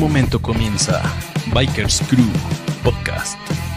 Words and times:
momento 0.00 0.40
comienza 0.40 1.02
Bikers 1.54 2.00
Crew 2.08 2.32
Podcast. 2.82 3.69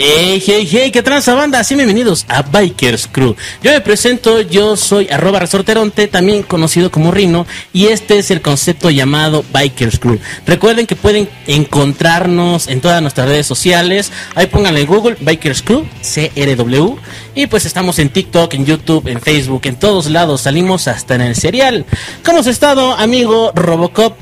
Hey, 0.00 0.40
hey, 0.46 0.68
hey, 0.70 0.90
¿qué 0.92 1.02
tranza 1.02 1.34
banda? 1.34 1.58
Así 1.58 1.74
bienvenidos 1.74 2.24
a 2.28 2.42
Bikers 2.42 3.08
Crew. 3.08 3.34
Yo 3.64 3.72
me 3.72 3.80
presento, 3.80 4.40
yo 4.40 4.76
soy 4.76 5.08
arroba 5.08 5.40
resorteronte, 5.40 6.06
también 6.06 6.44
conocido 6.44 6.92
como 6.92 7.10
Rino, 7.10 7.48
y 7.72 7.86
este 7.86 8.16
es 8.16 8.30
el 8.30 8.40
concepto 8.40 8.90
llamado 8.90 9.44
Bikers 9.52 9.98
Crew. 9.98 10.20
Recuerden 10.46 10.86
que 10.86 10.94
pueden 10.94 11.28
encontrarnos 11.48 12.68
en 12.68 12.80
todas 12.80 13.02
nuestras 13.02 13.26
redes 13.26 13.48
sociales, 13.48 14.12
ahí 14.36 14.46
pónganle 14.46 14.82
en 14.82 14.86
Google 14.86 15.16
Bikers 15.18 15.62
Crew, 15.62 15.84
CRW, 16.00 16.96
y 17.34 17.48
pues 17.48 17.66
estamos 17.66 17.98
en 17.98 18.10
TikTok, 18.10 18.54
en 18.54 18.66
YouTube, 18.66 19.08
en 19.08 19.20
Facebook, 19.20 19.62
en 19.64 19.80
todos 19.80 20.08
lados, 20.08 20.42
salimos 20.42 20.86
hasta 20.86 21.16
en 21.16 21.22
el 21.22 21.34
serial. 21.34 21.84
¿Cómo 22.24 22.38
has 22.38 22.46
estado, 22.46 22.92
amigo 22.92 23.50
Robocop? 23.52 24.16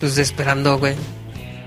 Pues 0.00 0.18
esperando, 0.18 0.76
güey. 0.76 0.96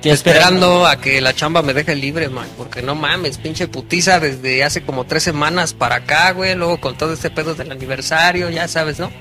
¿Qué 0.01 0.11
Esperando 0.11 0.87
a 0.87 1.01
que 1.01 1.19
la 1.19 1.33
chamba 1.33 1.61
me 1.61 1.73
deje 1.73 1.95
libre, 1.95 2.29
man. 2.29 2.47
Porque 2.57 2.81
no 2.81 2.95
mames, 2.95 3.37
pinche 3.37 3.67
putiza 3.67 4.19
desde 4.19 4.63
hace 4.63 4.81
como 4.81 5.05
tres 5.05 5.23
semanas 5.23 5.73
para 5.73 5.95
acá, 5.95 6.31
güey. 6.31 6.55
Luego 6.55 6.79
con 6.79 6.97
todo 6.97 7.13
este 7.13 7.29
pedo 7.29 7.53
del 7.53 7.71
aniversario, 7.71 8.49
ya 8.49 8.67
sabes, 8.67 8.99
¿no? 8.99 9.11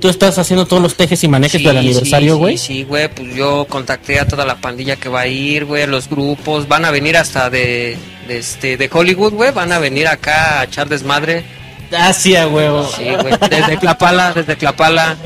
¿Tú 0.00 0.08
estás 0.08 0.38
haciendo 0.38 0.66
todos 0.66 0.82
los 0.82 0.96
tejes 0.96 1.22
y 1.24 1.28
manejes 1.28 1.62
del 1.62 1.76
aniversario, 1.76 2.36
güey? 2.36 2.58
Sí, 2.58 2.66
sí, 2.66 2.84
güey. 2.84 3.08
Pues 3.08 3.34
yo 3.34 3.66
contacté 3.68 4.20
a 4.20 4.26
toda 4.26 4.44
la 4.44 4.56
pandilla 4.56 4.96
que 4.96 5.08
va 5.08 5.20
a 5.20 5.26
ir, 5.26 5.64
güey. 5.64 5.86
Los 5.86 6.08
grupos 6.08 6.68
van 6.68 6.84
a 6.84 6.90
venir 6.90 7.16
hasta 7.16 7.50
de, 7.50 7.96
de 8.28 8.38
este, 8.38 8.76
de 8.76 8.90
Hollywood, 8.92 9.32
güey. 9.34 9.52
Van 9.52 9.72
a 9.72 9.78
venir 9.78 10.06
acá 10.06 10.60
a 10.60 10.64
echar 10.64 10.88
desmadre. 10.88 11.44
Ah, 11.92 12.12
sí, 12.12 12.34
a 12.36 12.46
huevo. 12.46 12.88
Sí, 12.96 13.04
güey. 13.20 13.34
Desde 13.50 13.78
Clapala, 13.78 14.32
desde 14.32 14.56
Clapala. 14.56 15.16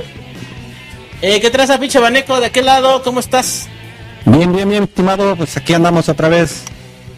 Eh, 1.22 1.40
¿Qué 1.40 1.50
traza, 1.50 1.78
pinche 1.78 1.98
Baneco? 1.98 2.40
¿De 2.40 2.46
aquel 2.46 2.66
lado? 2.66 3.02
¿Cómo 3.02 3.20
estás? 3.20 3.68
Bien, 4.30 4.52
bien, 4.52 4.68
bien, 4.68 4.82
estimado. 4.84 5.36
Pues 5.36 5.56
aquí 5.56 5.74
andamos 5.74 6.08
otra 6.08 6.28
vez. 6.28 6.64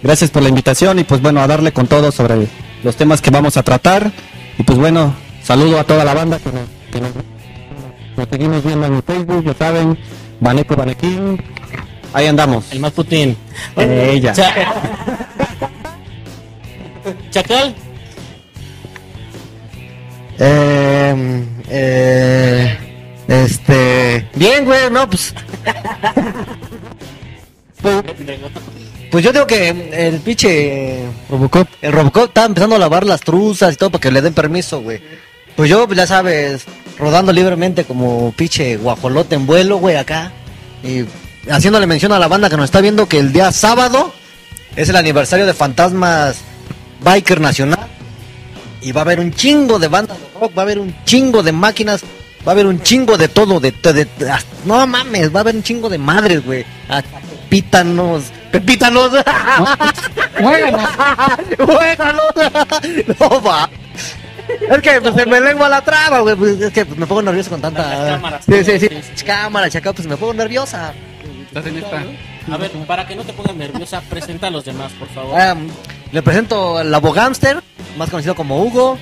Gracias 0.03 0.30
por 0.30 0.42
la 0.42 0.48
invitación 0.48 0.98
y 0.98 1.05
pues 1.05 1.20
bueno, 1.20 1.41
a 1.41 1.47
darle 1.47 1.72
con 1.72 1.86
todo 1.86 2.11
sobre 2.11 2.47
los 2.83 2.97
temas 2.97 3.20
que 3.20 3.30
vamos 3.30 3.56
a 3.56 3.62
tratar. 3.62 4.11
Y 4.58 4.62
pues 4.62 4.78
bueno, 4.78 5.14
saludo 5.42 5.78
a 5.78 5.84
toda 5.84 6.05
la 6.05 6.14
banda 6.14 6.38
que 6.38 6.50
nos, 6.53 6.62
que 6.92 7.00
nos, 7.00 7.11
nos 8.16 8.28
seguimos 8.28 8.64
viendo 8.64 8.86
en 8.86 8.94
el 8.94 9.03
Facebook, 9.03 9.44
ya 9.44 9.55
saben, 9.55 9.98
Baneco 10.41 10.77
Banequín. 10.77 11.42
Ahí 12.12 12.27
andamos. 12.27 12.72
El 12.72 12.81
más 12.81 12.92
putín. 12.92 13.36
Eh, 13.77 14.11
ella. 14.14 14.33
Cha- 14.33 14.55
Chacal. 17.31 17.75
Eh, 20.38 21.44
eh, 21.69 22.78
este. 23.28 24.28
Bien, 24.34 24.64
güey, 24.64 24.91
no, 24.91 25.08
pues. 25.08 25.34
Pues, 27.83 28.03
pues 29.11 29.25
yo 29.25 29.33
digo 29.33 29.47
que 29.47 29.69
el 29.92 30.20
pinche 30.20 31.00
Robocop, 31.28 31.69
el 31.83 31.92
Robocop 31.92 32.28
estaba 32.28 32.47
empezando 32.47 32.77
a 32.77 32.78
lavar 32.78 33.05
las 33.06 33.20
truzas 33.20 33.75
y 33.75 33.77
todo 33.77 33.91
para 33.91 34.00
que 34.03 34.11
le 34.11 34.22
den 34.22 34.34
permiso, 34.34 34.81
güey. 34.83 35.00
Pues 35.56 35.69
yo, 35.69 35.87
ya 35.92 36.06
sabes, 36.06 36.64
rodando 36.98 37.33
libremente 37.33 37.84
como 37.84 38.33
pinche 38.37 38.77
guajolote 38.77 39.34
en 39.34 39.47
vuelo, 39.47 39.78
güey, 39.78 39.97
acá. 39.97 40.33
Y 40.84 41.05
haciéndole 41.50 41.87
mención 41.87 42.12
a 42.12 42.19
la 42.19 42.28
banda 42.28 42.49
que 42.49 42.56
nos 42.56 42.66
está 42.66 42.81
viendo 42.81 43.09
que 43.09 43.19
el 43.19 43.32
día 43.32 43.50
sábado 43.53 44.12
es 44.76 44.88
el 44.88 44.97
aniversario 44.97 45.44
de 45.47 45.55
Fantasmas 45.55 46.37
Biker 47.03 47.41
Nacional. 47.41 47.87
Y 48.81 48.93
va 48.93 49.03
a 49.03 49.05
haber 49.05 49.21
un 49.21 49.32
chingo 49.34 49.78
de 49.78 49.88
bandas 49.88 50.16
de 50.19 50.25
rock, 50.41 50.56
va 50.56 50.62
a 50.62 50.65
haber 50.65 50.78
un 50.78 50.94
chingo 51.05 51.43
de 51.43 51.53
máquinas, 51.53 52.03
va 52.47 52.53
a 52.53 52.55
haber 52.55 52.66
un 52.66 52.81
chingo 52.82 53.19
de 53.19 53.28
todo, 53.28 53.60
de, 53.60 53.72
de, 53.72 53.93
de- 53.93 54.31
ah, 54.31 54.41
no 54.65 54.87
mames, 54.87 55.34
va 55.34 55.41
a 55.41 55.43
haber 55.43 55.56
un 55.56 55.62
chingo 55.62 55.91
de 55.91 55.99
madres, 55.99 56.43
güey. 56.47 56.65
Ah, 56.88 57.03
Pepítanos, 57.50 58.31
pepítanos. 58.53 59.11
Juéganos. 60.41 60.91
Juéganos. 61.59 62.22
No 63.19 63.43
va. 63.43 63.69
Es 64.71 64.78
que 64.81 65.00
pues, 65.00 65.15
se 65.16 65.27
me 65.27 65.41
lengua 65.41 65.69
la 65.69 65.83
traba, 65.83 66.21
güey. 66.21 66.37
pues, 66.37 66.61
es 66.61 66.72
que 66.72 66.87
pues, 66.87 66.97
me 66.97 67.09
pongo 67.09 67.22
nervioso 67.22 67.50
con 67.50 67.61
tanta. 67.61 67.83
Las 67.83 68.11
cámaras. 68.12 68.44
Sí, 68.44 68.65
sí, 68.65 68.78
sí. 68.78 69.25
Cámara, 69.25 69.69
chaca, 69.69 69.93
pues 69.93 70.06
me 70.06 70.16
pongo 70.16 70.33
nerviosa. 70.34 70.94
A 72.53 72.56
ver, 72.56 72.71
para 72.87 73.09
que 73.09 73.16
no 73.16 73.25
te 73.25 73.33
pongas 73.33 73.56
nerviosa, 73.56 74.00
presenta 74.03 74.47
a 74.47 74.50
los 74.50 74.65
demás, 74.65 74.93
por 74.93 75.09
favor. 75.09 75.34
Ah, 75.37 75.56
le 76.12 76.22
presento 76.22 76.78
al 76.78 76.94
Abogámster, 76.94 77.61
más 77.99 78.11
conocido 78.11 78.37
como 78.37 78.62
Hugo, 78.62 78.97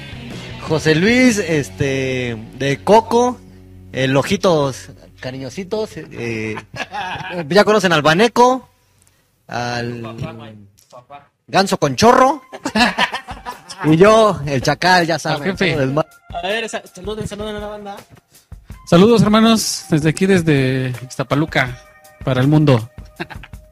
José 0.67 0.95
Luis, 0.95 1.37
este, 1.37 2.39
de 2.59 2.83
Coco, 2.83 3.39
el 3.93 4.17
Ojitos 4.17 4.89
Cariñositos, 5.21 5.91
eh, 5.97 6.55
ya 7.49 7.65
conocen 7.65 7.93
al 7.93 8.03
Baneco, 8.03 8.69
al 9.47 10.03
Ganso 11.47 11.79
con 11.79 11.97
Chorro, 11.97 12.43
y 13.85 13.97
yo, 13.97 14.41
el 14.47 14.61
Chacal, 14.63 15.07
ya 15.07 15.19
saben. 15.19 15.57
A 16.43 16.47
ver, 16.47 16.69
sa- 16.69 16.83
saluden, 16.87 17.27
saluden 17.27 17.57
a 17.57 17.61
la 17.61 17.67
banda. 17.67 17.97
Saludos 18.87 19.23
hermanos, 19.23 19.85
desde 19.91 20.09
aquí, 20.11 20.27
desde 20.27 20.95
Iztapaluca, 21.03 21.79
para 22.25 22.41
el 22.41 22.49
mundo. 22.49 22.91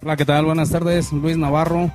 Hola, 0.02 0.16
¿qué 0.16 0.24
tal? 0.24 0.44
Buenas 0.44 0.70
tardes, 0.70 1.12
Luis 1.12 1.36
Navarro 1.36 1.90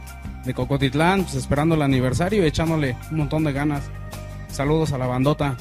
de 0.46 0.54
Cocotitlán, 0.54 1.24
pues 1.24 1.36
esperando 1.36 1.76
el 1.76 1.82
aniversario 1.84 2.44
y 2.44 2.48
echándole 2.48 2.96
un 3.12 3.18
montón 3.18 3.44
de 3.44 3.54
ganas. 3.54 3.84
Saludos 4.52 4.92
a 4.92 4.98
la 4.98 5.06
bandota. 5.08 5.56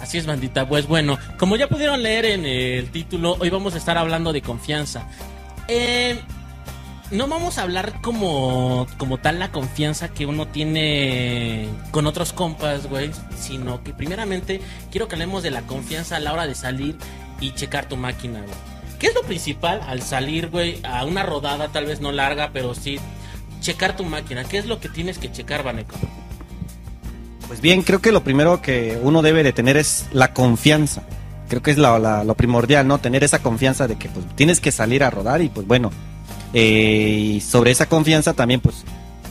Así 0.00 0.18
es, 0.18 0.26
bandita. 0.26 0.68
Pues 0.68 0.86
bueno, 0.86 1.18
como 1.38 1.56
ya 1.56 1.68
pudieron 1.68 2.02
leer 2.02 2.26
en 2.26 2.46
el 2.46 2.90
título, 2.90 3.36
hoy 3.40 3.50
vamos 3.50 3.74
a 3.74 3.78
estar 3.78 3.96
hablando 3.98 4.32
de 4.32 4.42
confianza. 4.42 5.08
Eh, 5.68 6.18
no 7.10 7.28
vamos 7.28 7.58
a 7.58 7.62
hablar 7.62 8.00
como, 8.02 8.86
como 8.98 9.18
tal 9.18 9.38
la 9.38 9.52
confianza 9.52 10.08
que 10.08 10.26
uno 10.26 10.48
tiene 10.48 11.68
con 11.92 12.06
otros 12.06 12.32
compas, 12.32 12.88
güey, 12.88 13.10
sino 13.38 13.82
que 13.82 13.92
primeramente 13.92 14.60
quiero 14.90 15.08
que 15.08 15.14
hablemos 15.14 15.42
de 15.42 15.50
la 15.50 15.62
confianza 15.62 16.16
a 16.16 16.20
la 16.20 16.32
hora 16.32 16.46
de 16.46 16.54
salir 16.54 16.96
y 17.40 17.52
checar 17.52 17.88
tu 17.88 17.96
máquina, 17.96 18.40
güey. 18.40 18.76
¿Qué 18.98 19.08
es 19.08 19.14
lo 19.14 19.22
principal 19.22 19.82
al 19.86 20.02
salir, 20.02 20.48
güey, 20.48 20.80
a 20.82 21.04
una 21.04 21.22
rodada, 21.22 21.68
tal 21.68 21.84
vez 21.84 22.00
no 22.00 22.12
larga, 22.12 22.50
pero 22.52 22.74
sí 22.74 22.98
checar 23.60 23.96
tu 23.96 24.04
máquina? 24.04 24.44
¿Qué 24.44 24.58
es 24.58 24.66
lo 24.66 24.80
que 24.80 24.88
tienes 24.88 25.18
que 25.18 25.30
checar, 25.30 25.62
Vaneco? 25.62 25.96
Pues 27.48 27.60
bien, 27.60 27.82
creo 27.82 28.00
que 28.00 28.12
lo 28.12 28.24
primero 28.24 28.60
que 28.60 28.98
uno 29.02 29.22
debe 29.22 29.42
de 29.42 29.52
tener 29.52 29.76
es 29.76 30.06
la 30.12 30.32
confianza. 30.32 31.02
Creo 31.48 31.62
que 31.62 31.70
es 31.70 31.78
lo 31.78 32.34
primordial, 32.34 32.88
¿no? 32.88 32.98
Tener 32.98 33.22
esa 33.22 33.38
confianza 33.40 33.86
de 33.86 33.96
que 33.96 34.08
pues 34.08 34.26
tienes 34.34 34.60
que 34.60 34.72
salir 34.72 35.04
a 35.04 35.10
rodar 35.10 35.40
y 35.42 35.48
pues 35.48 35.66
bueno. 35.66 35.90
eh, 36.52 37.34
y 37.36 37.40
sobre 37.40 37.70
esa 37.70 37.86
confianza 37.86 38.32
también 38.32 38.60
pues 38.60 38.84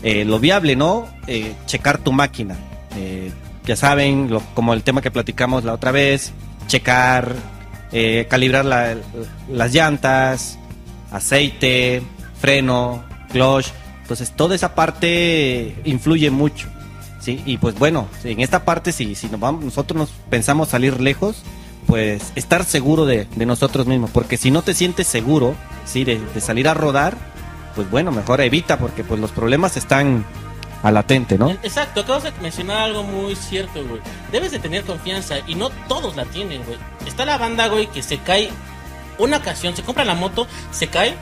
eh, 0.03 0.23
lo 0.25 0.39
viable, 0.39 0.75
¿no? 0.75 1.07
Eh, 1.27 1.53
checar 1.65 1.97
tu 1.97 2.11
máquina. 2.13 2.55
Eh, 2.97 3.31
ya 3.65 3.75
saben, 3.75 4.29
lo- 4.29 4.41
como 4.53 4.73
el 4.73 4.83
tema 4.83 5.01
que 5.01 5.11
platicamos 5.11 5.63
la 5.65 5.73
otra 5.73 5.91
vez, 5.91 6.31
checar, 6.67 7.35
eh, 7.91 8.27
calibrar 8.29 8.63
la- 8.63 8.95
las 9.51 9.73
llantas, 9.73 10.57
aceite, 11.11 12.01
freno, 12.39 13.03
clutch. 13.31 13.67
Entonces 14.03 14.31
toda 14.35 14.55
esa 14.55 14.75
parte 14.75 15.75
influye 15.83 16.29
mucho. 16.29 16.67
¿Sí? 17.25 17.41
Y 17.45 17.57
pues 17.57 17.77
bueno, 17.79 18.07
en 18.23 18.39
esta 18.39 18.63
parte, 18.63 18.91
si, 18.91 19.15
si 19.15 19.27
nos 19.27 19.39
vamos, 19.39 19.65
nosotros 19.65 19.97
nos 19.97 20.09
pensamos 20.29 20.69
salir 20.69 21.01
lejos, 21.01 21.41
pues 21.87 22.31
estar 22.35 22.63
seguro 22.63 23.05
de, 23.05 23.27
nosotros 23.35 23.87
mismos, 23.87 24.11
porque 24.11 24.37
si 24.37 24.51
no 24.51 24.61
te 24.61 24.75
sientes 24.75 25.07
seguro, 25.07 25.55
¿sí? 25.85 26.03
De, 26.03 26.21
salir 26.39 26.67
a 26.67 26.75
rodar, 26.75 27.17
pues 27.75 27.89
bueno, 27.89 28.11
mejor 28.11 28.41
evita, 28.41 28.77
porque 28.77 29.03
pues 29.03 29.19
los 29.19 29.31
problemas 29.31 29.75
están 29.75 30.23
a 30.83 30.91
latente, 30.91 31.39
¿no? 31.39 31.49
Exacto, 31.49 32.01
acabas 32.01 32.23
de 32.23 32.31
mencionar 32.41 32.77
algo 32.77 33.01
muy 33.01 33.35
cierto, 33.35 33.83
güey. 33.83 34.01
Debes 34.31 34.51
de 34.51 34.59
tener 34.59 34.83
confianza 34.83 35.39
y 35.47 35.55
no 35.55 35.69
todos 35.87 36.15
la 36.15 36.25
tienen, 36.25 36.63
güey. 36.63 36.77
Está 37.07 37.25
la 37.25 37.39
banda, 37.39 37.67
güey, 37.67 37.87
que 37.87 38.03
se 38.03 38.19
cae 38.19 38.51
una 39.17 39.37
ocasión, 39.37 39.75
se 39.75 39.81
compra 39.81 40.05
la 40.05 40.13
moto, 40.13 40.45
se 40.71 40.87
cae 40.87 41.15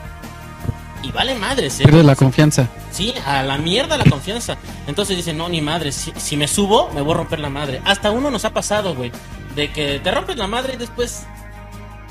y 1.03 1.11
vale 1.11 1.35
madres, 1.35 1.79
¿eh? 1.79 1.83
Pierde 1.83 2.03
la 2.03 2.15
confianza. 2.15 2.67
Sí, 2.91 3.13
a 3.25 3.43
la 3.43 3.57
mierda 3.57 3.97
la 3.97 4.05
confianza. 4.05 4.57
Entonces 4.87 5.17
dicen, 5.17 5.37
no, 5.37 5.49
ni 5.49 5.61
madre, 5.61 5.91
si, 5.91 6.11
si 6.17 6.37
me 6.37 6.47
subo, 6.47 6.89
me 6.93 7.01
voy 7.01 7.13
a 7.13 7.17
romper 7.17 7.39
la 7.39 7.49
madre. 7.49 7.81
Hasta 7.85 8.09
uno 8.11 8.31
nos 8.31 8.45
ha 8.45 8.53
pasado, 8.53 8.95
güey, 8.95 9.11
de 9.55 9.71
que 9.71 9.99
te 9.99 10.11
rompes 10.11 10.37
la 10.37 10.47
madre 10.47 10.73
y 10.75 10.77
después 10.77 11.23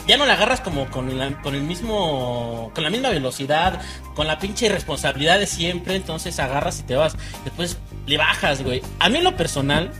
ya 0.07 0.17
no 0.17 0.27
la 0.27 0.35
agarras 0.35 0.61
como 0.61 0.91
con, 0.91 1.17
la- 1.19 1.41
con 1.43 1.55
el 1.55 1.63
mismo, 1.63 2.71
con 2.75 2.85
la 2.85 2.91
misma 2.91 3.11
velocidad, 3.11 3.81
con 4.15 4.27
la 4.27 4.39
pinche 4.39 4.67
irresponsabilidad 4.67 5.39
de 5.39 5.47
siempre, 5.47 5.95
entonces 5.97 6.39
agarras 6.41 6.81
y 6.81 6.83
te 6.83 6.97
vas. 6.97 7.15
Después 7.45 7.79
le 8.07 8.19
bajas, 8.19 8.63
güey. 8.63 8.83
A 8.99 9.09
mí 9.09 9.19
en 9.19 9.25
lo 9.25 9.37
personal, 9.37 9.91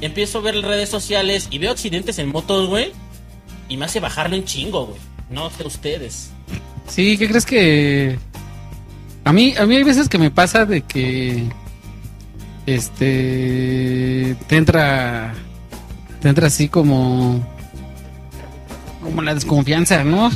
empiezo 0.00 0.38
a 0.38 0.42
ver 0.42 0.56
redes 0.62 0.88
sociales 0.90 1.46
y 1.50 1.58
veo 1.58 1.70
accidentes 1.70 2.18
en 2.18 2.28
motos, 2.30 2.68
güey, 2.68 2.92
y 3.68 3.76
me 3.76 3.84
hace 3.86 4.00
bajarle 4.00 4.36
un 4.38 4.44
chingo, 4.44 4.86
güey. 4.86 5.00
No 5.30 5.48
sé 5.48 5.64
ustedes. 5.66 6.30
Sí, 6.88 7.16
¿qué 7.18 7.28
crees 7.28 7.46
que 7.46 8.18
a 9.24 9.32
mí 9.32 9.54
a 9.58 9.66
mí 9.66 9.76
hay 9.76 9.82
veces 9.84 10.08
que 10.08 10.18
me 10.18 10.30
pasa 10.30 10.64
de 10.66 10.82
que 10.82 11.44
este 12.66 14.36
te 14.46 14.56
entra 14.56 15.32
te 16.20 16.28
entra 16.28 16.46
así 16.48 16.68
como 16.68 17.44
como 19.02 19.22
la 19.22 19.34
desconfianza, 19.34 20.02
¿no? 20.04 20.30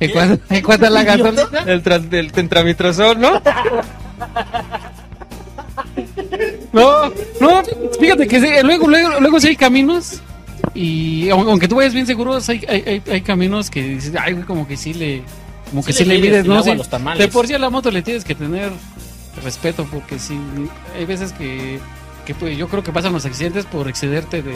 En 0.00 0.62
cuanto, 0.62 0.86
a 0.86 0.90
la 0.90 1.04
gasolina. 1.04 1.44
El, 1.66 2.32
tentramitrazol, 2.32 3.20
¿no? 3.20 3.40
No, 6.72 7.08
no, 7.40 7.62
fíjate 8.00 8.26
que 8.26 8.40
sí, 8.40 8.48
luego, 8.64 8.88
luego, 8.88 9.20
luego 9.20 9.38
sí 9.40 9.48
hay 9.48 9.56
caminos 9.56 10.20
y 10.74 11.28
aun- 11.28 11.48
aunque 11.48 11.68
tú 11.68 11.76
vayas 11.76 11.92
bien 11.94 12.06
seguro, 12.06 12.38
hay, 12.48 12.64
hay, 12.68 12.82
hay, 12.86 13.02
hay 13.12 13.20
caminos 13.20 13.70
que 13.70 13.82
dices, 13.82 14.12
ay, 14.18 14.34
como 14.46 14.66
que 14.66 14.76
sí 14.76 14.94
le, 14.94 15.22
como 15.72 15.84
que 15.84 15.92
Sí 15.92 16.00
sí, 16.00 16.04
le 16.04 16.18
le 16.18 16.20
mides 16.20 16.44
¿no? 16.46 16.62
Sí, 16.62 16.70
a 16.70 16.76
tamales. 16.84 17.18
de 17.18 17.28
por 17.32 17.46
sí 17.48 17.54
a 17.54 17.58
la 17.58 17.70
moto 17.70 17.90
le 17.90 18.02
tienes 18.02 18.24
que 18.24 18.34
tener 18.34 18.70
respeto 19.42 19.86
porque 19.90 20.18
sí, 20.18 20.38
hay 20.94 21.04
veces 21.06 21.32
que, 21.32 21.80
que 22.26 22.34
pues, 22.34 22.56
yo 22.56 22.68
creo 22.68 22.82
que 22.84 22.92
pasan 22.92 23.12
los 23.12 23.24
accidentes 23.24 23.64
por 23.66 23.88
excederte 23.88 24.42
de, 24.42 24.54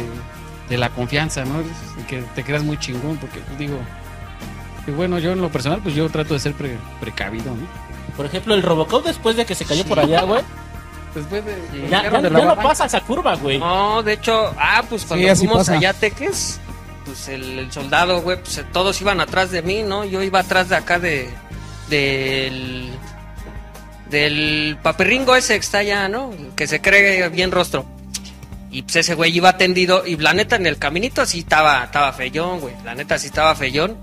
de 0.69 0.77
la 0.79 0.91
confianza, 0.91 1.45
¿no? 1.45 1.61
Y 2.01 2.03
que 2.05 2.23
te 2.35 2.45
quedas 2.45 2.63
muy 2.63 2.79
chingón 2.79 3.17
porque 3.17 3.41
pues, 3.41 3.59
digo, 3.59 3.79
que 4.85 4.93
bueno, 4.93 5.19
yo 5.19 5.33
en 5.33 5.41
lo 5.41 5.51
personal 5.51 5.81
pues 5.83 5.95
yo 5.95 6.09
trato 6.11 6.35
de 6.35 6.41
ser 6.41 6.53
pre- 6.53 6.77
precavido, 7.01 7.51
¿no? 7.53 7.67
Por 8.17 8.27
ejemplo, 8.27 8.55
el 8.55 8.63
Robocop 8.63 9.05
después 9.05 9.37
de 9.37 9.45
que 9.45 9.55
se 9.55 9.65
cayó 9.65 9.85
por 9.85 9.99
allá, 9.99 10.23
güey. 10.23 10.43
Después 11.15 11.43
de... 11.47 11.57
Ya, 11.91 12.03
ya- 12.03 12.11
de 12.11 12.11
ya 12.11 12.21
la 12.21 12.29
no 12.29 12.39
barranca. 12.49 12.63
pasa 12.63 12.85
esa 12.85 13.01
curva, 13.01 13.37
güey. 13.37 13.59
No, 13.59 14.03
de 14.03 14.13
hecho, 14.13 14.53
ah, 14.59 14.83
pues 14.87 15.07
cuando 15.07 15.35
fuimos 15.35 15.57
pasa. 15.59 15.73
allá 15.73 15.89
a 15.91 15.95
Teques, 15.95 16.61
pues 17.07 17.29
el, 17.29 17.61
el 17.61 17.73
soldado, 17.73 18.21
güey, 18.21 18.39
pues 18.39 18.63
todos 18.73 19.01
iban 19.01 19.21
atrás 19.21 19.51
de 19.51 19.63
mí, 19.63 19.83
¿no? 19.83 20.05
Yo 20.05 20.23
iba 20.23 20.41
atrás 20.41 20.69
de 20.69 20.77
acá 20.77 20.99
de 20.99 21.31
del 21.89 22.91
del 24.11 24.77
paperringo 24.83 25.35
ese 25.35 25.55
que 25.55 25.61
está 25.61 25.79
allá, 25.79 26.09
¿no? 26.09 26.33
Que 26.55 26.67
se 26.67 26.81
cree 26.81 27.29
bien 27.29 27.51
rostro. 27.51 27.87
Y 28.71 28.83
pues 28.83 28.97
ese 28.97 29.15
güey 29.15 29.35
iba 29.35 29.57
tendido 29.57 30.07
y 30.07 30.17
la 30.17 30.35
neta 30.35 30.57
en 30.57 30.67
el 30.67 30.79
caminito 30.79 31.25
sí 31.25 31.41
estaba 31.41 31.85
estaba 31.85 32.13
feyón, 32.13 32.61
güey. 32.61 32.75
La 32.85 32.95
neta 32.95 33.19
sí 33.19 33.29
estaba 33.29 33.55
feyón. 33.55 33.97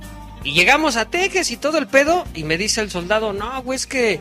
Y 0.43 0.53
llegamos 0.53 0.97
a 0.97 1.05
Teques 1.05 1.51
y 1.51 1.57
todo 1.57 1.77
el 1.77 1.87
pedo 1.87 2.25
y 2.33 2.43
me 2.43 2.57
dice 2.57 2.81
el 2.81 2.89
soldado, 2.91 3.31
"No, 3.33 3.61
güey, 3.61 3.77
es 3.77 3.87
que 3.87 4.19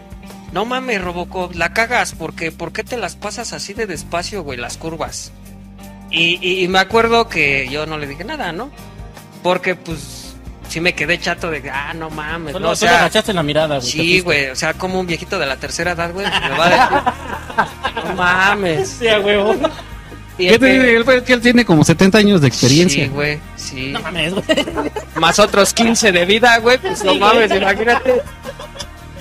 no 0.53 0.65
mames, 0.65 1.03
Robocop, 1.03 1.55
la 1.55 1.73
cagas 1.73 2.15
porque 2.15 2.53
¿por 2.53 2.73
qué 2.73 2.85
te 2.85 2.97
las 2.97 3.17
pasas 3.17 3.53
así 3.53 3.75
de 3.75 3.87
despacio, 3.87 4.43
güey, 4.43 4.59
las 4.59 4.77
curvas?" 4.77 5.33
Y, 6.13 6.39
y- 6.41 6.65
y 6.65 6.69
me 6.69 6.79
acuerdo 6.79 7.29
que 7.29 7.69
yo 7.71 7.87
no 7.87 7.99
le 7.99 8.07
dije 8.07 8.23
nada, 8.25 8.53
¿no? 8.53 8.71
Porque 9.43 9.75
pues 9.75 10.35
sí 10.69 10.81
me 10.81 10.95
quedé 10.95 11.19
chato 11.19 11.51
de, 11.51 11.69
ah, 11.71 11.93
no 11.95 12.11
mames, 12.11 12.53
Solo, 12.53 12.67
no, 12.67 12.73
o 12.73 12.77
solo 12.77 12.91
sea, 12.93 13.01
agachaste 13.01 13.33
la 13.33 13.43
mirada, 13.43 13.79
güey. 13.79 13.91
sí, 13.91 14.21
güey, 14.21 14.49
o 14.51 14.57
sea, 14.57 14.75
como 14.75 15.01
un 15.01 15.07
viejito 15.07 15.39
de 15.39 15.47
la 15.47 15.57
tercera 15.57 15.93
edad, 15.93 16.13
güey, 16.13 16.27
me 16.27 16.57
va 16.59 16.67
a 16.67 16.71
decir, 16.71 18.05
no 18.05 18.15
mames. 18.15 18.89
Sí, 19.01 19.07
huevo. 19.07 19.55
¿Qué 20.39 20.59
te 20.59 20.67
digo? 20.81 21.11
Él, 21.13 21.25
él 21.27 21.41
tiene 21.41 21.65
como 21.65 21.85
70 21.85 22.19
años 22.19 22.41
de 22.41 22.49
experiencia. 22.49 23.05
Sí, 23.05 23.11
güey, 23.11 23.39
sí. 23.57 23.91
No 23.93 24.01
mames, 24.01 24.33
güey. 24.35 24.45
Más 25.17 25.39
otros 25.39 25.73
15 25.75 26.11
de 26.13 26.25
vida, 26.25 26.57
güey, 26.59 26.79
pues 26.79 27.05
no 27.05 27.13
Sí, 27.13 27.19
mames, 27.19 27.49
güey. 27.49 27.61
imagínate. 27.63 28.23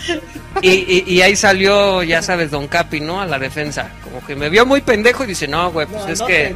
Y, 0.62 0.70
y, 0.70 1.04
y 1.08 1.22
ahí 1.22 1.36
salió, 1.36 2.04
ya 2.04 2.22
sabes, 2.22 2.52
Don 2.52 2.68
Capi, 2.68 3.00
¿no? 3.00 3.22
A 3.22 3.26
la 3.26 3.40
defensa. 3.40 3.90
Como 4.04 4.24
que 4.24 4.36
me 4.36 4.50
vio 4.50 4.66
muy 4.66 4.82
pendejo 4.82 5.24
y 5.24 5.28
dice, 5.28 5.48
no, 5.48 5.72
güey, 5.72 5.88
pues 5.88 6.06
es 6.08 6.22
que... 6.22 6.56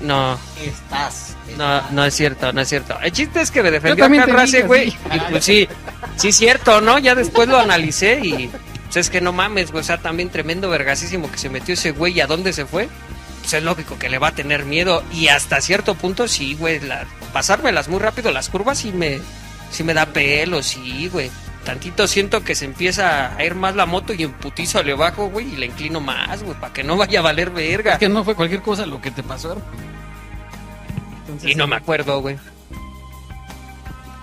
No, 0.00 0.38
Estás. 0.62 1.36
no, 1.56 1.90
no 1.90 2.04
es 2.04 2.14
cierto, 2.14 2.52
no 2.52 2.60
es 2.60 2.68
cierto. 2.68 2.98
El 3.00 3.12
chiste 3.12 3.40
es 3.40 3.50
que 3.50 3.62
me 3.62 3.70
defendió 3.70 4.08
Race, 4.08 4.56
dije, 4.56 4.66
güey. 4.66 4.90
sí. 4.90 4.96
Y 5.14 5.18
pues 5.30 5.44
sí, 5.44 5.68
sí 6.16 6.28
es 6.28 6.36
cierto, 6.36 6.80
¿no? 6.80 6.98
Ya 6.98 7.14
después 7.14 7.48
lo 7.48 7.58
analicé 7.58 8.18
y 8.22 8.50
pues 8.84 8.96
es 8.96 9.10
que 9.10 9.20
no 9.20 9.32
mames, 9.32 9.70
güey. 9.70 9.82
O 9.82 9.84
sea, 9.84 9.98
también 9.98 10.30
tremendo 10.30 10.68
vergasísimo 10.70 11.30
que 11.30 11.38
se 11.38 11.50
metió 11.50 11.74
ese 11.74 11.92
güey 11.92 12.14
y 12.14 12.20
a 12.20 12.26
dónde 12.26 12.52
se 12.52 12.66
fue. 12.66 12.88
Pues 13.42 13.52
es 13.54 13.62
lógico 13.62 13.98
que 13.98 14.08
le 14.08 14.18
va 14.18 14.28
a 14.28 14.34
tener 14.34 14.64
miedo. 14.64 15.02
Y 15.12 15.28
hasta 15.28 15.60
cierto 15.60 15.94
punto, 15.94 16.28
sí, 16.28 16.54
güey. 16.54 16.80
La, 16.80 17.06
pasármelas 17.32 17.88
muy 17.88 18.00
rápido, 18.00 18.32
las 18.32 18.48
curvas 18.48 18.78
sí 18.78 18.92
me, 18.92 19.20
sí 19.70 19.84
me 19.84 19.94
da 19.94 20.06
pelo, 20.06 20.62
sí, 20.62 21.08
güey. 21.12 21.30
Tantito 21.70 22.08
siento 22.08 22.42
que 22.42 22.56
se 22.56 22.64
empieza 22.64 23.36
a 23.36 23.44
ir 23.44 23.54
más 23.54 23.76
la 23.76 23.86
moto 23.86 24.12
y 24.12 24.24
en 24.24 24.32
putizo 24.32 24.82
le 24.82 24.92
bajo, 24.92 25.28
güey, 25.28 25.54
y 25.54 25.56
le 25.56 25.66
inclino 25.66 26.00
más, 26.00 26.42
güey, 26.42 26.58
para 26.58 26.72
que 26.72 26.82
no 26.82 26.96
vaya 26.96 27.20
a 27.20 27.22
valer 27.22 27.50
verga. 27.50 27.92
Es 27.92 27.98
que 28.00 28.08
no 28.08 28.24
fue 28.24 28.34
cualquier 28.34 28.60
cosa 28.60 28.86
lo 28.86 29.00
que 29.00 29.12
te 29.12 29.22
pasó. 29.22 29.56
Entonces, 31.20 31.52
Y 31.52 31.54
no 31.54 31.68
me 31.68 31.76
acuerdo, 31.76 32.20
güey. 32.22 32.38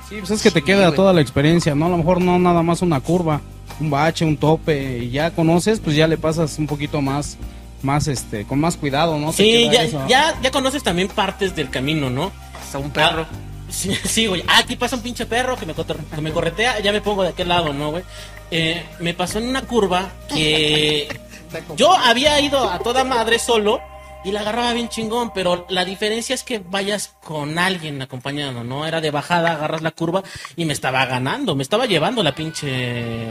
Sí, 0.09 0.17
pues 0.19 0.31
es 0.31 0.41
que 0.41 0.51
te 0.51 0.61
queda 0.61 0.87
güey. 0.87 0.95
toda 0.97 1.13
la 1.13 1.21
experiencia, 1.21 1.73
¿no? 1.73 1.85
A 1.85 1.89
lo 1.89 1.95
mejor 1.95 2.19
no 2.19 2.37
nada 2.37 2.61
más 2.63 2.81
una 2.81 2.99
curva, 2.99 3.39
un 3.79 3.89
bache, 3.89 4.25
un 4.25 4.35
tope, 4.35 4.97
y 5.05 5.11
ya 5.11 5.31
conoces, 5.31 5.79
pues 5.79 5.95
ya 5.95 6.05
le 6.05 6.17
pasas 6.17 6.59
un 6.59 6.67
poquito 6.67 7.01
más, 7.01 7.37
más 7.81 8.09
este, 8.09 8.43
con 8.43 8.59
más 8.59 8.75
cuidado, 8.75 9.17
¿no? 9.17 9.31
Sí, 9.31 9.69
queda 9.69 9.71
ya, 9.71 9.83
eso. 9.83 10.05
ya, 10.09 10.35
ya 10.41 10.51
conoces 10.51 10.83
también 10.83 11.07
partes 11.07 11.55
del 11.55 11.69
camino, 11.69 12.09
¿no? 12.09 12.33
Hasta 12.61 12.77
un 12.77 12.91
perro. 12.91 13.25
Ah, 13.31 13.46
sí, 13.69 13.95
sí, 14.03 14.27
güey. 14.27 14.43
Ah, 14.47 14.59
aquí 14.59 14.75
pasa 14.75 14.95
un 14.95 15.01
pinche 15.01 15.25
perro 15.25 15.55
que 15.57 15.65
me, 15.65 15.73
que 15.73 16.21
me 16.21 16.31
corretea, 16.31 16.79
ya 16.79 16.91
me 16.91 17.01
pongo 17.01 17.23
de 17.23 17.29
aquel 17.29 17.47
lado, 17.49 17.73
¿no, 17.73 17.91
güey? 17.91 18.03
Eh, 18.51 18.85
me 18.99 19.13
pasó 19.13 19.39
en 19.39 19.49
una 19.49 19.63
curva 19.63 20.09
que 20.29 21.07
yo 21.75 21.93
había 21.93 22.39
ido 22.39 22.69
a 22.69 22.79
toda 22.79 23.03
madre 23.03 23.39
solo 23.39 23.81
y 24.23 24.31
la 24.31 24.41
agarraba 24.41 24.73
bien 24.73 24.89
chingón, 24.89 25.31
pero 25.33 25.65
la 25.69 25.85
diferencia 25.85 26.33
es 26.33 26.43
que 26.43 26.59
vayas 26.59 27.15
con 27.23 27.57
alguien 27.57 28.01
acompañando, 28.01 28.63
¿no? 28.63 28.85
Era 28.85 28.99
de 28.99 29.11
bajada, 29.11 29.53
agarras 29.53 29.81
la 29.81 29.91
curva 29.91 30.23
y 30.55 30.65
me 30.65 30.73
estaba 30.73 31.05
ganando, 31.05 31.55
me 31.55 31.63
estaba 31.63 31.85
llevando 31.85 32.23
la 32.23 32.35
pinche 32.35 33.27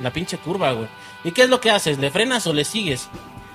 la 0.00 0.12
pinche 0.12 0.38
curva, 0.38 0.72
güey. 0.72 0.88
¿Y 1.24 1.32
qué 1.32 1.42
es 1.42 1.50
lo 1.50 1.60
que 1.60 1.70
haces? 1.70 1.98
¿Le 1.98 2.10
frenas 2.10 2.46
o 2.46 2.52
le 2.52 2.64
sigues? 2.64 3.08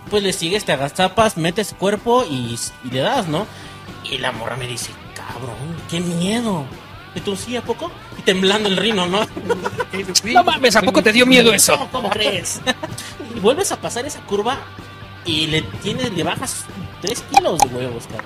Pues 0.10 0.22
le 0.22 0.34
sigues, 0.34 0.66
te 0.66 0.72
agazapas, 0.72 1.36
metes 1.38 1.74
cuerpo 1.74 2.24
y, 2.24 2.58
y 2.84 2.92
le 2.92 3.00
das, 3.00 3.28
¿no? 3.28 3.48
Y 4.04 4.20
la 4.20 4.32
morra 4.32 4.56
me 4.56 4.68
dice, 4.68 4.92
cabrón, 5.28 5.56
qué 5.90 6.00
miedo. 6.00 6.66
Y 7.16 7.22
tú, 7.22 7.36
sí, 7.36 7.56
¿a 7.56 7.62
poco? 7.62 7.92
Y 8.20 8.22
temblando 8.24 8.68
el 8.68 8.78
rino, 8.78 9.06
¿no? 9.08 9.22
No 10.34 10.44
mames, 10.44 10.76
¿a 10.76 10.82
poco 10.82 11.02
te 11.02 11.14
dio 11.14 11.26
miedo 11.26 11.54
eso? 11.54 11.78
No, 11.78 11.88
¿Cómo 11.92 12.10
crees? 12.10 12.62
y 13.36 13.40
vuelves 13.40 13.72
a 13.72 13.78
pasar 13.78 14.06
esa 14.06 14.20
curva 14.22 14.58
y 15.26 15.48
le 15.48 15.62
tienes, 15.82 16.12
le 16.12 16.24
bajas 16.24 16.66
3 17.02 17.24
kilos 17.34 17.60
de 17.60 17.68
huevos, 17.76 18.06
cabrón. 18.08 18.26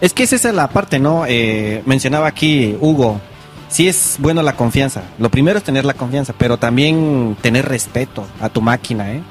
Es 0.00 0.14
que 0.14 0.22
esa 0.22 0.36
es 0.36 0.44
la 0.54 0.68
parte, 0.68 0.98
¿no? 0.98 1.24
Eh, 1.26 1.82
mencionaba 1.86 2.28
aquí 2.28 2.76
Hugo, 2.80 3.20
sí 3.68 3.88
es 3.88 4.16
bueno 4.18 4.42
la 4.42 4.56
confianza. 4.56 5.02
Lo 5.18 5.30
primero 5.30 5.58
es 5.58 5.64
tener 5.64 5.84
la 5.84 5.94
confianza, 5.94 6.32
pero 6.36 6.56
también 6.56 7.36
tener 7.42 7.68
respeto 7.68 8.26
a 8.40 8.48
tu 8.48 8.62
máquina, 8.62 9.12
¿eh? 9.12 9.22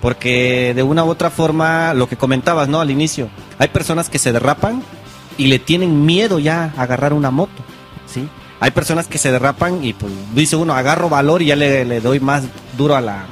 Porque 0.00 0.74
de 0.74 0.82
una 0.82 1.04
u 1.04 1.08
otra 1.08 1.30
forma, 1.30 1.94
lo 1.94 2.08
que 2.08 2.16
comentabas, 2.16 2.68
¿no? 2.68 2.80
Al 2.80 2.90
inicio, 2.90 3.28
hay 3.58 3.68
personas 3.68 4.08
que 4.08 4.18
se 4.18 4.32
derrapan 4.32 4.82
y 5.38 5.46
le 5.46 5.58
tienen 5.58 6.04
miedo 6.04 6.38
ya 6.38 6.74
a 6.76 6.82
agarrar 6.82 7.14
una 7.14 7.30
moto, 7.30 7.62
¿sí? 8.06 8.28
Hay 8.60 8.72
personas 8.72 9.06
que 9.06 9.18
se 9.18 9.30
derrapan 9.30 9.82
y 9.84 9.92
pues 9.94 10.12
dice 10.34 10.56
uno, 10.56 10.74
agarro 10.74 11.08
valor 11.08 11.40
y 11.40 11.46
ya 11.46 11.56
le, 11.56 11.84
le 11.84 12.00
doy 12.00 12.20
más 12.20 12.42
duro 12.76 12.96
a 12.96 13.00
la, 13.00 13.24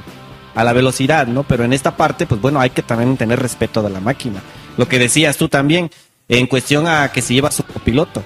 a 0.55 0.63
la 0.63 0.73
velocidad, 0.73 1.27
¿no? 1.27 1.43
Pero 1.43 1.65
en 1.65 1.73
esta 1.73 1.95
parte, 1.95 2.25
pues 2.25 2.41
bueno, 2.41 2.59
hay 2.59 2.71
que 2.71 2.81
también 2.81 3.17
tener 3.17 3.39
respeto 3.39 3.83
de 3.83 3.89
la 3.89 3.99
máquina. 3.99 4.41
Lo 4.77 4.87
que 4.87 4.97
decías 4.97 5.37
tú 5.37 5.49
también, 5.49 5.91
en 6.29 6.47
cuestión 6.47 6.87
a 6.87 7.11
que 7.11 7.21
si 7.21 7.35
llevas 7.35 7.59
un 7.59 7.65
copiloto, 7.71 8.23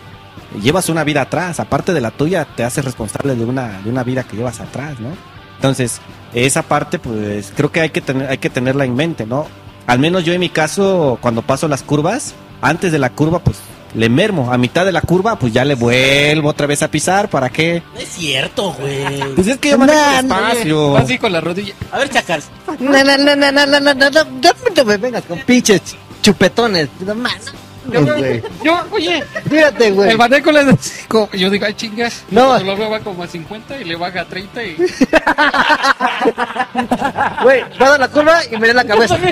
llevas 0.62 0.90
una 0.90 1.04
vida 1.04 1.24
atrás, 1.24 1.60
aparte 1.60 1.94
de 1.94 2.02
la 2.02 2.12
tuya, 2.12 2.46
te 2.56 2.64
haces 2.64 2.86
responsable 2.86 3.36
de 3.36 3.46
una, 3.46 3.82
de 3.82 3.90
una 3.90 4.04
vida 4.04 4.24
que 4.24 4.38
llevas 4.38 4.60
atrás, 4.60 5.00
¿no? 5.00 5.10
Entonces, 5.56 6.00
esa 6.34 6.62
parte, 6.62 7.00
pues 7.00 7.52
creo 7.56 7.72
que 7.72 7.82
hay 7.82 7.90
que, 7.90 8.02
tener, 8.02 8.30
hay 8.30 8.38
que 8.38 8.50
tenerla 8.50 8.86
en 8.86 8.96
mente, 8.96 9.26
¿no? 9.26 9.48
Al 9.88 10.00
menos 10.00 10.24
yo 10.24 10.34
en 10.34 10.40
mi 10.40 10.50
caso, 10.50 11.18
cuando 11.22 11.42
paso 11.42 11.68
las 11.68 11.84
curvas, 11.84 12.34
antes 12.62 12.92
de 12.92 13.00
la 13.00 13.10
curva, 13.10 13.40
pues 13.40 13.58
le 13.94 14.10
mermo. 14.10 14.52
A 14.52 14.58
mitad 14.58 14.86
de 14.86 14.92
la 14.92 15.02
curva, 15.02 15.38
pues 15.38 15.54
ya 15.54 15.66
le 15.66 15.76
vuelvo 15.76 16.50
otra 16.50 16.68
vez 16.68 16.82
a 16.84 16.90
pisar. 16.90 17.30
¿Para 17.30 17.50
qué? 17.50 17.84
No 17.94 18.00
es 18.00 18.10
cierto, 18.10 18.74
güey. 18.74 19.34
Pues 19.36 19.48
es 19.48 19.58
que 19.58 19.70
yo 19.72 19.78
manejo 19.78 20.00
Nah, 20.00 20.22
no, 20.22 20.36
despacio. 20.36 20.92
Va 20.92 21.00
así 21.00 21.18
con 21.18 21.32
la 21.32 21.42
rodilla. 21.42 21.74
A 21.92 22.00
ver, 22.00 22.10
Chacal. 22.10 22.42
No, 22.80 22.92
no, 22.92 23.18
no, 23.18 23.36
no, 23.36 23.52
no, 23.52 23.66
no, 23.66 23.80
no, 23.80 23.94
no, 23.94 24.10
no, 24.10 24.24
no 24.76 24.86
me 24.86 24.98
vengas 24.98 25.24
con 25.26 25.40
pinches 25.40 25.82
chupetones. 26.22 26.90
No 27.06 27.16
más. 27.16 27.46
No, 27.46 27.52
güey. 27.86 28.44
Yo, 28.64 28.80
oye, 28.92 29.24
Fíjate, 29.50 29.92
güey. 29.92 30.12
el 30.12 30.18
baneco 30.18 30.52
le 30.52 30.66
como- 31.08 31.30
Yo 31.34 31.50
digo, 31.50 31.66
ay, 31.66 31.74
chinga. 31.74 32.10
No. 32.30 32.60
Lo 32.60 32.78
veo 32.78 32.90
va 32.90 33.00
como 33.00 33.24
a 33.24 33.28
50 33.28 33.80
y 33.82 33.84
le 33.86 33.96
baja 33.96 34.22
a 34.22 34.26
30 34.26 34.64
y. 34.64 34.76
Güey, 37.44 37.62
va 37.82 37.86
a 37.88 37.90
dar 37.92 38.00
la 38.00 38.08
curva 38.08 38.40
y 38.52 38.58
me 38.58 38.68
da 38.68 38.74
la 38.76 38.84
cabeza. 38.86 39.18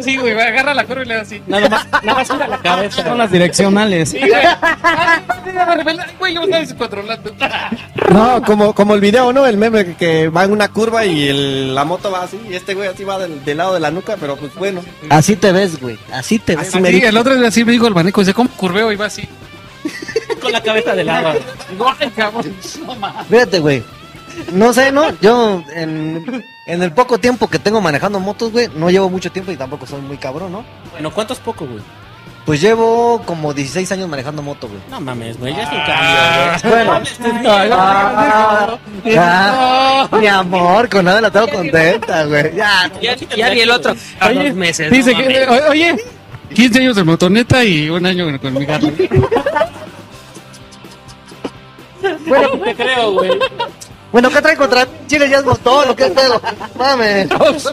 Sí, 0.00 0.16
güey, 0.16 0.32
va, 0.32 0.44
agarra 0.44 0.74
la 0.74 0.84
curva 0.84 1.02
y 1.02 1.06
le 1.06 1.14
da 1.16 1.22
así. 1.22 1.42
Nada 1.48 1.68
más, 1.68 1.84
nada 2.04 2.14
más 2.20 2.30
gira 2.30 2.46
la 2.46 2.58
cabeza. 2.58 3.02
Son 3.02 3.18
las 3.18 3.32
direccionales. 3.32 4.10
Sí, 4.10 4.20
güey. 4.20 4.30
Güey, 6.20 6.34
yo 6.34 6.42
estaba 6.42 6.60
descontrolando. 6.60 7.32
No, 8.12 8.40
como, 8.42 8.74
como 8.74 8.94
el 8.94 9.00
video, 9.02 9.32
¿no? 9.34 9.44
El 9.44 9.58
meme 9.58 9.84
que, 9.84 9.94
que 9.94 10.28
va 10.28 10.44
en 10.44 10.52
una 10.52 10.68
curva 10.68 11.04
y 11.04 11.28
el- 11.28 11.74
la 11.74 11.84
moto 11.84 12.10
va 12.10 12.22
así 12.22 12.40
y 12.48 12.54
este 12.54 12.72
güey 12.74 12.88
así 12.88 13.04
va 13.04 13.18
del, 13.18 13.44
del 13.44 13.58
lado 13.58 13.74
de 13.74 13.80
la 13.80 13.90
nuca, 13.90 14.16
pero 14.18 14.36
pues 14.36 14.54
bueno. 14.54 14.80
Así 15.10 15.36
te 15.36 15.52
ves, 15.52 15.78
güey. 15.78 15.98
Así 16.12 16.38
te 16.38 16.56
ves. 16.56 16.74
Así, 16.74 17.02
el 17.04 17.16
otro 17.18 17.34
día 17.36 17.48
así 17.48 17.64
me 17.68 17.72
dijo 17.72 17.86
el 17.86 17.92
baneco, 17.92 18.22
dice, 18.22 18.32
¿cómo 18.32 18.48
curveo? 18.56 18.90
Y 18.90 18.96
va 18.96 19.04
así. 19.06 19.28
Con 20.40 20.52
la 20.52 20.62
cabeza 20.62 20.94
de 20.94 21.04
lado. 21.04 21.38
Digo, 21.70 21.94
ay, 22.00 22.10
cabrón. 22.16 22.56
No 22.86 22.94
mames. 22.94 23.26
Fíjate, 23.26 23.58
güey. 23.58 23.82
No 24.52 24.72
sé, 24.72 24.90
¿no? 24.90 25.10
Yo, 25.20 25.62
en, 25.74 26.42
en 26.66 26.82
el 26.82 26.92
poco 26.92 27.18
tiempo 27.18 27.46
que 27.48 27.58
tengo 27.58 27.82
manejando 27.82 28.20
motos, 28.20 28.52
güey, 28.52 28.68
no 28.74 28.88
llevo 28.88 29.10
mucho 29.10 29.30
tiempo 29.30 29.52
y 29.52 29.56
tampoco 29.56 29.86
soy 29.86 30.00
muy 30.00 30.16
cabrón, 30.16 30.50
¿no? 30.52 30.64
Bueno, 30.92 31.10
¿cuánto 31.12 31.34
es 31.34 31.40
poco, 31.40 31.66
güey? 31.66 31.82
Pues 32.46 32.62
llevo 32.62 33.20
como 33.26 33.52
16 33.52 33.92
años 33.92 34.08
manejando 34.08 34.40
moto, 34.40 34.68
güey. 34.68 34.80
No 34.90 34.98
mames, 35.02 35.38
güey, 35.38 35.54
ya 35.54 35.64
es 35.64 35.68
un 35.70 35.80
cambio, 36.62 36.70
güey. 36.70 36.84
Bueno. 36.86 37.78
Ah, 37.78 38.78
ya, 39.04 40.08
mi 40.18 40.26
amor, 40.26 40.88
con 40.88 41.04
nada 41.04 41.20
la 41.20 41.30
tengo 41.30 41.48
contenta, 41.48 42.24
güey. 42.24 42.54
Ya, 42.56 42.90
Ya, 43.02 43.14
ya 43.16 43.50
vi 43.50 43.60
el 43.60 43.70
otro. 43.70 43.94
Oye, 44.26 44.52
meses. 44.54 44.90
dice 44.90 45.12
no 45.12 45.18
que, 45.18 45.46
oye, 45.68 45.96
15 46.54 46.78
años 46.80 46.96
de 46.96 47.04
motoneta 47.04 47.64
y 47.64 47.88
un 47.90 48.04
año 48.06 48.38
con 48.40 48.54
mi 48.54 48.64
gato. 48.64 48.90
Bueno, 52.26 52.48
te 52.64 52.74
creo, 52.74 53.12
güey. 53.12 53.30
Bueno, 54.10 54.30
¿qué 54.30 54.40
trae 54.40 54.56
contra 54.56 54.86
mí? 54.86 54.90
Chile 55.06 55.28
ya 55.28 55.38
es 55.38 55.44
motor, 55.44 55.90
¿o 55.90 55.94
qué 55.96 56.06
pedo? 56.06 56.40
Mames. 56.78 57.28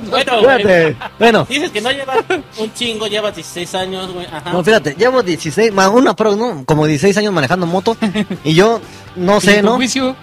Bueno, 0.09 0.41
güey. 0.41 0.95
Bueno, 1.17 1.45
Dices 1.49 1.71
que 1.71 1.79
no 1.79 1.91
llevas 1.91 2.17
un 2.57 2.73
chingo, 2.73 3.07
llevas 3.07 3.35
16 3.35 3.75
años, 3.75 4.11
güey. 4.11 4.25
Ajá. 4.25 4.51
no, 4.51 4.61
fíjate, 4.63 4.95
llevo 4.97 5.23
16, 5.23 5.71
más 5.71 5.87
una 5.89 6.13
pro, 6.15 6.35
¿no? 6.35 6.65
Como 6.65 6.85
16 6.87 7.17
años 7.17 7.31
manejando 7.33 7.65
moto. 7.65 7.95
Y 8.43 8.53
yo, 8.53 8.81
no 9.15 9.39
sé, 9.41 9.57
¿Y 9.57 9.59
tu 9.61 9.65
¿no? 9.67 9.75
juicio? 9.75 10.15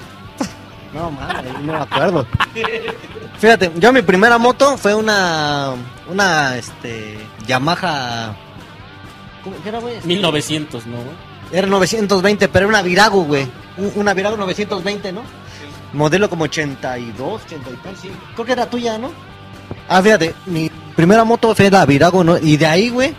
No, 0.93 1.11
madre, 1.11 1.49
no 1.63 1.73
me 1.73 1.79
acuerdo. 1.79 2.27
Fíjate, 3.43 3.73
yo 3.75 3.93
mi 3.93 4.03
primera 4.03 4.39
moto 4.39 4.79
fue 4.79 4.95
una, 4.95 5.73
una, 6.09 6.57
este, 6.57 7.19
Yamaha, 7.45 8.37
¿cómo 9.43 9.57
qué 9.65 9.69
era, 9.69 9.81
güey? 9.81 9.97
1900, 10.05 10.87
¿no, 10.87 10.99
güey? 10.99 11.17
Era 11.51 11.67
920, 11.67 12.47
pero 12.47 12.67
era 12.67 12.69
una 12.69 12.83
Virago, 12.83 13.25
güey. 13.25 13.49
Un- 13.79 13.91
Una 13.97 14.15
Virago 14.15 14.37
920, 14.37 15.11
¿no? 15.11 15.23
Modelo 15.93 16.31
como 16.31 16.45
82, 16.45 17.43
83, 17.47 17.99
sí. 18.01 18.13
Creo 18.35 18.47
que 18.47 18.53
era 18.53 18.71
tuya, 18.71 18.97
¿no? 18.97 19.11
Ah, 19.89 20.01
fíjate, 20.01 20.37
mi 20.47 20.71
primera 20.95 21.25
moto 21.25 21.53
fue 21.53 21.69
la 21.69 21.85
Virago, 21.85 22.23
¿no? 22.23 22.39
Y 22.39 22.57
de 22.57 22.67
ahí, 22.67 22.91
güey, 22.91 23.13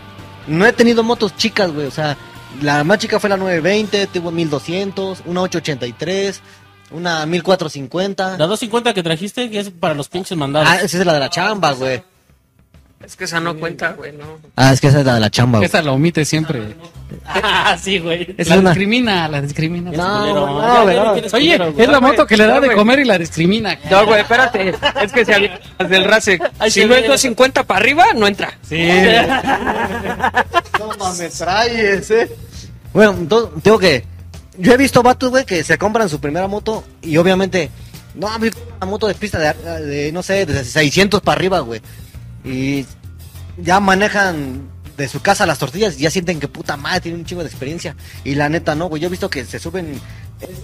no 0.46 0.64
he 0.64 0.72
tenido 0.72 1.02
motos 1.02 1.36
chicas, 1.36 1.70
güey. 1.70 1.86
O 1.86 1.90
sea, 1.90 2.16
la 2.62 2.82
más 2.82 2.98
chica 2.98 3.20
fue 3.20 3.28
la 3.28 3.36
920, 3.36 4.06
tuvo 4.06 4.30
1200, 4.30 5.20
una 5.26 5.42
883, 5.42 6.40
una 6.90 7.24
1450. 7.26 8.30
La 8.38 8.46
250 8.46 8.94
que 8.94 9.02
trajiste, 9.02 9.50
que 9.50 9.60
es 9.60 9.70
para 9.70 9.94
los 9.94 10.08
pinches 10.08 10.36
mandados. 10.36 10.68
Ah, 10.70 10.76
esa 10.82 10.98
es 10.98 11.06
la 11.06 11.12
de 11.14 11.20
la 11.20 11.30
chamba, 11.30 11.72
güey. 11.72 12.02
Es 13.04 13.16
que 13.16 13.24
esa 13.24 13.38
no 13.38 13.54
cuenta, 13.58 13.92
güey, 13.92 14.12
no. 14.12 14.24
Ah, 14.56 14.72
es 14.72 14.80
que 14.80 14.86
esa 14.86 15.00
es 15.00 15.04
la 15.06 15.14
de 15.16 15.20
la 15.20 15.30
chamba, 15.30 15.58
güey. 15.58 15.66
Esa 15.66 15.82
la 15.82 15.92
omite 15.92 16.24
siempre. 16.24 16.74
Ah, 17.26 17.76
sí, 17.82 17.98
güey. 17.98 18.34
Es 18.38 18.48
la 18.48 18.56
una- 18.58 18.70
discrimina, 18.70 19.28
la 19.28 19.42
discrimina. 19.42 19.90
No, 19.90 20.22
güey, 20.84 20.96
no 20.96 21.04
no. 21.04 21.12
quieres 21.12 21.34
Oye, 21.34 21.58
culero, 21.58 21.74
es 21.76 21.88
la 21.90 22.00
moto 22.00 22.26
que 22.26 22.36
le 22.38 22.46
da 22.46 22.60
de 22.60 22.72
comer 22.72 23.00
y 23.00 23.04
la 23.04 23.18
discrimina. 23.18 23.78
No, 23.90 24.06
güey, 24.06 24.22
espérate. 24.22 24.74
Es 25.02 25.12
que 25.12 25.24
si 25.26 25.32
había 25.34 25.60
las 25.78 25.90
del 25.90 26.04
RACE. 26.04 26.38
Ay, 26.58 26.70
Si 26.70 26.80
no 26.80 26.94
es 26.94 27.00
güey. 27.00 27.08
250 27.10 27.64
para 27.64 27.80
arriba, 27.80 28.06
no 28.14 28.26
entra. 28.26 28.56
Sí. 28.66 28.78
No 30.78 30.88
mames, 30.98 31.38
traes, 31.38 32.10
eh. 32.10 32.30
Bueno, 32.92 33.12
entonces, 33.18 33.62
tengo 33.62 33.78
que. 33.78 34.04
Yo 34.58 34.72
he 34.72 34.76
visto 34.76 35.02
vatos, 35.02 35.30
güey, 35.30 35.44
que 35.44 35.64
se 35.64 35.78
compran 35.78 36.08
su 36.08 36.20
primera 36.20 36.46
moto 36.48 36.84
y 37.02 37.16
obviamente. 37.16 37.70
No, 38.14 38.28
una 38.28 38.86
moto 38.86 39.08
de 39.08 39.14
pista 39.14 39.38
de, 39.40 39.80
de, 39.84 40.12
no 40.12 40.22
sé, 40.22 40.46
de 40.46 40.64
600 40.64 41.20
para 41.20 41.36
arriba, 41.36 41.58
güey. 41.60 41.80
Y 42.44 42.86
ya 43.58 43.80
manejan 43.80 44.68
de 44.96 45.08
su 45.08 45.20
casa 45.20 45.46
las 45.46 45.58
tortillas 45.58 45.98
y 45.98 46.02
ya 46.02 46.10
sienten 46.10 46.38
que 46.38 46.46
puta 46.46 46.76
madre 46.76 47.00
tienen 47.00 47.20
un 47.22 47.26
chingo 47.26 47.42
de 47.42 47.48
experiencia. 47.48 47.96
Y 48.22 48.36
la 48.36 48.48
neta, 48.48 48.76
no, 48.76 48.86
güey. 48.88 49.02
Yo 49.02 49.08
he 49.08 49.10
visto 49.10 49.28
que 49.28 49.44
se 49.44 49.58
suben, 49.58 50.00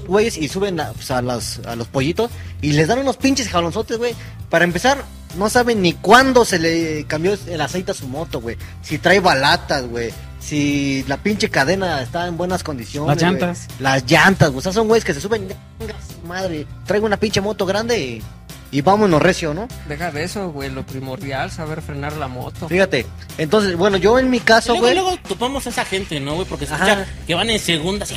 güeyes, 0.06 0.37
y 0.37 0.47
suben 0.49 0.78
a, 0.78 0.92
pues, 0.92 1.11
a, 1.11 1.20
las- 1.23 1.61
a 1.66 1.75
los 1.75 1.88
pollitos 1.88 2.30
y 2.62 2.73
les 2.73 2.87
dan 2.87 3.00
unos 3.00 3.16
pinches 3.16 3.49
jalonzotes, 3.49 3.99
güey. 3.99 4.14
Para 4.49 4.64
empezar, 4.64 5.04
no 5.37 5.49
saben 5.50 5.82
ni 5.82 5.94
cuándo 5.94 6.44
se 6.44 6.61
le 6.61 7.04
cambió 7.09 7.37
el 7.49 7.61
aceite 7.61 7.90
a 7.90 7.94
su 7.94 8.06
moto, 8.06 8.40
güey. 8.40 8.56
Si 8.82 8.99
trae 8.99 9.18
balatas, 9.18 9.85
güey. 9.88 10.12
Si 10.40 11.04
la 11.06 11.16
pinche 11.18 11.49
cadena 11.50 12.02
está 12.02 12.26
en 12.26 12.37
buenas 12.37 12.62
condiciones. 12.64 13.09
Las 13.16 13.23
llantas. 13.23 13.68
Las 13.78 14.04
llantas, 14.11 14.49
güey. 14.50 14.59
O 14.59 14.62
sea, 14.62 14.73
son 14.73 14.88
güeyes 14.88 15.04
que 15.04 15.14
se 15.14 15.20
suben. 15.20 15.47
"Venga, 15.78 15.94
su 16.20 16.26
Madre, 16.26 16.66
traigo 16.87 17.06
una 17.06 17.16
pinche 17.18 17.40
moto 17.40 17.66
grande 17.66 17.99
y, 17.99 18.23
y 18.70 18.80
vámonos 18.82 19.20
recio, 19.20 19.52
¿no? 19.52 19.68
Deja 19.88 20.11
de 20.11 20.25
eso, 20.25 20.50
güey. 20.50 20.70
Lo 20.70 20.85
primordial, 20.87 21.50
saber 21.50 21.82
frenar 21.82 22.14
la 22.16 22.26
moto. 22.28 22.68
Fíjate. 22.68 23.04
Entonces, 23.38 23.76
bueno, 23.76 23.97
yo 23.97 24.18
en 24.18 24.30
mi 24.30 24.40
caso, 24.40 24.73
luego, 24.73 24.82
güey. 24.87 24.94
luego 24.94 25.16
topamos 25.28 25.66
a 25.66 25.70
esa 25.70 25.85
gente, 25.85 26.18
¿no, 26.20 26.35
güey? 26.37 26.47
Porque 26.47 26.66
se 26.66 26.75
escucha 26.75 27.06
que 27.26 27.35
van 27.35 27.50
en 27.50 27.59
segunda, 27.59 28.04
así. 28.04 28.14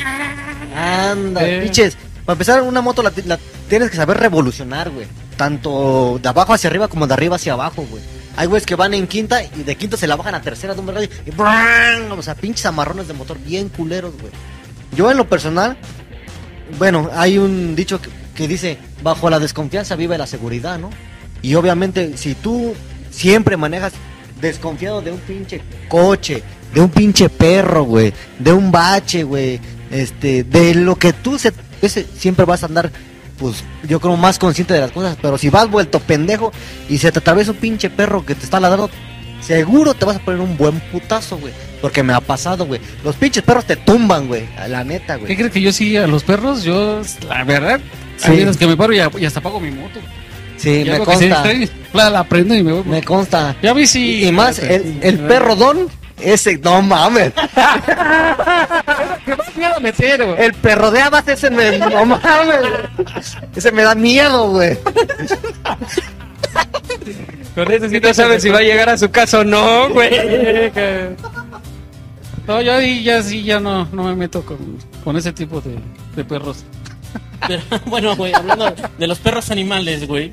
Anda, 0.75 1.46
Eh. 1.48 1.62
pinches. 1.63 1.98
Para 2.25 2.34
empezar, 2.36 2.62
una 2.62 2.82
moto 2.82 3.03
la, 3.03 3.12
la 3.25 3.38
tienes 3.68 3.89
que 3.89 3.98
saber 3.98 4.18
revolucionar, 4.18 4.89
güey. 4.89 5.08
Tanto 5.36 6.20
de 6.22 6.30
abajo 6.30 6.53
hacia 6.53 6.70
arriba 6.70 6.88
como 6.88 7.06
de 7.06 7.13
arriba 7.13 7.36
hacia 7.36 7.53
abajo, 7.53 7.86
güey. 7.89 8.01
Hay 8.36 8.48
güeyes 8.48 8.66
que 8.66 8.75
van 8.75 8.94
en 8.94 9.08
quinta 9.08 9.44
y 9.44 9.63
de 9.63 9.75
quinta 9.75 9.98
se 9.98 10.08
la 10.08 10.16
bajan 10.16 10.36
a 10.36 10.42
tercera 10.42 10.74
de 10.74 10.80
un 10.80 10.88
vergazo 10.88 11.08
y 11.25 11.32
¡bran! 11.32 12.12
O 12.12 12.22
sea, 12.22 12.36
pinches 12.36 12.66
amarrones 12.66 13.08
de 13.08 13.13
motor 13.13 13.38
bien 13.40 13.70
culeros, 13.70 14.13
güey. 14.20 14.32
Yo 14.96 15.12
en 15.12 15.18
lo 15.18 15.28
personal, 15.28 15.78
bueno, 16.78 17.10
hay 17.13 17.38
un 17.38 17.75
dicho 17.75 18.02
que, 18.02 18.10
que 18.36 18.48
dice, 18.48 18.78
bajo 19.02 19.30
la 19.30 19.40
desconfianza 19.40 19.96
vive 19.96 20.18
la 20.18 20.28
seguridad, 20.28 20.80
¿no? 20.80 20.90
Y 21.42 21.56
obviamente, 21.56 22.18
si 22.18 22.36
tú 22.36 22.74
siempre 23.12 23.58
manejas 23.58 23.94
desconfiado 24.42 25.02
de 25.02 25.12
un 25.12 25.20
pinche 25.20 25.62
coche, 25.88 26.44
de 26.74 26.82
un 26.82 26.90
pinche 26.90 27.30
perro, 27.30 27.84
güey, 27.84 28.13
de 28.40 28.52
un 28.52 28.72
bache, 28.72 29.24
güey, 29.24 29.60
este, 29.92 30.44
de 30.44 30.75
lo 30.75 30.96
que 30.96 31.13
tú 31.13 31.38
se, 31.38 31.54
ese, 31.82 32.06
siempre 32.18 32.46
vas 32.46 32.63
a 32.63 32.66
andar, 32.66 32.92
pues, 33.38 33.63
yo 33.88 34.00
creo 34.00 34.16
más 34.18 34.40
consciente 34.40 34.74
de 34.74 34.80
las 34.82 34.92
cosas, 34.92 35.18
pero 35.22 35.38
si 35.38 35.50
vas 35.50 35.70
vuelto 35.70 36.00
pendejo 36.00 36.52
y 36.90 36.98
se 36.98 37.12
te 37.12 37.20
atraviesa 37.20 37.52
un 37.52 37.58
pinche 37.58 37.90
perro 37.90 38.25
que 38.25 38.36
te 38.36 38.44
está 38.44 38.60
ladrando, 38.60 38.90
seguro 39.42 39.94
te 39.94 40.06
vas 40.06 40.18
a 40.18 40.20
poner 40.20 40.40
un 40.40 40.56
buen 40.58 40.80
putazo, 40.92 41.38
güey, 41.38 41.54
porque 41.82 42.04
me 42.04 42.13
ha 42.13 42.22
pasado, 42.22 42.66
güey. 42.66 42.80
Los 43.04 43.16
pinches 43.16 43.44
perros 43.44 43.66
te 43.66 43.75
tumban, 43.75 44.28
güey, 44.28 44.48
la 44.68 44.84
neta, 44.84 45.16
¿Qué 45.16 45.22
güey. 45.22 45.36
crees 45.36 45.52
que 45.52 45.62
yo 45.62 45.72
sí 45.74 45.98
a 45.98 46.08
los 46.08 46.24
perros? 46.24 46.63
Yo, 46.63 47.02
la 47.28 47.44
verdad, 47.44 47.80
Sí. 48.18 48.30
hay 48.32 48.38
veces 48.46 48.58
que 48.58 48.68
me 48.68 48.78
paro 48.78 48.94
y, 48.94 49.02
y 49.20 49.25
hasta 49.25 49.40
apago 49.40 49.60
mi 49.60 49.72
moto. 49.72 50.00
Sí, 50.56 50.84
Y 50.86 50.90
me 50.90 51.00
consta, 51.00 51.44
distrae, 51.44 51.70
la, 51.94 52.10
la 52.12 52.24
prendo 52.24 52.56
y 52.56 52.63
me 52.63 52.72
voy. 52.72 52.84
me 52.86 53.04
consta. 53.04 53.56
Ya 53.62 53.74
vi 53.74 53.86
si. 53.88 54.25
Y 54.28 54.32
más, 54.32 54.60
el, 54.60 55.00
el 55.02 55.20
perro 55.20 55.56
don, 55.56 55.90
ese, 56.24 56.58
no 56.58 56.82
mames. 56.82 57.34
¿Qué 59.25 59.36
más 59.36 59.56
miedo 59.56 59.80
meter, 59.82 60.25
güey? 60.25 60.42
El 60.42 60.53
perro 60.53 60.92
de 60.92 61.01
habas 61.01 61.27
ese 61.27 61.50
me, 61.50 61.77
no 61.77 62.06
mames. 62.06 63.38
Ese 63.56 63.72
me 63.72 63.84
da 63.84 63.96
miedo, 63.96 64.50
güey. 64.50 64.77
Con 67.56 67.72
ese 67.72 67.89
sí 67.89 68.00
no 68.00 68.13
sabes 68.13 68.42
si 68.42 68.50
va 68.50 68.60
a 68.60 68.63
llegar 68.63 68.89
a 68.89 68.98
su 68.98 69.12
casa 69.12 69.39
o 69.39 69.44
no, 69.44 69.89
güey. 69.89 70.12
No, 72.48 72.62
yo 72.62 72.74
ahí 72.74 73.03
ya 73.03 73.22
sí, 73.24 73.44
ya 73.44 73.60
no, 73.60 73.86
no 73.94 74.03
me 74.03 74.15
meto 74.15 74.46
con, 74.46 74.77
con 75.03 75.15
ese 75.15 75.32
tipo 75.32 75.62
de, 75.62 75.77
de 76.15 76.25
perros. 76.25 76.65
Pero, 77.48 77.62
bueno, 77.86 78.15
güey, 78.15 78.34
hablando 78.34 78.74
de 78.98 79.08
los 79.08 79.20
perros 79.20 79.51
animales, 79.51 80.08
güey. 80.08 80.32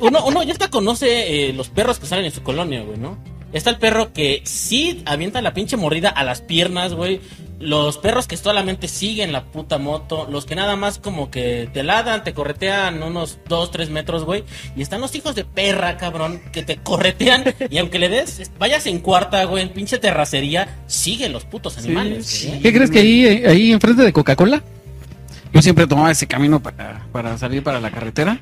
Uno, 0.00 0.24
uno 0.24 0.42
ya 0.42 0.52
hasta 0.52 0.68
conoce 0.68 1.48
eh, 1.48 1.52
los 1.52 1.68
perros 1.68 1.98
que 1.98 2.06
salen 2.06 2.24
en 2.26 2.32
su 2.32 2.42
colonia, 2.42 2.82
güey, 2.82 2.98
¿no? 2.98 3.18
Está 3.52 3.70
el 3.70 3.78
perro 3.78 4.12
que 4.12 4.42
sí 4.44 5.02
avienta 5.06 5.40
la 5.40 5.54
pinche 5.54 5.76
mordida 5.76 6.08
a 6.10 6.24
las 6.24 6.40
piernas, 6.42 6.92
güey. 6.94 7.20
Los 7.58 7.96
perros 7.96 8.26
que 8.26 8.36
solamente 8.36 8.86
siguen 8.86 9.32
la 9.32 9.44
puta 9.44 9.78
moto. 9.78 10.28
Los 10.30 10.44
que 10.44 10.54
nada 10.54 10.76
más 10.76 10.98
como 10.98 11.30
que 11.30 11.70
te 11.72 11.82
ladran, 11.82 12.22
te 12.22 12.34
corretean 12.34 13.02
unos 13.02 13.38
2, 13.48 13.70
3 13.70 13.88
metros, 13.88 14.24
güey. 14.24 14.44
Y 14.76 14.82
están 14.82 15.00
los 15.00 15.14
hijos 15.14 15.34
de 15.34 15.44
perra, 15.46 15.96
cabrón, 15.96 16.42
que 16.52 16.62
te 16.62 16.76
corretean. 16.76 17.44
Y 17.70 17.78
aunque 17.78 17.98
le 17.98 18.08
des, 18.10 18.50
vayas 18.58 18.86
en 18.86 18.98
cuarta, 18.98 19.42
güey, 19.44 19.62
en 19.62 19.70
pinche 19.70 19.98
terracería, 19.98 20.76
siguen 20.86 21.32
los 21.32 21.44
putos 21.44 21.78
animales. 21.78 22.48
¿Qué 22.62 22.72
crees 22.74 22.90
que 22.90 22.98
ahí, 22.98 23.24
ahí 23.46 23.72
enfrente 23.72 24.02
de 24.02 24.12
Coca-Cola? 24.12 24.62
Yo 25.52 25.62
siempre 25.62 25.86
tomaba 25.86 26.10
ese 26.10 26.26
camino 26.26 26.60
para, 26.62 27.06
para 27.12 27.38
salir 27.38 27.62
para 27.62 27.80
la 27.80 27.90
carretera. 27.90 28.38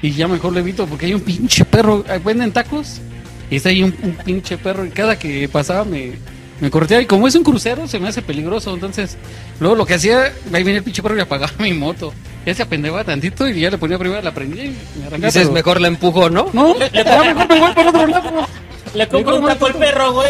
Y 0.00 0.12
ya 0.12 0.26
mejor 0.28 0.52
lo 0.54 0.60
evito 0.60 0.86
porque 0.86 1.06
hay 1.06 1.14
un 1.14 1.20
pinche 1.20 1.64
perro. 1.66 2.04
eh, 2.08 2.18
Venden 2.24 2.52
tacos. 2.52 3.00
Y 3.50 3.56
está 3.56 3.68
ahí 3.68 3.82
un, 3.82 3.94
un 4.02 4.12
pinche 4.24 4.56
perro. 4.58 4.84
Y 4.84 4.90
cada 4.90 5.18
que 5.18 5.48
pasaba 5.48 5.84
me, 5.84 6.12
me 6.60 6.70
correteaba. 6.70 7.02
Y 7.02 7.06
como 7.06 7.28
es 7.28 7.34
un 7.34 7.44
crucero, 7.44 7.86
se 7.86 7.98
me 7.98 8.08
hace 8.08 8.22
peligroso. 8.22 8.74
Entonces, 8.74 9.16
luego 9.60 9.76
lo 9.76 9.86
que 9.86 9.94
hacía, 9.94 10.32
ahí 10.52 10.62
venía 10.64 10.78
el 10.78 10.82
pinche 10.84 11.02
perro 11.02 11.16
y 11.16 11.20
apagaba 11.20 11.52
mi 11.58 11.72
moto. 11.72 12.12
Ya 12.44 12.54
se 12.54 12.62
apendejaba 12.62 13.02
tantito 13.02 13.48
y 13.48 13.60
ya 13.60 13.70
le 13.70 13.78
ponía 13.78 13.98
primero, 13.98 14.22
la 14.22 14.32
prendía 14.32 14.64
y 14.66 14.68
me 15.00 15.06
arrancaba. 15.06 15.26
Dices, 15.26 15.42
pero- 15.42 15.52
mejor 15.52 15.80
la 15.80 15.88
empujo, 15.88 16.30
¿no? 16.30 16.46
No, 16.52 16.76
ya 16.78 17.22
mejor 17.34 17.48
me 17.48 17.58
voy 17.60 17.72
por 17.74 17.86
otro 17.88 18.06
lado. 18.06 18.46
Le 18.94 19.08
compro 19.08 19.36
un 19.40 19.46
taco 19.46 19.66
al 19.66 19.74
perro, 19.74 20.12
güey. 20.12 20.28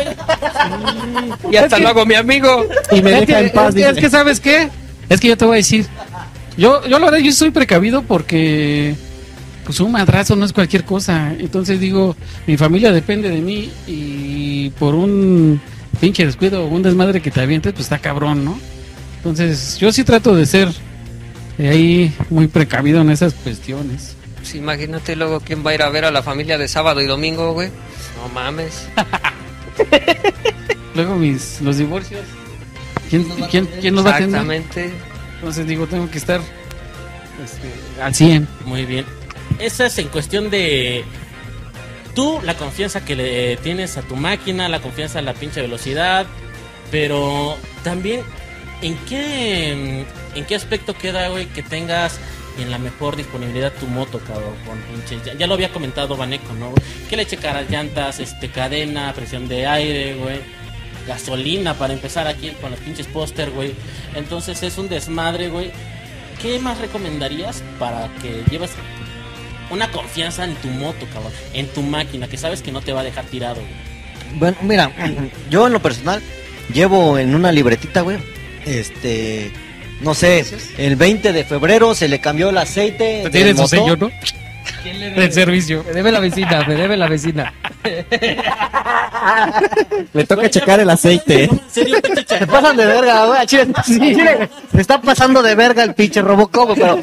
Y 1.53 1.57
hasta 1.57 1.79
lo 1.79 1.89
hago 1.89 2.07
mi 2.07 2.15
amigo. 2.15 2.67
Y 2.91 3.03
me 3.03 3.13
es, 3.21 3.27
deja 3.27 3.41
que, 3.41 3.47
en 3.47 3.53
paz. 3.53 3.69
es 3.69 3.75
que- 3.75 3.89
es 3.91 3.97
que, 3.99 4.11
¿sabes 4.11 4.41
qué? 4.41 4.69
Es 5.09 5.21
que 5.21 5.29
yo 5.29 5.37
te 5.37 5.45
voy 5.45 5.55
a 5.55 5.57
decir. 5.59 5.87
Yo, 6.57 6.83
yo 6.89 6.99
la 6.99 7.05
verdad, 7.11 7.19
yo 7.19 7.33
soy 7.33 7.51
precavido 7.51 8.03
porque 8.03 8.95
pues 9.67 9.81
un 9.81 9.91
madrazo 9.91 10.37
no 10.37 10.45
es 10.45 10.53
cualquier 10.53 10.85
cosa. 10.85 11.35
Entonces 11.37 11.81
digo, 11.81 12.15
mi 12.47 12.57
familia 12.57 12.93
depende 12.93 13.29
de 13.29 13.41
mí 13.41 13.73
y 13.89 14.71
por 14.71 14.95
un 14.95 15.61
pinche 16.01 16.25
descuido 16.25 16.65
o 16.65 16.69
un 16.69 16.83
desmadre 16.83 17.21
que 17.21 17.33
te 17.33 17.41
avientes, 17.41 17.73
pues 17.73 17.87
está 17.87 17.99
cabrón, 17.99 18.45
¿no? 18.45 18.59
Entonces 19.17 19.77
yo 19.79 19.91
sí 19.91 20.05
trato 20.05 20.37
de 20.37 20.47
ser 20.47 20.69
eh, 21.59 21.69
ahí 21.69 22.15
muy 22.31 22.47
precavido 22.47 23.01
en 23.01 23.11
esas 23.11 23.35
cuestiones. 23.35 24.15
Pues 24.37 24.55
imagínate 24.55 25.17
luego 25.17 25.41
quién 25.41 25.67
va 25.67 25.73
a 25.73 25.75
ir 25.75 25.83
a 25.83 25.89
ver 25.89 26.05
a 26.05 26.13
la 26.13 26.23
familia 26.23 26.59
de 26.59 26.69
sábado 26.69 27.01
y 27.01 27.07
domingo, 27.07 27.53
güey. 27.53 27.71
No 28.23 28.29
mames. 28.33 28.87
luego 30.95 31.17
mis 31.17 31.61
los 31.61 31.77
divorcios. 31.77 32.23
¿Quién, 33.11 33.25
quién, 33.51 33.69
quién 33.81 33.97
nos 33.97 34.07
va 34.07 34.11
a 34.11 34.15
atender? 34.15 34.41
Exactamente. 34.43 34.95
Entonces 35.41 35.67
digo, 35.67 35.89
tengo 35.89 36.09
que 36.09 36.19
estar 36.19 36.41
este, 37.45 38.01
al 38.01 38.15
100. 38.15 38.47
Muy 38.65 38.85
bien. 38.85 39.16
Esa 39.59 39.87
es 39.87 39.99
en 39.99 40.09
cuestión 40.09 40.51
de 40.51 41.05
tú, 42.15 42.41
la 42.43 42.55
confianza 42.55 43.05
que 43.05 43.17
le 43.17 43.57
tienes 43.59 43.97
a 43.97 44.03
tu 44.03 44.17
máquina, 44.17 44.69
la 44.69 44.81
confianza 44.81 45.19
a 45.19 45.23
la 45.23 45.35
pinche 45.35 45.61
velocidad, 45.61 46.27
pero 46.91 47.57
también 47.83 48.23
en 48.83 48.97
qué 49.09 50.05
en 50.35 50.45
qué 50.45 50.55
aspecto 50.55 50.95
queda, 50.95 51.29
güey, 51.29 51.47
que 51.47 51.63
tengas 51.63 52.19
en 52.59 52.71
la 52.71 52.79
mejor 52.79 53.17
disponibilidad 53.17 53.73
tu 53.73 53.87
moto, 53.87 54.19
cabrón, 54.21 54.55
pinche, 54.93 55.25
ya, 55.25 55.35
ya 55.35 55.47
lo 55.47 55.55
había 55.55 55.73
comentado 55.73 56.17
Vaneco, 56.17 56.53
¿no? 56.55 56.73
Que 57.09 57.17
le 57.17 57.27
checaras 57.27 57.71
llantas, 57.71 58.21
este 58.21 58.51
cadena, 58.51 59.13
presión 59.15 59.49
de 59.49 59.67
aire, 59.67 60.15
güey. 60.15 60.41
Gasolina 61.07 61.75
para 61.75 61.93
empezar 61.93 62.27
aquí 62.27 62.51
con 62.61 62.73
los 62.73 62.81
pinches 62.81 63.07
póster, 63.07 63.51
güey. 63.51 63.75
Entonces 64.15 64.63
es 64.63 64.77
un 64.79 64.89
desmadre, 64.89 65.49
güey. 65.49 65.71
¿Qué 66.43 66.59
más 66.59 66.79
recomendarías 66.79 67.63
para 67.79 68.09
que 68.21 68.43
lleves 68.51 68.73
una 69.71 69.91
confianza 69.91 70.45
en 70.45 70.55
tu 70.57 70.69
moto, 70.69 71.07
cabrón? 71.13 71.33
En 71.53 71.67
tu 71.69 71.83
máquina, 71.83 72.29
que 72.29 72.37
sabes 72.37 72.63
que 72.63 72.73
no 72.73 72.81
te 72.81 72.93
va 72.93 73.01
a 73.01 73.05
dejar 73.05 73.25
tirado, 73.25 73.57
güey. 73.57 74.39
Bueno, 74.39 74.57
mira, 74.63 74.93
yo 75.51 75.67
en 75.67 75.73
lo 75.73 75.81
personal 75.81 76.23
llevo 76.73 77.19
en 77.19 77.35
una 77.35 77.53
libretita, 77.53 78.01
güey. 78.03 78.19
Este, 78.65 79.51
no 80.01 80.15
sé, 80.15 80.45
el 80.79 80.97
20 80.97 81.33
de 81.33 81.45
febrero 81.45 81.95
se 81.95 82.09
le 82.09 82.21
cambió 82.21 82.51
el 82.51 82.59
aceite. 82.59 83.23
del 83.23 83.31
Tiene 83.33 83.51
su 83.53 83.57
motor. 83.63 83.69
sello, 83.79 83.97
¿no? 83.97 84.11
Del 85.15 85.33
servicio. 85.33 85.85
Me 85.87 85.93
debe 85.93 86.13
la 86.13 86.21
vecina, 86.21 86.65
me 86.67 86.75
debe 86.75 86.97
la 86.97 87.09
vecina. 87.09 87.53
Le 90.13 90.25
toca 90.25 90.49
checar 90.51 90.81
el 90.81 90.91
aceite. 90.91 91.45
¿En 91.45 91.61
serio, 91.69 92.01
pinche 92.03 92.39
Se 92.39 92.47
pasan 92.47 92.77
de 92.77 92.87
verga, 92.87 93.27
güey. 93.27 93.47
Chile, 93.47 93.69
Chile, 93.85 94.49
se 94.73 94.81
está 94.81 95.01
pasando 95.01 95.43
de 95.43 95.55
verga 95.55 95.83
el 95.85 95.95
pinche 95.95 96.23
Robocop, 96.23 96.77
pero 96.77 96.99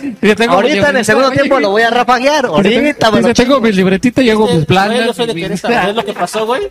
ahorita 0.50 0.90
en 0.90 0.98
el 0.98 1.06
segundo 1.06 1.32
tiempo 1.32 1.60
lo 1.60 1.70
voy 1.72 1.82
a 1.84 1.90
rafaguear. 1.90 2.46
Ahorita 2.46 3.12
me 3.12 3.22
lo 3.22 3.34
tengo 3.34 3.60
mi 3.62 3.72
libretita 3.72 4.22
y 4.22 4.30
hago 4.30 4.48
mis 4.48 4.66
planes. 4.66 5.06
Yo 5.06 5.14
soy 5.14 5.28
de 5.28 5.34
mi- 5.34 5.42
Querétaro, 5.44 5.88
¿ves 5.88 5.96
lo 5.96 6.06
que 6.06 6.14
pasó, 6.14 6.46
güey? 6.46 6.70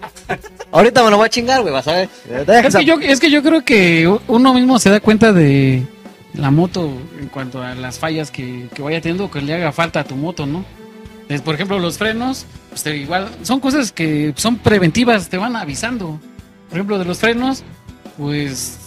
Ahorita 0.70 1.02
me 1.04 1.10
lo 1.10 1.16
voy 1.18 1.26
a 1.26 1.30
chingar, 1.30 1.60
güey, 1.62 1.72
vas 1.72 1.86
a 1.88 1.92
ver. 1.92 2.08
Es 2.66 2.76
que, 2.76 2.84
yo, 2.84 2.94
es 3.00 3.20
que 3.20 3.30
yo 3.30 3.42
creo 3.42 3.64
que 3.64 4.12
uno 4.28 4.54
mismo 4.54 4.78
se 4.78 4.90
da 4.90 5.00
cuenta 5.00 5.32
de 5.32 5.82
la 6.34 6.50
moto 6.50 6.90
en 7.20 7.28
cuanto 7.28 7.62
a 7.62 7.74
las 7.74 7.98
fallas 7.98 8.30
que, 8.30 8.68
que 8.74 8.82
vaya 8.82 9.00
teniendo, 9.00 9.30
que 9.30 9.40
le 9.42 9.54
haga 9.54 9.72
falta 9.72 10.00
a 10.00 10.04
tu 10.04 10.16
moto, 10.16 10.46
¿no? 10.46 10.64
Por 11.40 11.54
ejemplo, 11.54 11.78
los 11.78 11.96
frenos, 11.98 12.44
pues, 12.68 12.82
te- 12.82 12.96
igual 12.96 13.28
son 13.42 13.60
cosas 13.60 13.92
que 13.92 14.34
son 14.36 14.56
preventivas, 14.58 15.28
te 15.28 15.38
van 15.38 15.56
avisando. 15.56 16.20
Por 16.68 16.78
ejemplo, 16.78 16.98
de 16.98 17.04
los 17.04 17.18
frenos, 17.18 17.62
pues 18.18 18.78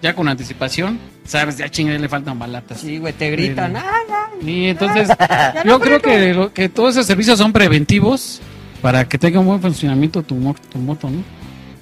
ya 0.00 0.14
con 0.14 0.28
anticipación, 0.28 0.98
sabes, 1.24 1.56
ya 1.58 1.68
chingue, 1.68 1.98
le 1.98 2.08
faltan 2.08 2.38
balatas. 2.38 2.80
Sí, 2.80 2.98
güey, 2.98 3.12
te 3.12 3.30
gritan. 3.30 3.72
Pero- 3.74 3.84
"Ah, 3.86 4.28
Y 4.44 4.66
entonces, 4.66 5.08
yo 5.64 5.78
creo 5.80 6.00
que, 6.00 6.34
lo- 6.34 6.52
que 6.52 6.68
todos 6.68 6.90
esos 6.96 7.06
servicios 7.06 7.38
son 7.38 7.52
preventivos 7.52 8.40
para 8.80 9.08
que 9.08 9.18
tenga 9.18 9.38
un 9.38 9.46
buen 9.46 9.60
funcionamiento 9.60 10.22
tu, 10.22 10.34
tu 10.70 10.78
moto, 10.78 11.08
¿no? 11.08 11.22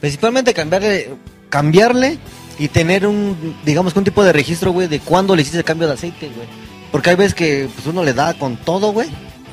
Principalmente 0.01 0.53
cambiarle, 0.53 1.11
cambiarle 1.49 2.19
y 2.59 2.69
tener 2.69 3.07
un, 3.07 3.57
digamos 3.65 3.93
que 3.95 3.99
un 3.99 4.05
tipo 4.05 4.23
de 4.23 4.33
registro, 4.33 4.73
güey, 4.73 4.89
de 4.89 5.01
cuándo 5.01 5.35
le 5.35 5.43
hiciste 5.43 5.59
el 5.59 5.65
cambio 5.65 5.87
de 5.89 5.95
aceite, 5.95 6.27
güey. 6.35 6.47
Porque 6.93 7.11
hay 7.11 7.17
veces 7.17 7.35
que 7.35 7.69
pues, 7.75 7.87
uno 7.87 8.03
le 8.05 8.13
da 8.13 8.35
con 8.35 8.57
todo, 8.57 8.93
güey. 8.93 9.09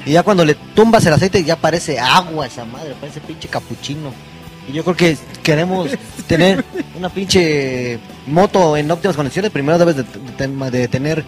Y 0.08 0.12
ya 0.14 0.24
cuando 0.24 0.46
le 0.46 0.56
tumbas 0.74 1.06
el 1.06 1.14
aceite 1.14 1.44
ya 1.44 1.58
parece 1.58 2.00
agua 2.00 2.48
esa 2.48 2.64
madre, 2.64 2.96
parece 3.00 3.20
pinche 3.20 3.50
capuchino. 3.50 4.14
Y 4.70 4.72
yo 4.74 4.84
creo 4.84 4.96
que 4.96 5.18
queremos 5.44 5.90
tener 6.28 6.64
una 6.98 7.10
pinche 7.10 8.00
moto 8.26 8.78
en 8.78 8.90
óptimas 8.90 9.16
condiciones. 9.18 9.52
Primero 9.52 9.78
debes 9.78 9.98
de, 9.98 10.04
de- 10.48 10.72
de 10.72 10.88
tener 10.88 11.24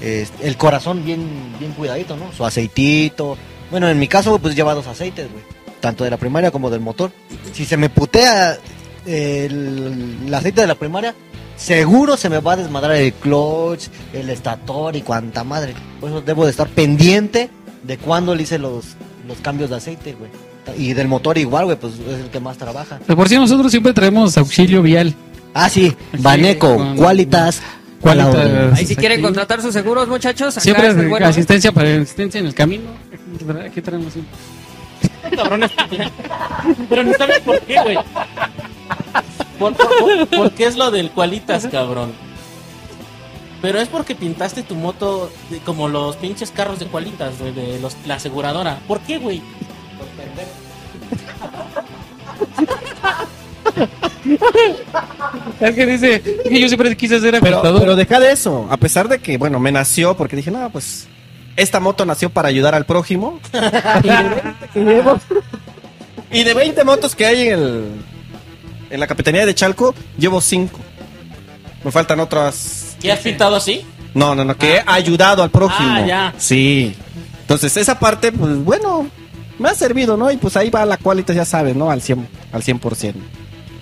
eh, 0.00 0.26
el 0.42 0.56
corazón 0.56 1.04
bien, 1.04 1.54
bien 1.60 1.72
cuidadito, 1.72 2.16
¿no? 2.16 2.32
Su 2.36 2.44
aceitito. 2.44 3.36
Bueno, 3.70 3.88
en 3.88 3.98
mi 3.98 4.08
caso, 4.08 4.38
pues 4.40 4.54
lleva 4.56 4.74
dos 4.74 4.86
aceites, 4.88 5.30
güey. 5.30 5.44
Tanto 5.80 6.02
de 6.04 6.10
la 6.10 6.16
primaria 6.16 6.50
como 6.50 6.70
del 6.70 6.80
motor. 6.80 7.12
Si 7.52 7.64
se 7.64 7.76
me 7.76 7.88
putea 7.88 8.58
el, 9.06 10.18
el 10.26 10.34
aceite 10.34 10.60
de 10.60 10.66
la 10.66 10.74
primaria, 10.74 11.14
seguro 11.56 12.16
se 12.16 12.28
me 12.30 12.38
va 12.40 12.54
a 12.54 12.56
desmadrar 12.56 12.96
el 12.96 13.12
clutch, 13.12 13.86
el 14.12 14.30
estator 14.30 14.96
y 14.96 15.02
cuanta 15.02 15.44
madre. 15.44 15.74
Por 16.00 16.10
eso 16.10 16.20
debo 16.20 16.44
de 16.44 16.50
estar 16.50 16.68
pendiente 16.68 17.50
de 17.86 17.98
cuándo 17.98 18.34
le 18.34 18.42
hice 18.42 18.58
los, 18.58 18.84
los 19.28 19.38
cambios 19.38 19.70
de 19.70 19.76
aceite, 19.76 20.14
güey. 20.14 20.30
Y 20.78 20.94
del 20.94 21.08
motor 21.08 21.36
igual, 21.36 21.66
güey, 21.66 21.76
pues 21.76 21.94
es 21.94 22.20
el 22.24 22.30
que 22.30 22.40
más 22.40 22.56
trabaja. 22.56 22.98
De 23.06 23.14
por 23.14 23.28
sí 23.28 23.36
nosotros 23.36 23.70
siempre 23.70 23.92
traemos 23.92 24.36
auxilio 24.38 24.80
vial. 24.82 25.14
Ah, 25.52 25.68
sí, 25.68 25.90
Sí, 25.90 25.96
Baneco, 26.22 26.76
con- 26.76 26.96
Qualitas, 26.96 27.60
Qualitas. 28.00 28.78
Ahí 28.78 28.86
si 28.86 28.96
quieren 28.96 29.18
Aquí. 29.18 29.22
contratar 29.24 29.60
sus 29.62 29.72
seguros, 29.72 30.08
muchachos, 30.08 30.54
acá 30.54 30.60
Siempre 30.62 30.88
es 30.88 31.08
bueno. 31.08 31.26
asistencia 31.26 31.70
para 31.72 31.94
asistencia 31.96 32.40
en 32.40 32.46
el 32.46 32.54
camino. 32.54 32.84
Aquí 33.66 33.80
traemos 33.82 34.12
siempre. 34.12 34.34
Cabrones. 35.36 35.70
Pero 36.88 37.04
no 37.04 37.12
sabes 37.14 37.40
por 37.40 37.60
qué, 37.60 37.76
güey. 37.82 37.98
¿Por, 39.58 39.74
por, 39.74 39.86
por- 39.98 40.28
por 40.28 40.50
qué 40.52 40.66
es 40.66 40.76
lo 40.76 40.90
del 40.90 41.10
cualitas, 41.10 41.66
cabrón? 41.70 42.12
Pero 43.64 43.80
es 43.80 43.88
porque 43.88 44.14
pintaste 44.14 44.62
tu 44.62 44.74
moto 44.74 45.32
de- 45.48 45.58
como 45.60 45.88
los 45.88 46.16
pinches 46.16 46.50
carros 46.50 46.78
de 46.80 46.84
cualitas, 46.84 47.38
güey, 47.38 47.54
de 47.54 47.80
los, 47.80 47.96
la 48.04 48.16
aseguradora. 48.16 48.78
¿Por 48.86 49.00
qué, 49.00 49.16
güey? 49.16 49.40
Es 55.60 55.74
que 55.74 55.86
dice 55.86 56.20
que 56.20 56.60
yo 56.60 56.68
siempre 56.68 56.94
quise 56.94 57.18
ser 57.20 57.40
Pero, 57.40 57.62
pero 57.62 57.96
deja 57.96 58.20
de 58.20 58.32
eso. 58.32 58.68
A 58.70 58.76
pesar 58.76 59.08
de 59.08 59.18
que, 59.18 59.38
bueno, 59.38 59.58
me 59.58 59.72
nació 59.72 60.14
porque 60.14 60.36
dije, 60.36 60.50
no, 60.50 60.68
pues 60.68 61.06
esta 61.56 61.80
moto 61.80 62.04
nació 62.04 62.28
para 62.28 62.48
ayudar 62.48 62.74
al 62.74 62.84
prójimo. 62.84 63.40
y 66.30 66.44
de 66.44 66.52
20 66.52 66.84
motos 66.84 67.16
que 67.16 67.24
hay 67.24 67.48
en, 67.48 67.58
el, 67.58 67.84
en 68.90 69.00
la 69.00 69.06
capitanía 69.06 69.46
de 69.46 69.54
Chalco, 69.54 69.94
llevo 70.18 70.42
5. 70.42 70.78
Me 71.82 71.90
faltan 71.90 72.20
otras. 72.20 72.83
¿Qué 73.04 73.12
has 73.12 73.20
pintado 73.20 73.56
así? 73.56 73.82
No, 74.14 74.34
no, 74.34 74.44
no, 74.44 74.56
que 74.56 74.76
he 74.76 74.82
ayudado 74.86 75.42
al 75.42 75.50
prójimo. 75.50 75.88
Ah, 75.90 76.06
ya. 76.06 76.34
Sí. 76.38 76.94
Entonces, 77.40 77.76
esa 77.76 77.98
parte, 77.98 78.32
pues 78.32 78.56
bueno, 78.64 79.08
me 79.58 79.68
ha 79.68 79.74
servido, 79.74 80.16
¿no? 80.16 80.30
Y 80.30 80.36
pues 80.36 80.56
ahí 80.56 80.70
va 80.70 80.84
la 80.86 80.96
cualidad, 80.96 81.34
ya 81.34 81.44
sabes, 81.44 81.74
¿no? 81.76 81.90
Al 81.90 82.00
100%. 82.00 82.18
Al 82.52 82.62
100%. 82.62 83.14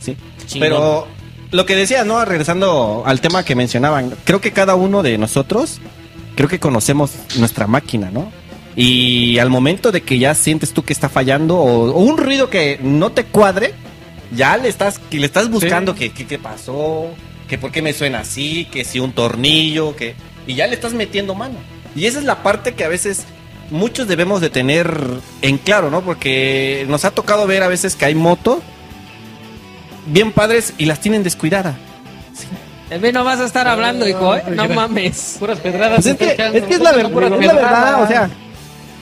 Sí. 0.01 0.17
Chingón. 0.47 0.69
Pero 0.69 1.07
lo 1.51 1.67
que 1.67 1.77
decía, 1.77 2.05
¿no? 2.05 2.25
Regresando 2.25 3.03
al 3.07 3.21
tema 3.21 3.45
que 3.45 3.55
mencionaban, 3.55 4.15
creo 4.25 4.41
que 4.41 4.53
cada 4.53 4.75
uno 4.75 5.03
de 5.03 5.19
nosotros, 5.19 5.81
creo 6.35 6.49
que 6.49 6.59
conocemos 6.59 7.13
nuestra 7.37 7.67
máquina, 7.67 8.11
¿no? 8.11 8.33
Y 8.75 9.39
al 9.39 9.51
momento 9.51 9.93
de 9.93 10.01
que 10.01 10.19
ya 10.19 10.35
sientes 10.35 10.73
tú 10.73 10.83
que 10.83 10.95
está 10.95 11.11
fallando 11.11 11.57
o, 11.59 11.91
o 11.93 11.99
un 11.99 12.17
ruido 12.17 12.49
que 12.49 12.81
no 12.83 13.13
te 13.13 13.25
cuadre, 13.25 13.75
ya 14.35 14.57
le 14.57 14.69
estás, 14.71 14.99
que 14.99 15.19
le 15.19 15.27
estás 15.27 15.51
buscando 15.51 15.95
que, 15.95 16.11
que- 16.11 16.27
qué 16.27 16.39
pasó, 16.39 17.09
que 17.53 17.59
por 17.59 17.71
qué 17.71 17.83
me 17.83 17.93
suena 17.93 18.21
así, 18.21 18.65
que 18.65 18.83
si 18.83 18.99
un 18.99 19.13
tornillo, 19.13 19.95
que... 19.95 20.15
Y 20.47 20.55
ya 20.55 20.67
le 20.69 20.73
estás 20.73 20.95
metiendo 20.95 21.35
mano. 21.35 21.57
Y 21.95 22.07
esa 22.07 22.19
es 22.19 22.25
la 22.25 22.43
parte 22.43 22.73
que 22.73 22.83
a 22.83 22.89
veces 22.89 23.25
muchos 23.71 24.09
debemos 24.09 24.41
de 24.41 24.49
tener 24.49 24.99
en 25.43 25.59
claro, 25.59 25.91
¿no? 25.91 26.01
Porque 26.01 26.87
nos 26.89 27.05
ha 27.05 27.11
tocado 27.11 27.47
ver 27.47 27.63
a 27.63 27.69
veces 27.69 27.95
que 27.95 28.07
hay 28.07 28.15
motos 28.15 28.61
bien 30.07 30.33
padres 30.33 30.73
y 30.79 30.87
las 30.87 31.01
tienen 31.01 31.23
descuidadas. 31.23 31.75
De 32.89 32.99
mí 32.99 33.13
no 33.13 33.23
vas 33.23 33.39
a 33.41 33.45
estar 33.45 33.69
hablando, 33.69 34.09
hijo, 34.09 34.35
¿eh? 34.35 34.45
No 34.49 34.67
mames. 34.71 35.37
Puras 35.39 35.59
pedradas. 35.59 35.97
Pues 35.97 36.07
es 36.07 36.17
que, 36.17 36.59
es 36.59 36.65
que 36.65 36.75
es 36.77 36.81
la, 36.81 36.93
ver- 36.93 37.05
es 37.05 37.47
la 37.47 37.53
verdad, 37.53 38.03
o 38.03 38.07
sea, 38.09 38.31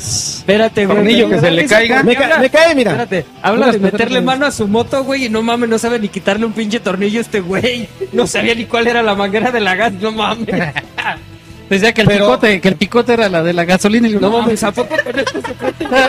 Espérate, 0.00 0.86
güey. 0.86 0.96
Tornillo 0.96 1.28
que 1.28 1.40
se 1.40 1.50
le 1.50 1.66
caiga. 1.66 2.02
me, 2.02 2.16
ca- 2.16 2.38
me 2.38 2.48
cae, 2.50 2.74
mira. 2.74 2.92
Espérate, 2.92 3.26
habla 3.42 3.70
de 3.70 3.78
meterle 3.78 4.20
mano 4.22 4.46
a 4.46 4.50
su 4.50 4.66
moto, 4.66 5.04
güey, 5.04 5.26
y 5.26 5.28
no 5.28 5.42
mames, 5.42 5.68
no 5.68 5.78
sabe 5.78 5.98
ni 5.98 6.08
quitarle 6.08 6.46
un 6.46 6.52
pinche 6.52 6.80
tornillo 6.80 7.18
a 7.18 7.22
este 7.22 7.40
güey. 7.40 7.88
No 8.12 8.26
sabía 8.26 8.54
ni 8.54 8.64
cuál 8.64 8.86
era 8.86 9.02
la 9.02 9.14
manguera 9.14 9.50
de 9.50 9.60
la 9.60 9.74
gas, 9.76 9.92
no 9.92 10.10
mames. 10.12 10.48
Decía 11.70 11.92
que 11.92 12.00
el 12.00 12.08
Pero- 12.08 12.24
picote, 12.26 12.60
que 12.60 12.68
el 12.68 12.76
picote 12.76 13.12
era 13.12 13.28
la 13.28 13.42
de 13.42 13.52
la 13.52 13.64
gasolina. 13.64 14.08
Y 14.08 14.12
yo, 14.12 14.20
No 14.20 14.30
mames, 14.30 14.62
¿a 14.64 14.72
poco 14.72 14.94
con 15.04 15.18
esto 15.18 15.40
se 15.40 15.54
puede? 15.54 15.74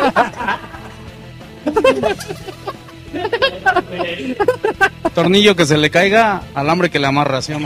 Tornillo 5.13 5.56
que 5.56 5.65
se 5.65 5.77
le 5.77 5.89
caiga, 5.89 6.41
alambre 6.56 6.89
que 6.89 6.99
le 6.99 7.08
amarra, 7.08 7.41
¿sí 7.41 7.51
no? 7.54 7.60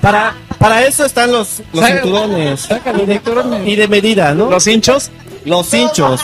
Para, 0.00 0.34
para 0.58 0.84
eso 0.84 1.04
están 1.04 1.30
los, 1.32 1.62
los 1.72 1.84
Saca- 1.84 2.02
cinturones. 2.02 2.60
Saca 2.60 2.92
los 2.92 3.06
cinturones. 3.06 3.66
Y 3.66 3.76
de 3.76 3.88
medida, 3.88 4.34
¿no? 4.34 4.50
Los 4.50 4.66
hinchos, 4.66 5.10
Los 5.44 5.72
hinchos. 5.72 6.20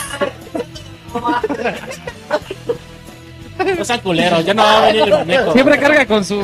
No 3.77 3.85
sean 3.85 3.99
culeros, 4.01 4.45
ya 4.45 4.53
no 4.53 4.63
va 4.63 4.83
a 4.83 4.85
venir 4.87 5.03
el 5.03 5.09
manejo. 5.11 5.53
Siempre 5.53 5.79
carga 5.79 6.05
con 6.05 6.23
su. 6.25 6.35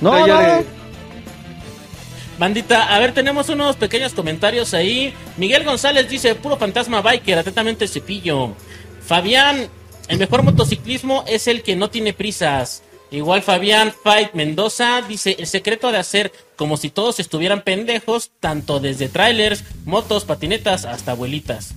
No, 0.00 0.26
no. 0.26 0.64
Bandita, 2.38 2.94
a 2.94 2.98
ver, 2.98 3.12
tenemos 3.12 3.50
unos 3.50 3.76
pequeños 3.76 4.14
comentarios 4.14 4.72
ahí. 4.72 5.12
Miguel 5.36 5.62
González 5.64 6.08
dice, 6.08 6.34
puro 6.34 6.56
fantasma 6.56 7.02
biker, 7.02 7.38
atentamente 7.38 7.86
cepillo. 7.86 8.54
Fabián, 9.06 9.68
el 10.08 10.18
mejor 10.18 10.42
motociclismo 10.42 11.24
es 11.26 11.46
el 11.48 11.62
que 11.62 11.76
no 11.76 11.90
tiene 11.90 12.14
prisas. 12.14 12.82
Igual 13.10 13.42
Fabián 13.42 13.92
Fight 14.04 14.34
Mendoza 14.34 15.02
dice, 15.02 15.36
el 15.38 15.46
secreto 15.46 15.90
de 15.90 15.98
hacer 15.98 16.32
como 16.56 16.76
si 16.76 16.90
todos 16.90 17.18
estuvieran 17.20 17.62
pendejos, 17.62 18.30
tanto 18.38 18.78
desde 18.80 19.08
trailers, 19.08 19.64
motos, 19.84 20.24
patinetas, 20.24 20.84
hasta 20.84 21.12
abuelitas. 21.12 21.74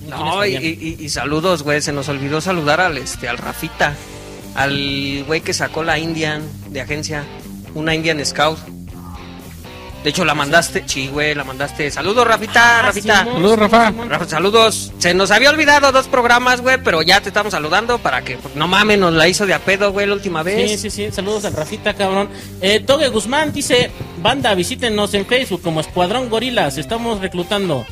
¿Quién 0.00 0.12
es 0.12 0.18
No, 0.20 0.44
y, 0.46 0.54
Fabián? 0.54 0.62
y- 0.64 0.96
y 1.04 1.08
saludos, 1.08 1.62
güey. 1.62 1.80
Se 1.82 1.92
nos 1.92 2.08
olvidó 2.08 2.40
saludar 2.40 2.80
al 2.80 2.98
este 2.98 3.28
al 3.28 3.38
Rafita. 3.38 3.94
Al 4.54 5.24
güey 5.26 5.40
que 5.40 5.52
sacó 5.54 5.82
la 5.82 5.98
Indian 5.98 6.42
de 6.68 6.80
agencia. 6.80 7.24
Una 7.74 7.94
Indian 7.94 8.24
Scout. 8.24 8.58
De 10.04 10.10
hecho, 10.10 10.24
la 10.26 10.34
mandaste. 10.34 10.84
Sí, 10.86 11.08
güey, 11.08 11.34
la 11.34 11.44
mandaste. 11.44 11.90
Saludos, 11.90 12.26
Rafita, 12.26 12.80
Ah, 12.80 12.82
Rafita. 12.82 13.24
Saludos, 13.24 13.58
Rafa. 13.58 13.90
Rafa, 14.06 14.28
saludos. 14.28 14.92
Se 14.98 15.14
nos 15.14 15.30
había 15.30 15.48
olvidado 15.48 15.90
dos 15.92 16.08
programas, 16.08 16.60
güey, 16.60 16.76
pero 16.84 17.00
ya 17.00 17.22
te 17.22 17.28
estamos 17.30 17.52
saludando 17.52 17.98
para 17.98 18.20
que, 18.22 18.36
pues, 18.36 18.54
no 18.54 18.68
mames, 18.68 18.98
nos 18.98 19.14
la 19.14 19.26
hizo 19.28 19.46
de 19.46 19.54
a 19.54 19.60
pedo, 19.60 19.92
güey, 19.92 20.06
la 20.06 20.12
última 20.12 20.42
vez. 20.42 20.72
Sí, 20.72 20.76
sí, 20.76 20.90
sí. 20.90 21.10
Saludos 21.10 21.46
al 21.46 21.54
Rafita, 21.54 21.94
cabrón. 21.94 22.28
Eh, 22.60 22.80
Togue 22.80 23.08
Guzmán 23.08 23.50
dice: 23.52 23.90
Banda, 24.20 24.54
visítenos 24.54 25.14
en 25.14 25.24
Facebook 25.24 25.62
como 25.62 25.80
Escuadrón 25.80 26.28
Gorilas. 26.28 26.76
Estamos 26.76 27.20
reclutando. 27.20 27.86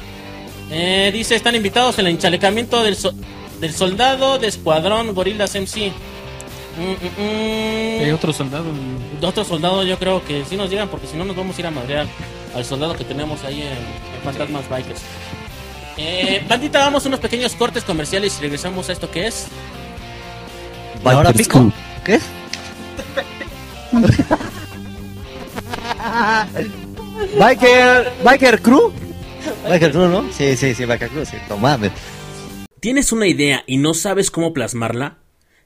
Eh, 0.70 1.11
dice: 1.14 1.35
Están 1.35 1.55
invitados 1.55 1.98
en 1.98 2.07
el 2.07 2.12
enchalecamiento 2.12 2.83
del, 2.83 2.96
so- 2.96 3.14
del 3.61 3.72
soldado 3.72 4.38
de 4.38 4.48
Escuadrón 4.48 5.14
Gorilas 5.14 5.55
MC. 5.55 5.92
Mm, 6.78 6.82
mm, 6.82 7.98
mm. 7.98 8.04
Hay 8.04 8.11
otro 8.11 8.32
soldado. 8.32 8.64
Otro 9.20 9.44
soldado, 9.44 9.82
yo 9.85 9.98
creo 9.98 10.24
que 10.24 10.44
sí 10.44 10.56
nos 10.56 10.70
llegan, 10.70 10.88
porque 10.88 11.06
si 11.06 11.16
no, 11.16 11.24
nos 11.24 11.37
vamos 11.37 11.56
a 11.56 11.61
ir 11.61 11.66
a 11.66 11.70
madrear 11.70 12.06
al 12.54 12.64
soldado 12.64 12.96
que 12.96 13.04
tenemos 13.04 13.44
ahí 13.44 13.62
en, 13.62 13.68
en 13.68 14.22
Fantasmas 14.24 14.68
Bikers. 14.68 15.00
Eh, 15.96 16.44
bandita, 16.48 16.78
vamos 16.80 17.04
a 17.04 17.08
unos 17.08 17.20
pequeños 17.20 17.54
cortes 17.54 17.85
comerciales 17.85 18.37
y 18.38 18.42
regresamos 18.42 18.88
a 18.88 18.92
esto 18.92 19.11
que 19.11 19.26
es. 19.26 19.48
¿Y 21.04 21.08
ahora 21.08 21.32
pico? 21.32 21.58
Crew. 21.58 21.72
¿Qué? 22.04 22.20
Biker, 27.38 28.12
Biker 28.24 28.62
Crew. 28.62 28.92
Biker 29.68 29.90
Crew, 29.92 30.08
¿no? 30.08 30.32
Sí, 30.32 30.56
sí, 30.56 30.74
sí, 30.74 30.85
Biker 30.85 31.11
Crew, 31.11 31.26
sí. 31.26 31.37
No 31.48 31.56
mames. 31.56 31.92
¿Tienes 32.80 33.12
una 33.12 33.26
idea 33.26 33.62
y 33.66 33.76
no 33.76 33.94
sabes 33.94 34.30
cómo 34.30 34.52
plasmarla? 34.52 35.18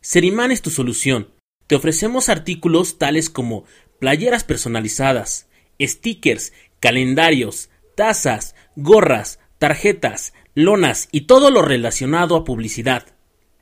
Seriman 0.08 0.52
es 0.52 0.62
tu 0.62 0.70
solución. 0.70 1.30
Te 1.66 1.74
ofrecemos 1.74 2.28
artículos 2.28 2.96
tales 2.96 3.28
como 3.28 3.64
playeras 3.98 4.44
personalizadas, 4.44 5.48
stickers, 5.80 6.52
calendarios, 6.78 7.70
tazas, 7.96 8.54
gorras, 8.76 9.40
tarjetas, 9.58 10.32
lonas 10.54 11.08
y 11.10 11.22
todo 11.22 11.50
lo 11.50 11.60
relacionado 11.60 12.36
a 12.36 12.44
publicidad. 12.44 13.16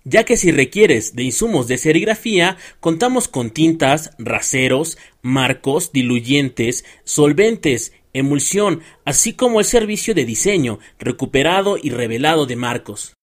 Ya 0.04 0.24
que 0.24 0.36
si 0.36 0.52
requieres 0.52 1.16
de 1.16 1.22
insumos 1.22 1.66
de 1.66 1.78
serigrafía, 1.78 2.58
contamos 2.78 3.26
con 3.26 3.48
tintas, 3.48 4.10
raseros, 4.18 4.98
marcos, 5.22 5.92
diluyentes, 5.92 6.84
solventes, 7.04 7.94
emulsión, 8.12 8.82
así 9.06 9.32
como 9.32 9.60
el 9.60 9.64
servicio 9.64 10.14
de 10.14 10.26
diseño, 10.26 10.78
recuperado 10.98 11.78
y 11.82 11.88
revelado 11.88 12.44
de 12.44 12.56
marcos. 12.56 13.14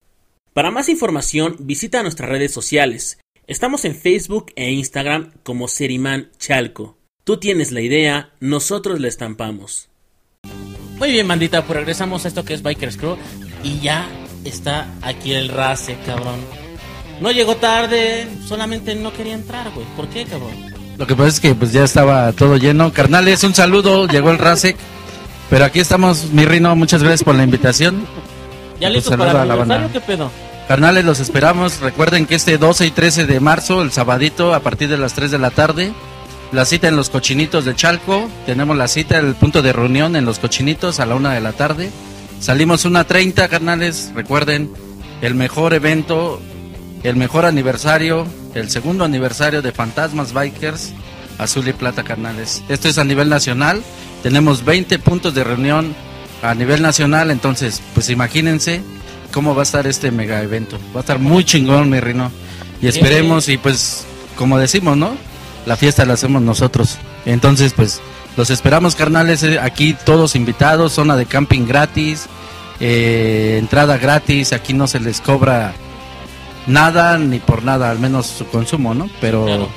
Para 0.53 0.69
más 0.69 0.89
información, 0.89 1.55
visita 1.59 2.03
nuestras 2.03 2.29
redes 2.29 2.51
sociales. 2.53 3.19
Estamos 3.47 3.85
en 3.85 3.95
Facebook 3.95 4.51
e 4.57 4.69
Instagram 4.71 5.31
como 5.43 5.69
Seriman 5.69 6.29
Chalco. 6.39 6.97
Tú 7.23 7.37
tienes 7.37 7.71
la 7.71 7.79
idea, 7.79 8.33
nosotros 8.41 8.99
la 8.99 9.07
estampamos. 9.07 9.87
Muy 10.97 11.11
bien, 11.11 11.25
bandita, 11.25 11.63
pues 11.63 11.77
regresamos 11.77 12.25
a 12.25 12.27
esto 12.27 12.43
que 12.43 12.53
es 12.53 12.63
Bikers 12.63 12.97
Crew. 12.97 13.15
Y 13.63 13.79
ya 13.79 14.09
está 14.43 14.93
aquí 15.01 15.31
el 15.31 15.47
race, 15.47 15.97
cabrón. 16.05 16.41
No 17.21 17.31
llegó 17.31 17.55
tarde, 17.55 18.27
solamente 18.45 18.93
no 18.93 19.13
quería 19.13 19.35
entrar, 19.35 19.71
güey. 19.71 19.87
¿Por 19.95 20.09
qué, 20.09 20.25
cabrón? 20.25 20.51
Lo 20.97 21.07
que 21.07 21.15
pasa 21.15 21.29
es 21.29 21.39
que 21.39 21.55
pues 21.55 21.71
ya 21.71 21.85
estaba 21.85 22.29
todo 22.33 22.57
lleno. 22.57 22.91
Carnales, 22.91 23.45
un 23.45 23.55
saludo, 23.55 24.05
llegó 24.05 24.31
el 24.31 24.37
Rasek. 24.37 24.75
Pero 25.49 25.63
aquí 25.63 25.79
estamos, 25.79 26.31
mi 26.33 26.43
Rino, 26.43 26.75
muchas 26.75 27.01
gracias 27.01 27.23
por 27.23 27.35
la 27.35 27.43
invitación. 27.43 28.05
¿Ya 28.82 28.88
Pues 28.88 28.94
listos 28.96 29.15
para 29.15 29.32
el 29.44 29.48
la 29.48 29.56
banda. 29.56 29.76
aniversario? 29.76 29.94
¿Qué 29.94 30.02
pedo? 30.06 30.32
Carnales, 30.67 31.06
los 31.06 31.20
esperamos. 31.20 31.80
Recuerden 31.80 32.26
que 32.26 32.36
este 32.36 32.58
12 32.58 32.88
y 32.88 32.91
13 32.91 33.26
de 33.26 33.39
marzo, 33.39 33.82
el 33.82 33.91
sabadito, 33.91 34.54
a 34.54 34.60
partir 34.62 34.89
de 34.89 34.98
las 34.98 35.13
3 35.13 35.32
de 35.32 35.39
la 35.39 35.52
tarde, 35.52 35.94
la 36.52 36.65
cita 36.65 36.88
en 36.88 36.96
los 36.96 37.10
cochinitos 37.10 37.63
de 37.65 37.76
Chalco. 37.76 38.30
Tenemos 38.46 38.76
la 38.76 38.88
cita, 38.88 39.17
el 39.17 39.36
punto 39.36 39.62
de 39.62 39.72
reunión 39.74 40.15
en 40.15 40.26
los 40.26 40.39
cochinitos 40.39 41.00
a 41.00 41.06
la 41.06 41.15
1 41.15 41.30
de 41.30 41.41
la 41.41 41.54
tarde. 41.54 41.91
Salimos 42.39 42.86
una 42.86 43.04
30, 43.04 43.48
carnales. 43.50 44.12
Recuerden, 44.15 44.72
el 45.22 45.36
mejor 45.36 45.74
evento, 45.74 46.41
el 47.04 47.15
mejor 47.15 47.46
aniversario, 47.46 48.26
el 48.56 48.70
segundo 48.70 49.04
aniversario 49.06 49.62
de 49.62 49.72
Fantasmas 49.72 50.34
Bikers, 50.34 50.94
Azul 51.38 51.67
y 51.67 51.74
Plata, 51.74 52.04
carnales. 52.04 52.63
Esto 52.70 52.88
es 52.88 52.98
a 52.98 53.04
nivel 53.04 53.30
nacional. 53.30 53.84
Tenemos 54.24 54.63
20 54.65 55.00
puntos 55.00 55.34
de 55.34 55.44
reunión 55.44 55.94
a 56.41 56.54
nivel 56.56 56.82
nacional. 56.82 57.32
Entonces, 57.32 57.82
pues 57.93 58.10
imagínense 58.10 58.82
cómo 59.34 59.56
va 59.56 59.62
a 59.62 59.63
estar 59.63 59.88
este 59.88 60.12
mega 60.12 60.41
evento. 60.41 60.77
Va 60.95 60.99
a 60.99 61.01
estar 61.01 61.19
muy 61.19 61.43
chingón, 61.43 61.89
mi 61.89 61.99
Rino. 61.99 62.32
Y 62.82 62.88
esperemos, 62.88 63.47
y 63.49 63.58
pues, 63.58 64.06
como 64.36 64.58
decimos, 64.58 64.97
¿no? 64.97 65.15
La 65.65 65.75
fiesta 65.77 66.06
la 66.06 66.13
hacemos 66.13 66.41
nosotros. 66.41 66.97
Entonces, 67.25 67.73
pues, 67.73 68.01
los 68.38 68.49
esperamos, 68.49 68.95
carnales. 68.95 69.43
eh, 69.43 69.60
Aquí 69.60 69.95
todos 70.06 70.36
invitados, 70.36 70.93
zona 70.93 71.15
de 71.15 71.25
camping 71.27 71.67
gratis, 71.67 72.25
eh, 72.80 73.58
entrada 73.60 73.97
gratis. 73.97 74.54
Aquí 74.54 74.73
no 74.73 74.88
se 74.88 74.99
les 74.99 75.21
cobra 75.21 75.73
nada 76.67 77.17
ni 77.17 77.39
por 77.39 77.63
nada, 77.63 77.91
al 77.91 77.99
menos 77.99 78.25
su 78.27 78.45
consumo, 78.47 78.93
¿no? 78.93 79.10
Pero 79.19 79.45
Claro. 79.45 79.69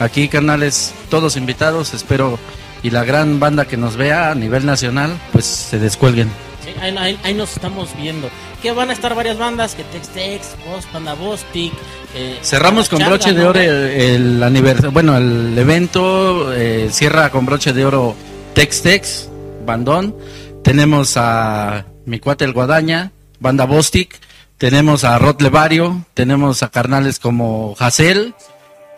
aquí, 0.00 0.28
carnales, 0.28 0.92
todos 1.08 1.36
invitados. 1.36 1.94
Espero 1.94 2.38
y 2.82 2.90
la 2.90 3.04
gran 3.04 3.40
banda 3.40 3.66
que 3.66 3.76
nos 3.76 3.96
vea 3.96 4.30
a 4.30 4.34
nivel 4.34 4.64
nacional, 4.66 5.16
pues 5.32 5.44
se 5.46 5.78
descuelguen. 5.78 6.28
Sí, 6.64 6.70
ahí, 6.80 6.94
ahí- 6.96 7.18
ahí 7.22 7.34
nos 7.34 7.52
estamos 7.52 7.88
viendo. 7.96 8.28
Que 8.62 8.72
van 8.72 8.90
a 8.90 8.92
estar 8.92 9.14
varias 9.14 9.38
bandas, 9.38 9.74
que 9.74 9.84
Tex 9.84 10.08
Tex, 10.08 10.48
Boss, 10.66 10.84
Panda 10.92 11.14
Bostic. 11.14 11.72
eh, 12.14 12.38
Cerramos 12.42 12.88
con 12.90 12.98
broche 13.04 13.32
de 13.32 13.46
oro 13.46 13.58
el, 13.60 14.42
aniversario, 14.42 14.90
bueno, 14.92 15.16
el 15.16 15.56
evento 15.56 16.52
eh, 16.52 16.88
cierra 16.92 17.30
con 17.30 17.46
broche 17.46 17.72
de 17.72 17.84
oro 17.86 18.14
Tex 18.54 18.82
Tex, 18.82 19.28
Bandón. 19.64 20.14
Tenemos 20.62 21.14
a 21.16 21.86
mi 22.04 22.18
cuate 22.18 22.44
el 22.44 22.52
Guadaña, 22.52 23.12
Banda 23.38 23.64
Bostic. 23.64 24.18
Tenemos 24.58 25.04
a 25.04 25.18
Rod 25.18 25.40
Levario, 25.40 26.04
tenemos 26.12 26.62
a 26.62 26.68
carnales 26.68 27.18
como 27.18 27.74
Hazel, 27.78 28.34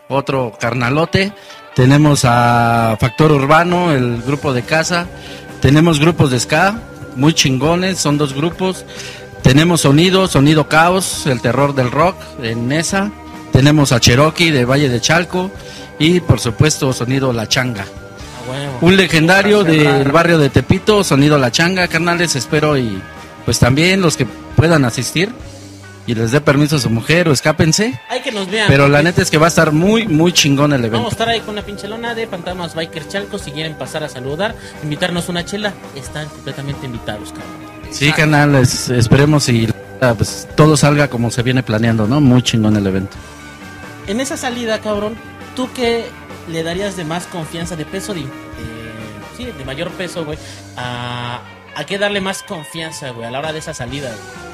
otro 0.09 0.51
carnalote. 0.59 1.31
Tenemos 1.75 2.23
a 2.23 2.97
Factor 2.99 3.31
Urbano, 3.31 3.91
el 3.93 4.21
grupo 4.21 4.53
de 4.53 4.61
casa. 4.61 5.07
Tenemos 5.59 5.99
grupos 5.99 6.29
de 6.29 6.39
ska, 6.39 6.79
muy 7.15 7.33
chingones, 7.33 7.97
son 7.97 8.17
dos 8.17 8.33
grupos. 8.33 8.85
Tenemos 9.41 9.81
Sonido, 9.81 10.27
Sonido 10.27 10.69
Caos, 10.69 11.25
el 11.25 11.41
terror 11.41 11.73
del 11.73 11.89
rock 11.89 12.15
en 12.43 12.71
esa. 12.71 13.11
Tenemos 13.51 13.91
a 13.91 13.99
Cherokee 13.99 14.51
de 14.51 14.65
Valle 14.65 14.87
de 14.87 15.01
Chalco. 15.01 15.49
Y 15.97 16.19
por 16.19 16.39
supuesto, 16.39 16.93
Sonido 16.93 17.33
La 17.33 17.47
Changa. 17.47 17.83
A 17.83 18.51
huevo. 18.51 18.77
Un 18.81 18.95
legendario 18.95 19.63
del 19.63 20.11
barrio 20.11 20.37
de 20.37 20.49
Tepito, 20.49 21.03
Sonido 21.03 21.39
La 21.39 21.51
Changa, 21.51 21.87
carnales, 21.87 22.35
espero 22.35 22.77
y 22.77 23.01
pues 23.45 23.57
también 23.59 24.01
los 24.01 24.15
que 24.15 24.25
puedan 24.55 24.85
asistir 24.85 25.33
y 26.05 26.15
les 26.15 26.31
dé 26.31 26.41
permiso 26.41 26.75
a 26.75 26.79
su 26.79 26.89
mujer 26.89 27.29
o 27.29 27.31
escápense. 27.31 27.99
Hay 28.09 28.21
que 28.21 28.31
nos 28.31 28.49
vean. 28.49 28.67
Pero 28.67 28.87
la 28.87 28.97
porque 28.99 29.03
neta 29.03 29.21
es 29.21 29.31
que 29.31 29.37
va 29.37 29.45
a 29.47 29.49
estar 29.49 29.71
muy, 29.71 30.07
muy 30.07 30.33
chingón 30.33 30.73
el 30.73 30.79
evento. 30.79 30.97
Vamos 30.97 31.11
a 31.11 31.15
estar 31.15 31.29
ahí 31.29 31.39
con 31.41 31.51
una 31.51 31.61
pinchelona 31.63 32.13
de 32.15 32.27
Fantasmas 32.27 32.75
Bikers 32.75 33.07
Chalco. 33.09 33.37
Si 33.39 33.51
quieren 33.51 33.75
pasar 33.75 34.03
a 34.03 34.09
saludar, 34.09 34.55
invitarnos 34.83 35.29
una 35.29 35.45
chela, 35.45 35.73
están 35.95 36.27
completamente 36.29 36.85
invitados, 36.85 37.29
cabrón. 37.29 37.73
Sí, 37.91 38.11
canales, 38.11 38.89
esperemos 38.89 39.47
y 39.49 39.67
ah, 40.01 40.13
pues, 40.17 40.47
todo 40.55 40.75
salga 40.75 41.07
como 41.09 41.29
se 41.31 41.43
viene 41.43 41.61
planeando, 41.63 42.07
¿no? 42.07 42.19
Muy 42.21 42.41
chingón 42.41 42.75
el 42.75 42.87
evento. 42.87 43.15
En 44.07 44.19
esa 44.19 44.35
salida, 44.35 44.79
cabrón, 44.79 45.15
¿tú 45.55 45.69
qué 45.73 46.05
le 46.49 46.63
darías 46.63 46.97
de 46.97 47.05
más 47.05 47.25
confianza, 47.27 47.75
de 47.75 47.85
peso, 47.85 48.13
de, 48.13 48.21
de- 48.21 48.27
sí, 49.37 49.45
de 49.45 49.63
mayor 49.63 49.89
peso, 49.91 50.25
güey? 50.25 50.37
A, 50.75 51.41
¿A 51.75 51.85
qué 51.85 51.97
darle 51.97 52.19
más 52.19 52.43
confianza, 52.43 53.11
güey, 53.11 53.27
a 53.27 53.31
la 53.31 53.39
hora 53.39 53.53
de 53.53 53.59
esa 53.59 53.73
salida, 53.73 54.09
güey? 54.09 54.52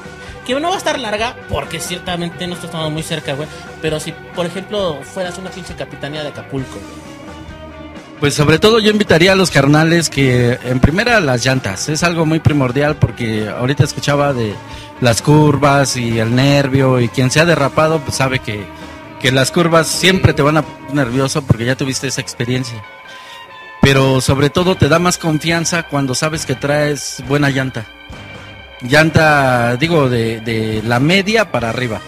No 0.58 0.68
va 0.68 0.74
a 0.74 0.78
estar 0.78 0.98
larga, 0.98 1.36
porque 1.48 1.78
ciertamente 1.78 2.46
no 2.46 2.54
estamos 2.54 2.90
muy 2.90 3.02
cerca, 3.02 3.34
güey. 3.34 3.48
Pero 3.80 4.00
si, 4.00 4.12
por 4.34 4.46
ejemplo, 4.46 5.00
fueras 5.02 5.38
una 5.38 5.50
pinche 5.50 5.74
capitanía 5.74 6.22
de 6.22 6.30
Acapulco. 6.30 6.78
Pues 8.18 8.34
sobre 8.34 8.58
todo 8.58 8.80
yo 8.80 8.90
invitaría 8.90 9.32
a 9.32 9.34
los 9.34 9.50
carnales 9.50 10.10
que 10.10 10.58
en 10.64 10.78
primera 10.78 11.20
las 11.20 11.42
llantas, 11.42 11.88
es 11.88 12.02
algo 12.02 12.26
muy 12.26 12.38
primordial 12.38 12.96
porque 12.96 13.48
ahorita 13.48 13.84
escuchaba 13.84 14.34
de 14.34 14.54
las 15.00 15.22
curvas 15.22 15.96
y 15.96 16.18
el 16.18 16.34
nervio 16.34 17.00
y 17.00 17.08
quien 17.08 17.30
se 17.30 17.40
ha 17.40 17.46
derrapado 17.46 17.98
pues 18.00 18.18
sabe 18.18 18.40
que, 18.40 18.66
que 19.22 19.32
las 19.32 19.50
curvas 19.50 19.86
siempre 19.86 20.34
te 20.34 20.42
van 20.42 20.58
a 20.58 20.62
poner 20.62 21.06
nervioso 21.06 21.40
porque 21.40 21.64
ya 21.64 21.76
tuviste 21.76 22.08
esa 22.08 22.20
experiencia. 22.20 22.84
Pero 23.80 24.20
sobre 24.20 24.50
todo 24.50 24.74
te 24.74 24.90
da 24.90 24.98
más 24.98 25.16
confianza 25.16 25.84
cuando 25.84 26.14
sabes 26.14 26.44
que 26.44 26.54
traes 26.54 27.24
buena 27.26 27.48
llanta. 27.48 27.86
Llanta, 28.82 29.76
digo, 29.76 30.08
de, 30.08 30.40
de 30.40 30.82
la 30.84 31.00
media 31.00 31.50
para 31.50 31.70
arriba. 31.70 32.00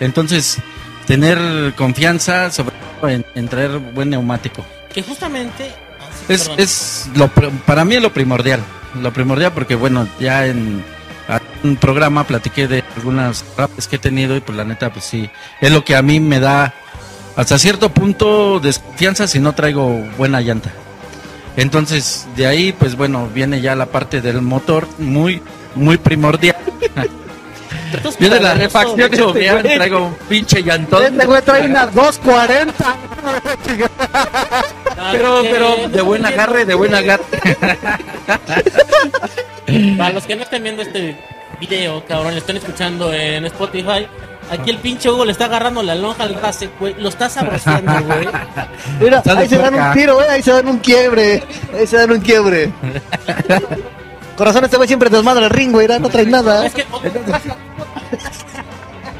Entonces, 0.00 0.58
tener 1.06 1.74
confianza 1.74 2.50
sobre 2.50 2.74
todo 3.00 3.10
en, 3.10 3.24
en 3.34 3.48
traer 3.48 3.78
buen 3.78 4.10
neumático. 4.10 4.64
Que 4.92 5.02
justamente. 5.02 5.70
ah, 6.00 6.04
sí, 6.26 6.32
Es, 6.32 6.50
es 6.56 7.10
lo, 7.16 7.28
para 7.28 7.84
mí 7.84 7.96
es 7.96 8.02
lo 8.02 8.12
primordial. 8.12 8.60
Lo 9.00 9.12
primordial 9.12 9.52
porque, 9.52 9.74
bueno, 9.74 10.06
ya 10.20 10.46
en 10.46 10.84
un 11.62 11.76
programa 11.76 12.24
platiqué 12.24 12.68
de 12.68 12.84
algunas 12.96 13.44
rapes 13.56 13.88
que 13.88 13.96
he 13.96 13.98
tenido 13.98 14.36
y 14.36 14.40
pues 14.40 14.56
la 14.56 14.64
neta, 14.64 14.92
pues 14.92 15.04
sí, 15.04 15.28
es 15.60 15.72
lo 15.72 15.84
que 15.84 15.96
a 15.96 16.02
mí 16.02 16.20
me 16.20 16.38
da 16.38 16.74
hasta 17.36 17.58
cierto 17.58 17.88
punto 17.88 18.60
desconfianza 18.60 19.26
si 19.26 19.40
no 19.40 19.54
traigo 19.54 19.88
buena 20.16 20.40
llanta. 20.40 20.70
Entonces, 21.56 22.26
de 22.36 22.46
ahí, 22.46 22.72
pues 22.72 22.96
bueno, 22.96 23.28
viene 23.32 23.60
ya 23.60 23.74
la 23.74 23.86
parte 23.86 24.20
del 24.20 24.42
motor 24.42 24.86
muy, 24.98 25.40
muy 25.74 25.96
primordial. 25.98 26.56
Entonces, 27.92 28.18
Viene 28.18 28.40
la 28.40 28.54
refacción, 28.54 28.96
de 28.96 29.06
hecho, 29.06 29.32
vean, 29.32 29.62
traigo 29.62 30.06
un 30.06 30.14
pinche 30.28 30.62
llantón. 30.64 31.02
Este 31.04 31.26
güey 31.26 31.42
trae 31.42 31.66
una 31.66 31.86
240. 31.86 32.74
Ah, 34.96 35.10
Pero, 35.12 35.42
que- 35.42 35.48
pero, 35.50 35.88
de 35.88 36.02
buen 36.02 36.24
agarre, 36.26 36.64
de 36.64 36.74
buen 36.74 36.94
agarre. 36.94 37.22
Para 39.96 40.10
los 40.12 40.24
que 40.24 40.36
no 40.36 40.42
estén 40.42 40.62
viendo 40.62 40.82
este 40.82 41.16
video, 41.60 42.04
cabrón, 42.06 42.32
le 42.32 42.38
están 42.38 42.56
escuchando 42.56 43.12
en 43.12 43.44
Spotify. 43.46 44.06
Aquí 44.50 44.70
el 44.70 44.78
pinche 44.78 45.08
Hugo 45.10 45.24
le 45.24 45.32
está 45.32 45.46
agarrando 45.46 45.82
la 45.82 45.94
lonja 45.94 46.24
al 46.24 46.34
rase, 46.34 46.68
güey. 46.78 46.94
Lo 46.98 47.08
está 47.08 47.28
saboreando, 47.30 47.92
güey. 48.04 48.28
Mira, 49.00 49.20
de 49.22 49.30
ahí 49.30 49.48
se 49.48 49.56
dan 49.58 49.74
un 49.74 49.92
tiro, 49.94 50.14
güey. 50.16 50.28
Ahí 50.28 50.42
se 50.42 50.52
dan 50.52 50.68
un 50.68 50.78
quiebre. 50.78 51.42
Ahí 51.78 51.86
se 51.86 51.96
dan 51.96 52.10
un 52.10 52.20
quiebre. 52.20 52.70
Corazón, 54.36 54.64
este 54.64 54.76
güey 54.76 54.88
siempre 54.88 55.10
desmadra 55.10 55.46
el 55.46 55.50
ring, 55.50 55.72
güey. 55.72 55.86
No 56.00 56.08
trae 56.08 56.26
nada. 56.26 56.66
Es 56.66 56.74
que 56.74 56.84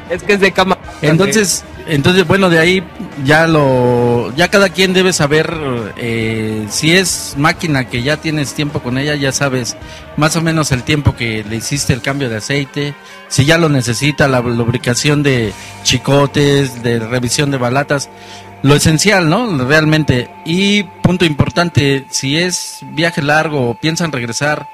Es 0.09 0.23
que 0.23 0.33
es 0.33 0.39
de 0.39 0.51
cama. 0.51 0.77
Entonces, 1.01 1.63
entonces 1.87 2.27
bueno, 2.27 2.49
de 2.49 2.59
ahí 2.59 2.83
ya 3.25 3.47
lo, 3.47 4.33
ya 4.35 4.49
cada 4.49 4.69
quien 4.69 4.93
debe 4.93 5.13
saber 5.13 5.51
eh, 5.97 6.65
si 6.69 6.95
es 6.95 7.35
máquina 7.37 7.85
que 7.89 8.03
ya 8.03 8.17
tienes 8.17 8.53
tiempo 8.53 8.81
con 8.81 8.97
ella, 8.97 9.15
ya 9.15 9.31
sabes 9.31 9.75
más 10.17 10.35
o 10.35 10.41
menos 10.41 10.71
el 10.71 10.83
tiempo 10.83 11.15
que 11.15 11.43
le 11.43 11.55
hiciste 11.55 11.93
el 11.93 12.01
cambio 12.01 12.29
de 12.29 12.37
aceite, 12.37 12.93
si 13.27 13.45
ya 13.45 13.57
lo 13.57 13.69
necesita, 13.69 14.27
la 14.27 14.41
lubricación 14.41 15.23
de 15.23 15.53
chicotes, 15.83 16.83
de 16.83 16.99
revisión 16.99 17.51
de 17.51 17.57
balatas, 17.57 18.09
lo 18.61 18.75
esencial, 18.75 19.29
¿no? 19.29 19.57
Realmente. 19.65 20.29
Y 20.45 20.83
punto 20.83 21.25
importante, 21.25 22.05
si 22.09 22.37
es 22.37 22.79
viaje 22.81 23.21
largo 23.21 23.69
o 23.69 23.75
piensan 23.75 24.11
regresar 24.11 24.67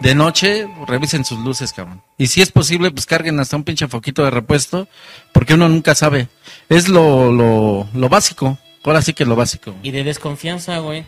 de 0.00 0.14
noche, 0.14 0.68
revisen 0.86 1.24
sus 1.24 1.38
luces, 1.38 1.72
cabrón. 1.72 2.02
Y 2.18 2.26
si 2.26 2.42
es 2.42 2.52
posible, 2.52 2.90
pues 2.90 3.06
carguen 3.06 3.40
hasta 3.40 3.56
un 3.56 3.64
pinche 3.64 3.88
foquito 3.88 4.24
de 4.24 4.30
repuesto, 4.30 4.88
porque 5.32 5.54
uno 5.54 5.68
nunca 5.68 5.94
sabe. 5.94 6.28
Es 6.68 6.88
lo, 6.88 7.32
lo, 7.32 7.88
lo 7.94 8.08
básico. 8.08 8.58
Ahora 8.84 9.02
sí 9.02 9.14
que 9.14 9.24
es 9.24 9.28
lo 9.28 9.34
básico. 9.36 9.74
Y 9.82 9.90
de 9.90 10.04
desconfianza, 10.04 10.78
güey. 10.78 11.04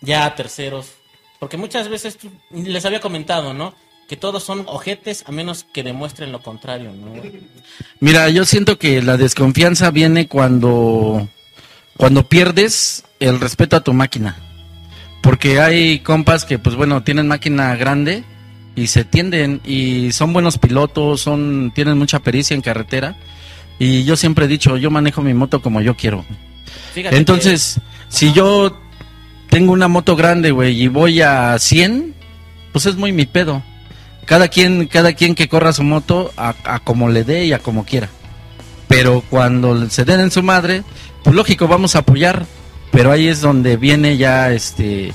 Ya 0.00 0.24
a 0.24 0.34
terceros. 0.34 0.92
Porque 1.40 1.56
muchas 1.56 1.88
veces 1.88 2.16
tú- 2.16 2.30
les 2.50 2.84
había 2.86 3.00
comentado, 3.00 3.52
¿no? 3.52 3.74
Que 4.08 4.16
todos 4.16 4.42
son 4.42 4.64
ojetes 4.66 5.24
a 5.26 5.32
menos 5.32 5.66
que 5.74 5.82
demuestren 5.82 6.32
lo 6.32 6.40
contrario, 6.40 6.90
¿no? 6.92 7.12
Mira, 8.00 8.30
yo 8.30 8.44
siento 8.46 8.78
que 8.78 9.02
la 9.02 9.16
desconfianza 9.18 9.90
viene 9.90 10.26
cuando, 10.28 11.28
cuando 11.96 12.26
pierdes 12.26 13.04
el 13.20 13.38
respeto 13.40 13.76
a 13.76 13.80
tu 13.84 13.92
máquina. 13.92 14.36
Porque 15.20 15.60
hay 15.60 16.00
compas 16.00 16.44
que, 16.44 16.58
pues 16.58 16.76
bueno, 16.76 17.02
tienen 17.02 17.28
máquina 17.28 17.74
grande 17.76 18.24
y 18.74 18.86
se 18.86 19.04
tienden 19.04 19.60
y 19.64 20.12
son 20.12 20.32
buenos 20.32 20.58
pilotos, 20.58 21.20
son, 21.20 21.72
tienen 21.74 21.98
mucha 21.98 22.20
pericia 22.20 22.54
en 22.54 22.62
carretera. 22.62 23.16
Y 23.78 24.04
yo 24.04 24.16
siempre 24.16 24.44
he 24.44 24.48
dicho, 24.48 24.76
yo 24.76 24.90
manejo 24.90 25.22
mi 25.22 25.34
moto 25.34 25.60
como 25.60 25.80
yo 25.80 25.96
quiero. 25.96 26.24
Fíjate 26.94 27.16
Entonces, 27.16 27.80
si 28.08 28.32
yo 28.32 28.80
tengo 29.50 29.72
una 29.72 29.88
moto 29.88 30.16
grande, 30.16 30.50
güey, 30.50 30.80
y 30.80 30.88
voy 30.88 31.20
a 31.22 31.58
100, 31.58 32.14
pues 32.72 32.86
es 32.86 32.96
muy 32.96 33.12
mi 33.12 33.26
pedo. 33.26 33.62
Cada 34.24 34.48
quien, 34.48 34.86
cada 34.86 35.12
quien 35.14 35.34
que 35.34 35.48
corra 35.48 35.72
su 35.72 35.82
moto 35.82 36.32
a, 36.36 36.54
a 36.64 36.80
como 36.80 37.08
le 37.08 37.24
dé 37.24 37.46
y 37.46 37.52
a 37.52 37.58
como 37.60 37.84
quiera. 37.84 38.08
Pero 38.88 39.22
cuando 39.28 39.88
se 39.90 40.04
den 40.04 40.20
en 40.20 40.30
su 40.30 40.42
madre, 40.42 40.82
pues 41.22 41.34
lógico, 41.34 41.68
vamos 41.68 41.94
a 41.94 42.00
apoyar. 42.00 42.46
Pero 42.90 43.12
ahí 43.12 43.28
es 43.28 43.40
donde 43.40 43.76
viene 43.76 44.16
ya 44.16 44.50
este 44.52 45.12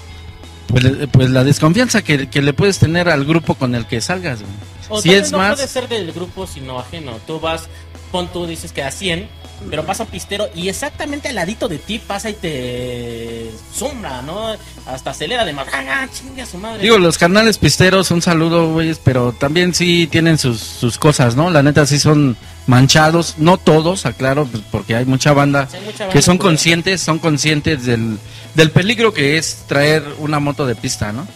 pues, 0.67 0.85
pues 1.11 1.29
la 1.29 1.43
desconfianza 1.43 2.01
que, 2.01 2.29
que 2.29 2.41
le 2.41 2.53
puedes 2.53 2.79
tener 2.79 3.09
al 3.09 3.25
grupo 3.25 3.55
con 3.55 3.75
el 3.75 3.85
que 3.85 4.01
salgas. 4.01 4.41
güey. 4.41 4.51
O 4.89 5.01
si 5.01 5.13
es 5.13 5.31
no 5.31 5.37
más, 5.37 5.55
puede 5.55 5.67
ser 5.67 5.87
del 5.87 6.11
grupo 6.11 6.47
sino 6.47 6.79
ajeno. 6.79 7.19
Tú 7.25 7.39
vas, 7.39 7.67
pon 8.11 8.27
tú, 8.31 8.45
dices 8.45 8.71
que 8.71 8.83
a 8.83 8.91
100, 8.91 9.27
pero 9.69 9.85
pasa 9.85 10.03
un 10.03 10.09
pistero 10.09 10.49
y 10.55 10.67
exactamente 10.67 11.29
al 11.29 11.35
ladito 11.35 11.67
de 11.67 11.77
ti 11.77 11.99
pasa 11.99 12.29
y 12.29 12.33
te 12.33 13.51
sombra, 13.73 14.21
¿no? 14.21 14.55
Hasta 14.85 15.11
acelera 15.11 15.45
de 15.45 15.53
más. 15.53 15.67
¡Ah, 15.71 16.07
chinga 16.11 16.45
su 16.45 16.57
madre! 16.57 16.81
Digo, 16.81 16.97
los 16.97 17.17
canales 17.17 17.57
pisteros, 17.57 18.11
un 18.11 18.21
saludo, 18.21 18.71
güeyes, 18.73 18.99
pero 19.03 19.31
también 19.31 19.73
sí 19.73 20.07
tienen 20.07 20.37
sus, 20.37 20.59
sus 20.59 20.97
cosas, 20.97 21.35
¿no? 21.35 21.49
La 21.49 21.63
neta 21.63 21.85
sí 21.85 21.99
son 21.99 22.35
manchados, 22.67 23.35
no 23.37 23.57
todos, 23.57 24.05
aclaro, 24.05 24.45
pues, 24.45 24.63
porque 24.71 24.95
hay 24.95 25.05
mucha 25.05 25.33
banda 25.33 25.67
Sí, 25.69 25.77
hay 25.77 25.85
mucha 25.85 26.05
banda 26.05 26.13
que 26.13 26.21
son 26.21 26.37
conscientes, 26.37 27.01
son 27.01 27.19
conscientes 27.19 27.85
del, 27.85 28.17
del 28.55 28.71
peligro 28.71 29.13
que 29.13 29.37
es 29.37 29.63
traer 29.67 30.03
una 30.19 30.39
moto 30.39 30.65
de 30.65 30.75
pista, 30.75 31.11
¿no? 31.11 31.27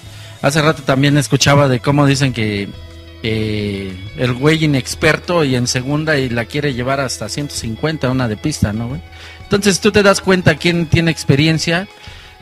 Hace 0.42 0.62
rato 0.62 0.84
también 0.84 1.18
escuchaba 1.18 1.68
de 1.68 1.80
cómo 1.80 2.06
dicen 2.06 2.32
que 2.32 2.70
eh, 3.24 3.96
el 4.18 4.34
güey 4.34 4.64
inexperto 4.64 5.44
y 5.44 5.56
en 5.56 5.68
segunda 5.68 6.18
y 6.18 6.30
la 6.30 6.46
quiere 6.46 6.74
llevar 6.74 7.00
hasta 7.00 7.28
150 7.28 8.10
una 8.10 8.28
de 8.28 8.38
pista, 8.38 8.72
¿no, 8.72 8.90
güey? 8.90 9.02
Entonces 9.42 9.80
tú 9.80 9.92
te 9.92 10.04
das 10.04 10.22
cuenta 10.22 10.56
quién 10.56 10.86
tiene 10.86 11.10
experiencia 11.12 11.88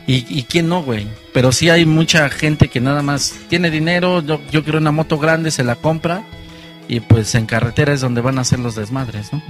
y, 0.06 0.26
y 0.28 0.42
quién 0.44 0.68
no, 0.68 0.82
güey. 0.82 1.06
Pero 1.32 1.50
sí 1.52 1.70
hay 1.70 1.86
mucha 1.86 2.28
gente 2.28 2.68
que 2.68 2.80
nada 2.80 3.02
más 3.02 3.34
tiene 3.48 3.70
dinero, 3.70 4.22
yo, 4.22 4.40
yo 4.50 4.62
quiero 4.62 4.78
una 4.78 4.92
moto 4.92 5.18
grande, 5.18 5.50
se 5.50 5.64
la 5.64 5.76
compra 5.76 6.24
y 6.88 7.00
pues 7.00 7.34
en 7.34 7.46
carretera 7.46 7.92
es 7.92 8.00
donde 8.00 8.20
van 8.20 8.38
a 8.38 8.42
hacer 8.42 8.58
los 8.58 8.74
desmadres, 8.74 9.32
¿no? 9.32 9.42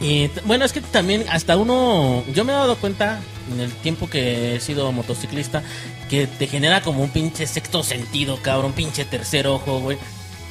Y 0.00 0.30
bueno, 0.44 0.64
es 0.64 0.72
que 0.72 0.80
también 0.80 1.24
hasta 1.28 1.56
uno, 1.56 2.22
yo 2.32 2.44
me 2.44 2.52
he 2.52 2.56
dado 2.56 2.76
cuenta 2.76 3.20
en 3.52 3.60
el 3.60 3.72
tiempo 3.72 4.08
que 4.08 4.54
he 4.54 4.60
sido 4.60 4.92
motociclista, 4.92 5.62
que 6.08 6.26
te 6.26 6.46
genera 6.46 6.82
como 6.82 7.02
un 7.02 7.10
pinche 7.10 7.46
sexto 7.46 7.82
sentido, 7.82 8.38
cabrón, 8.40 8.72
pinche 8.72 9.04
tercer 9.04 9.48
ojo, 9.48 9.80
güey. 9.80 9.98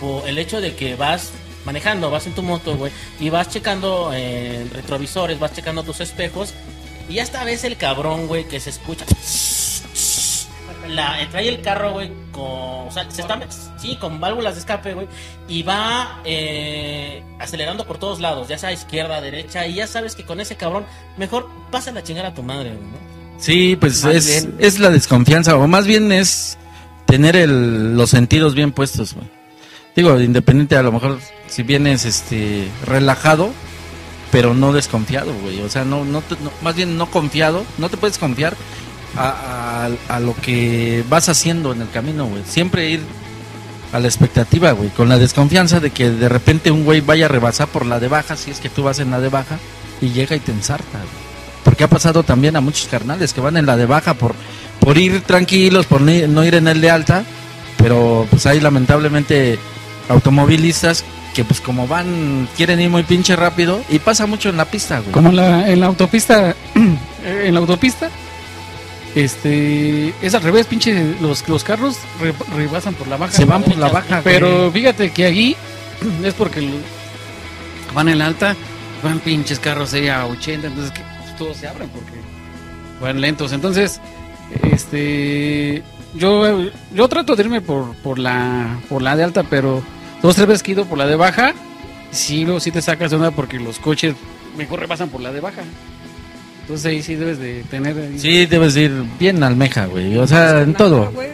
Por 0.01 0.27
el 0.27 0.37
hecho 0.37 0.59
de 0.59 0.75
que 0.75 0.95
vas 0.95 1.31
manejando, 1.65 2.11
vas 2.11 2.27
en 2.27 2.33
tu 2.33 2.43
moto, 2.43 2.75
güey, 2.75 2.91
y 3.19 3.29
vas 3.29 3.49
checando 3.49 4.11
eh, 4.13 4.67
retrovisores, 4.73 5.39
vas 5.39 5.53
checando 5.53 5.83
tus 5.83 6.01
espejos, 6.01 6.53
y 7.09 7.19
hasta 7.19 7.43
ves 7.45 7.63
el 7.63 7.77
cabrón, 7.77 8.27
güey, 8.27 8.47
que 8.47 8.59
se 8.59 8.69
escucha. 8.69 9.05
La, 10.89 11.17
trae 11.31 11.49
el 11.49 11.61
carro, 11.61 11.91
güey, 11.93 12.11
con. 12.31 12.43
O 12.87 12.89
sea, 12.91 13.09
se 13.11 13.21
está. 13.21 13.39
Sí, 13.77 13.97
con 13.99 14.19
válvulas 14.19 14.55
de 14.55 14.59
escape, 14.61 14.93
güey. 14.93 15.07
Y 15.47 15.63
va 15.63 16.21
eh, 16.25 17.23
acelerando 17.39 17.85
por 17.85 17.97
todos 17.97 18.19
lados, 18.19 18.47
ya 18.47 18.57
sea 18.57 18.71
izquierda, 18.71 19.19
derecha. 19.21 19.65
Y 19.67 19.75
ya 19.75 19.87
sabes 19.87 20.15
que 20.15 20.23
con 20.25 20.39
ese 20.39 20.55
cabrón, 20.55 20.85
mejor 21.17 21.49
pasa 21.71 21.91
la 21.91 22.03
chingada 22.03 22.29
a 22.29 22.33
tu 22.33 22.43
madre, 22.43 22.69
güey, 22.69 22.81
¿no? 22.81 22.97
Sí, 23.39 23.75
pues 23.75 24.03
es, 24.03 24.47
es 24.57 24.79
la 24.79 24.89
desconfianza, 24.89 25.55
o 25.57 25.67
más 25.67 25.85
bien 25.85 26.11
es 26.11 26.57
tener 27.05 27.35
el- 27.35 27.95
los 27.95 28.09
sentidos 28.09 28.55
bien 28.55 28.71
puestos, 28.71 29.13
güey. 29.13 29.27
Digo, 29.95 30.19
independiente 30.19 30.75
a 30.75 30.81
lo 30.83 30.91
mejor 30.91 31.19
si 31.47 31.61
vienes 31.63 32.05
este 32.05 32.67
relajado, 32.85 33.51
pero 34.31 34.53
no 34.53 34.73
desconfiado, 34.73 35.33
güey. 35.43 35.61
O 35.61 35.69
sea, 35.69 35.85
no, 35.85 36.03
no, 36.03 36.21
te- 36.21 36.35
no- 36.43 36.51
más 36.63 36.75
bien 36.75 36.97
no 36.97 37.09
confiado, 37.11 37.63
no 37.77 37.89
te 37.89 37.97
puedes 37.97 38.17
confiar 38.17 38.55
a, 39.17 39.89
a- 40.09 40.19
lo 40.19 40.35
que 40.35 41.03
vas 41.09 41.29
haciendo 41.29 41.71
en 41.73 41.81
el 41.81 41.89
camino, 41.89 42.25
güey. 42.25 42.43
Siempre 42.47 42.89
ir 42.89 43.01
a 43.93 43.99
la 43.99 44.07
expectativa, 44.07 44.71
güey, 44.73 44.89
con 44.89 45.09
la 45.09 45.17
desconfianza 45.17 45.79
de 45.79 45.91
que 45.91 46.09
de 46.09 46.29
repente 46.29 46.71
un 46.71 46.83
güey 46.83 47.01
vaya 47.01 47.25
a 47.25 47.29
rebasar 47.29 47.67
por 47.69 47.85
la 47.85 47.99
de 47.99 48.07
baja, 48.09 48.35
si 48.35 48.51
es 48.51 48.59
que 48.59 48.69
tú 48.69 48.83
vas 48.83 48.99
en 48.99 49.11
la 49.11 49.19
de 49.19 49.29
baja, 49.29 49.57
y 50.01 50.09
llega 50.09 50.35
y 50.35 50.39
te 50.39 50.51
ensarta, 50.51 50.97
güey. 50.97 51.27
Porque 51.63 51.83
ha 51.83 51.89
pasado 51.89 52.23
también 52.23 52.55
a 52.55 52.61
muchos 52.61 52.87
carnales 52.87 53.33
que 53.33 53.41
van 53.41 53.57
en 53.57 53.65
la 53.65 53.75
de 53.77 53.85
baja 53.85 54.13
por, 54.13 54.35
por 54.79 54.97
ir 54.97 55.21
tranquilos, 55.21 55.85
por 55.85 56.01
no 56.01 56.43
ir 56.45 56.55
en 56.55 56.67
el 56.67 56.79
de 56.81 56.91
alta, 56.91 57.23
pero 57.77 58.25
pues 58.29 58.45
hay 58.45 58.59
lamentablemente 58.59 59.57
automovilistas 60.09 61.03
que 61.33 61.43
pues 61.43 61.61
como 61.61 61.87
van, 61.87 62.47
quieren 62.57 62.79
ir 62.81 62.89
muy 62.89 63.03
pinche 63.03 63.35
rápido 63.35 63.81
y 63.89 63.99
pasa 63.99 64.25
mucho 64.25 64.49
en 64.49 64.57
la 64.57 64.65
pista, 64.65 64.99
güey. 64.99 65.11
Como 65.11 65.31
la, 65.31 65.69
en 65.69 65.79
la 65.79 65.85
autopista, 65.87 66.55
en 67.25 67.53
la 67.53 67.59
autopista, 67.59 68.09
este, 69.23 70.13
es 70.21 70.33
al 70.35 70.41
revés, 70.43 70.67
pinche, 70.67 71.15
los, 71.21 71.47
los 71.47 71.63
carros 71.63 71.97
re- 72.21 72.33
rebasan 72.55 72.93
por 72.93 73.07
la 73.07 73.17
baja. 73.17 73.31
Se 73.33 73.45
van 73.45 73.63
por 73.63 73.77
la 73.77 73.89
baja, 73.89 74.21
Pero 74.23 74.69
güey. 74.69 74.71
fíjate 74.71 75.11
que 75.11 75.25
aquí 75.25 75.55
es 76.23 76.33
porque 76.33 76.67
van 77.93 78.09
en 78.09 78.19
la 78.19 78.27
alta, 78.27 78.55
van 79.03 79.19
pinches 79.19 79.59
carros 79.59 79.93
ahí 79.93 80.07
a 80.07 80.25
80, 80.25 80.67
entonces 80.67 80.91
que 80.91 81.01
todos 81.37 81.57
se 81.57 81.67
abren 81.67 81.89
porque 81.89 82.13
van 83.01 83.19
lentos. 83.21 83.51
Entonces, 83.53 83.99
este, 84.71 85.83
yo, 86.13 86.61
yo 86.93 87.07
trato 87.07 87.35
de 87.35 87.43
irme 87.43 87.61
por, 87.61 87.93
por 87.97 88.19
la, 88.19 88.79
por 88.89 89.01
la 89.01 89.15
de 89.15 89.23
alta, 89.23 89.43
pero 89.43 89.81
dos 90.21 90.35
tres 90.35 90.47
veces 90.47 90.63
que 90.63 90.71
he 90.71 90.73
ido 90.73 90.85
por 90.85 90.97
la 90.97 91.07
de 91.07 91.15
baja, 91.15 91.53
sí, 92.11 92.43
luego 92.45 92.59
sí 92.59 92.71
te 92.71 92.81
sacas 92.81 93.09
de 93.11 93.17
onda 93.17 93.31
porque 93.31 93.59
los 93.59 93.79
coches 93.79 94.15
mejor 94.57 94.79
repasan 94.79 95.09
por 95.09 95.21
la 95.21 95.31
de 95.31 95.39
baja. 95.39 95.61
Entonces 96.67 96.85
ahí 96.85 97.01
sí 97.01 97.15
debes 97.15 97.39
de 97.39 97.63
tener... 97.63 97.97
ahí- 97.97 98.19
Sí, 98.19 98.45
debes 98.45 98.75
ir 98.75 98.91
bien 99.17 99.41
almeja, 99.41 99.85
güey. 99.85 100.17
O 100.17 100.27
sea, 100.27 100.61
en 100.63 100.73
todo. 100.73 101.09
pues, 101.11 101.29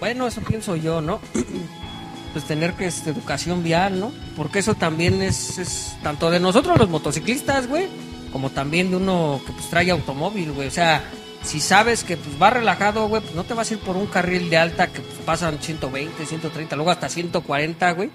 bueno, 0.00 0.26
eso 0.26 0.40
pienso 0.40 0.74
yo, 0.74 1.00
¿no? 1.00 1.20
pues 2.32 2.44
tener 2.46 2.72
que 2.72 2.86
este, 2.86 3.10
educación 3.10 3.62
vial, 3.62 4.00
¿no? 4.00 4.12
Porque 4.36 4.58
eso 4.58 4.74
también 4.74 5.22
es, 5.22 5.58
es 5.58 5.96
tanto 6.02 6.30
de 6.30 6.40
nosotros 6.40 6.76
los 6.78 6.88
motociclistas, 6.88 7.68
güey, 7.68 7.86
como 8.32 8.50
también 8.50 8.90
de 8.90 8.96
uno 8.96 9.40
que 9.46 9.52
pues 9.52 9.70
trae 9.70 9.90
automóvil, 9.92 10.50
güey. 10.52 10.66
O 10.68 10.72
sea, 10.72 11.04
si 11.44 11.60
sabes 11.60 12.02
que 12.02 12.16
pues 12.16 12.42
va 12.42 12.50
relajado, 12.50 13.06
güey, 13.08 13.22
pues 13.22 13.34
no 13.36 13.44
te 13.44 13.54
vas 13.54 13.70
a 13.70 13.74
ir 13.74 13.80
por 13.80 13.96
un 13.96 14.06
carril 14.06 14.50
de 14.50 14.56
alta 14.58 14.88
que 14.88 15.00
pues, 15.00 15.14
pasan 15.24 15.58
120, 15.60 16.26
130, 16.26 16.74
luego 16.74 16.90
hasta 16.90 17.08
140, 17.08 17.90
güey. 17.92 18.10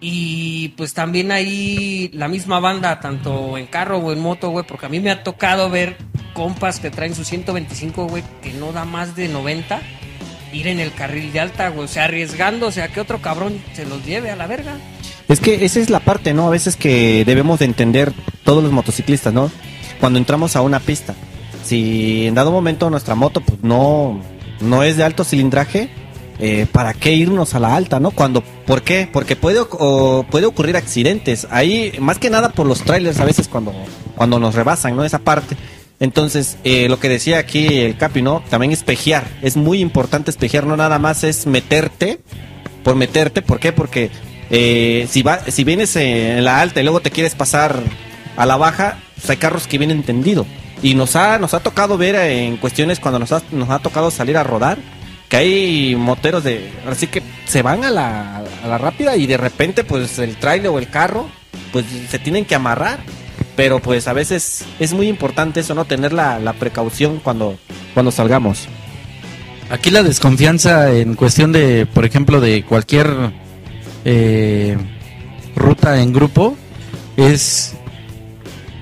Y 0.00 0.68
pues 0.76 0.94
también 0.94 1.30
ahí 1.30 2.10
la 2.14 2.28
misma 2.28 2.58
banda, 2.58 3.00
tanto 3.00 3.58
en 3.58 3.66
carro 3.66 3.98
o 3.98 4.12
en 4.12 4.20
moto, 4.20 4.48
güey, 4.48 4.64
porque 4.66 4.86
a 4.86 4.88
mí 4.88 4.98
me 4.98 5.10
ha 5.10 5.22
tocado 5.22 5.68
ver 5.68 5.98
compas 6.32 6.80
que 6.80 6.90
traen 6.90 7.14
su 7.14 7.24
125, 7.24 8.06
güey, 8.06 8.22
que 8.42 8.52
no 8.54 8.72
da 8.72 8.86
más 8.86 9.14
de 9.14 9.28
90, 9.28 9.80
ir 10.54 10.68
en 10.68 10.80
el 10.80 10.92
carril 10.92 11.32
de 11.32 11.40
alta, 11.40 11.68
güey, 11.68 11.84
o 11.84 11.88
sea, 11.88 12.04
arriesgándose 12.04 12.82
a 12.82 12.88
que 12.88 13.00
otro 13.00 13.20
cabrón 13.20 13.60
se 13.74 13.84
los 13.84 14.04
lleve 14.06 14.30
a 14.30 14.36
la 14.36 14.46
verga. 14.46 14.78
Es 15.28 15.38
que 15.38 15.64
esa 15.64 15.80
es 15.80 15.90
la 15.90 16.00
parte, 16.00 16.32
¿no? 16.32 16.46
A 16.46 16.50
veces 16.50 16.76
que 16.76 17.24
debemos 17.24 17.58
de 17.58 17.66
entender 17.66 18.12
todos 18.42 18.62
los 18.62 18.72
motociclistas, 18.72 19.32
¿no? 19.34 19.50
Cuando 20.00 20.18
entramos 20.18 20.56
a 20.56 20.62
una 20.62 20.80
pista, 20.80 21.14
si 21.62 22.26
en 22.26 22.34
dado 22.34 22.50
momento 22.50 22.88
nuestra 22.88 23.14
moto 23.14 23.42
pues 23.42 23.62
no, 23.62 24.20
no 24.60 24.82
es 24.82 24.96
de 24.96 25.04
alto 25.04 25.24
cilindraje, 25.24 25.90
eh, 26.40 26.66
¿para 26.70 26.94
qué 26.94 27.12
irnos 27.12 27.54
a 27.54 27.60
la 27.60 27.76
alta, 27.76 28.00
no? 28.00 28.10
Cuando, 28.10 28.42
¿Por 28.66 28.82
qué? 28.82 29.08
Porque 29.12 29.36
puede, 29.36 29.60
o 29.60 30.24
puede 30.30 30.46
ocurrir 30.46 30.76
accidentes. 30.76 31.46
Ahí, 31.50 31.92
más 32.00 32.18
que 32.18 32.30
nada 32.30 32.48
por 32.50 32.66
los 32.66 32.82
trailers 32.82 33.20
a 33.20 33.24
veces 33.24 33.46
cuando, 33.46 33.72
cuando 34.16 34.38
nos 34.38 34.54
rebasan, 34.54 34.96
¿no? 34.96 35.04
Esa 35.04 35.18
parte. 35.18 35.56
Entonces, 36.00 36.56
eh, 36.64 36.88
lo 36.88 36.98
que 36.98 37.10
decía 37.10 37.38
aquí 37.38 37.66
el 37.80 37.96
Capi, 37.98 38.22
¿no? 38.22 38.42
También 38.48 38.72
espejear. 38.72 39.26
Es 39.42 39.56
muy 39.56 39.80
importante 39.80 40.30
espejear, 40.30 40.66
no 40.66 40.76
nada 40.76 40.98
más 40.98 41.24
es 41.24 41.46
meterte 41.46 42.20
por 42.82 42.96
meterte. 42.96 43.42
¿Por 43.42 43.60
qué? 43.60 43.72
Porque 43.72 44.10
eh, 44.50 45.06
si, 45.10 45.22
va, 45.22 45.40
si 45.46 45.62
vienes 45.62 45.94
en 45.96 46.42
la 46.42 46.60
alta 46.60 46.80
y 46.80 46.84
luego 46.84 47.00
te 47.00 47.10
quieres 47.10 47.34
pasar 47.34 47.82
a 48.36 48.46
la 48.46 48.56
baja, 48.56 48.98
pues 49.14 49.28
hay 49.28 49.36
carros 49.36 49.66
que 49.66 49.76
vienen 49.76 50.02
tendido. 50.02 50.46
Y 50.82 50.94
nos 50.94 51.16
ha, 51.16 51.38
nos 51.38 51.52
ha 51.52 51.60
tocado 51.60 51.98
ver 51.98 52.14
en 52.14 52.56
cuestiones 52.56 52.98
cuando 52.98 53.18
nos 53.18 53.32
ha, 53.32 53.42
nos 53.52 53.68
ha 53.68 53.80
tocado 53.80 54.10
salir 54.10 54.38
a 54.38 54.42
rodar, 54.42 54.78
que 55.30 55.36
hay 55.38 55.96
moteros 55.96 56.44
de... 56.44 56.70
Así 56.86 57.06
que 57.06 57.22
se 57.46 57.62
van 57.62 57.84
a 57.84 57.90
la, 57.90 58.42
a 58.62 58.66
la 58.66 58.76
rápida 58.76 59.16
y 59.16 59.26
de 59.26 59.38
repente 59.38 59.84
pues 59.84 60.18
el 60.18 60.36
trailer 60.36 60.68
o 60.68 60.78
el 60.78 60.90
carro 60.90 61.28
pues 61.72 61.86
se 62.10 62.18
tienen 62.18 62.44
que 62.44 62.56
amarrar. 62.56 62.98
Pero 63.56 63.78
pues 63.78 64.08
a 64.08 64.12
veces 64.12 64.64
es 64.78 64.92
muy 64.92 65.08
importante 65.08 65.60
eso, 65.60 65.74
¿no? 65.74 65.84
Tener 65.84 66.12
la, 66.12 66.38
la 66.38 66.52
precaución 66.52 67.20
cuando, 67.22 67.58
cuando 67.94 68.10
salgamos. 68.10 68.66
Aquí 69.70 69.90
la 69.90 70.02
desconfianza 70.02 70.92
en 70.92 71.14
cuestión 71.14 71.52
de, 71.52 71.86
por 71.86 72.04
ejemplo, 72.04 72.40
de 72.40 72.64
cualquier 72.64 73.08
eh, 74.04 74.76
ruta 75.54 76.00
en 76.00 76.12
grupo 76.12 76.56
es 77.16 77.74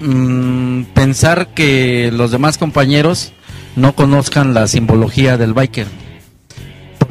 mm, 0.01 0.85
pensar 0.95 1.49
que 1.49 2.11
los 2.13 2.31
demás 2.31 2.57
compañeros 2.57 3.33
no 3.77 3.95
conozcan 3.95 4.55
la 4.55 4.67
simbología 4.67 5.37
del 5.37 5.53
biker. 5.53 6.08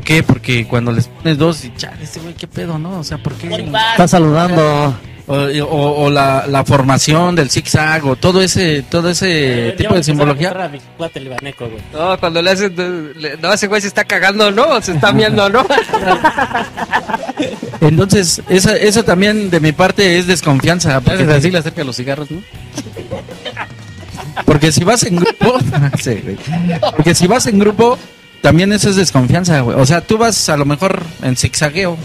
¿Por 0.08 0.16
qué? 0.16 0.24
Porque 0.24 0.66
cuando 0.68 0.94
les 0.94 1.08
pones 1.10 1.38
dos 1.38 1.66
y 1.66 1.74
chale, 1.76 2.06
ese 2.06 2.22
güey, 2.22 2.34
qué 2.34 2.48
pedo, 2.48 2.80
¿no? 2.80 3.00
O 3.00 3.04
sea, 3.04 3.18
¿por 3.18 3.34
qué? 3.34 3.50
Está 3.92 4.08
saludando. 4.08 4.96
O, 5.30 5.34
o- 5.36 6.06
o 6.06 6.10
la, 6.10 6.46
la 6.48 6.64
formación 6.64 7.36
del 7.36 7.50
zigzag 7.50 8.06
o 8.06 8.16
todo 8.16 8.42
ese 8.42 8.82
todo 8.90 9.10
ese 9.10 9.68
Eh, 9.68 9.72
tipo 9.74 9.94
de 9.94 10.02
simbología. 10.02 10.52
A 10.52 10.70
mi 10.70 10.80
cuate 10.96 11.20
libaneco, 11.20 11.68
güey. 11.68 11.82
No, 11.92 12.18
cuando 12.18 12.42
le 12.42 12.52
hacen, 12.52 12.74
le- 13.18 13.36
no, 13.36 13.52
ese 13.52 13.68
güey 13.68 13.82
se 13.82 13.88
está 13.90 14.06
cagando, 14.06 14.52
¿no? 14.52 14.82
Se 14.82 14.94
está 14.94 15.12
miando, 15.12 15.50
¿no? 15.50 15.68
Entonces, 17.82 18.42
esa, 18.48 18.78
eso 18.78 19.04
también 19.04 19.50
de 19.50 19.60
mi 19.60 19.74
parte 19.74 20.18
es 20.18 20.28
desconfianza. 20.28 21.02
Porque 21.02 21.26
Porque, 21.26 21.34
así 21.34 21.52
le 21.52 21.58
acerca 21.58 21.84
los 21.84 21.98
cigarros, 21.98 22.32
¿no? 22.32 22.42
porque 24.46 24.72
si 24.72 24.86
vas 24.86 25.04
en 25.04 25.18
grupo, 25.18 25.58
Sí, 26.00 26.22
güey. 26.24 26.38
porque 26.96 27.14
si 27.16 27.28
vas 27.28 27.48
en 27.48 27.60
grupo, 27.60 27.98
también 28.42 28.72
eso 28.72 28.90
es 28.90 28.96
desconfianza, 28.96 29.60
güey. 29.62 29.80
O 29.80 29.86
sea, 29.86 30.02
tú 30.02 30.18
vas 30.18 30.50
a 30.50 30.58
lo 30.58 30.66
mejor 30.66 31.02
en 31.22 31.36
zigzagueo, 31.36 31.98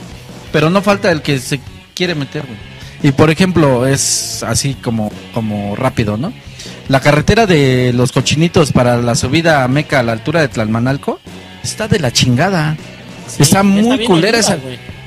pero 0.52 0.70
no 0.70 0.82
falta 0.82 1.10
el 1.10 1.22
que 1.22 1.38
se 1.38 1.60
quiere 1.94 2.14
meter, 2.14 2.44
güey. 2.46 2.58
Y 3.02 3.12
por 3.12 3.30
ejemplo, 3.30 3.86
es 3.86 4.42
así 4.44 4.74
como, 4.74 5.10
como 5.34 5.74
rápido, 5.74 6.16
¿no? 6.16 6.32
La 6.88 7.00
carretera 7.00 7.46
de 7.46 7.92
los 7.92 8.12
cochinitos 8.12 8.72
para 8.72 8.96
la 8.98 9.14
subida 9.14 9.64
a 9.64 9.68
Meca 9.68 10.00
a 10.00 10.02
la 10.02 10.12
altura 10.12 10.40
de 10.40 10.48
Tlalmanalco 10.48 11.20
está 11.62 11.88
de 11.88 11.98
la 11.98 12.12
chingada. 12.12 12.76
Sí, 13.26 13.42
está 13.42 13.62
muy 13.62 14.04
culera 14.04 14.38
ayuda, 14.38 14.54
esa. 14.54 14.58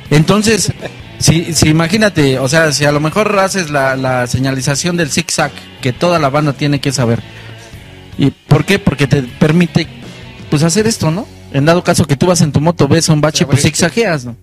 Entonces, 0.09 0.73
si, 1.19 1.53
si 1.53 1.69
imagínate, 1.69 2.39
o 2.39 2.49
sea, 2.49 2.71
si 2.71 2.85
a 2.85 2.91
lo 2.91 2.99
mejor 2.99 3.37
haces 3.39 3.69
la, 3.69 3.95
la 3.95 4.27
señalización 4.27 4.97
del 4.97 5.09
zigzag, 5.09 5.51
que 5.81 5.93
toda 5.93 6.19
la 6.19 6.29
banda 6.29 6.53
tiene 6.53 6.79
que 6.79 6.91
saber. 6.91 7.21
¿Y 8.17 8.31
por 8.31 8.65
qué? 8.65 8.79
Porque 8.79 9.07
te 9.07 9.23
permite, 9.23 9.87
pues, 10.55 10.63
hacer 10.63 10.87
esto, 10.87 11.11
¿no? 11.11 11.27
En 11.51 11.65
dado 11.65 11.83
caso 11.83 12.05
que 12.05 12.15
tú 12.15 12.27
vas 12.27 12.39
en 12.39 12.53
tu 12.53 12.61
moto, 12.61 12.87
ves 12.87 13.09
un 13.09 13.19
bache, 13.19 13.45
pues 13.45 13.61
zigzagueas, 13.61 14.23
¿no? 14.23 14.37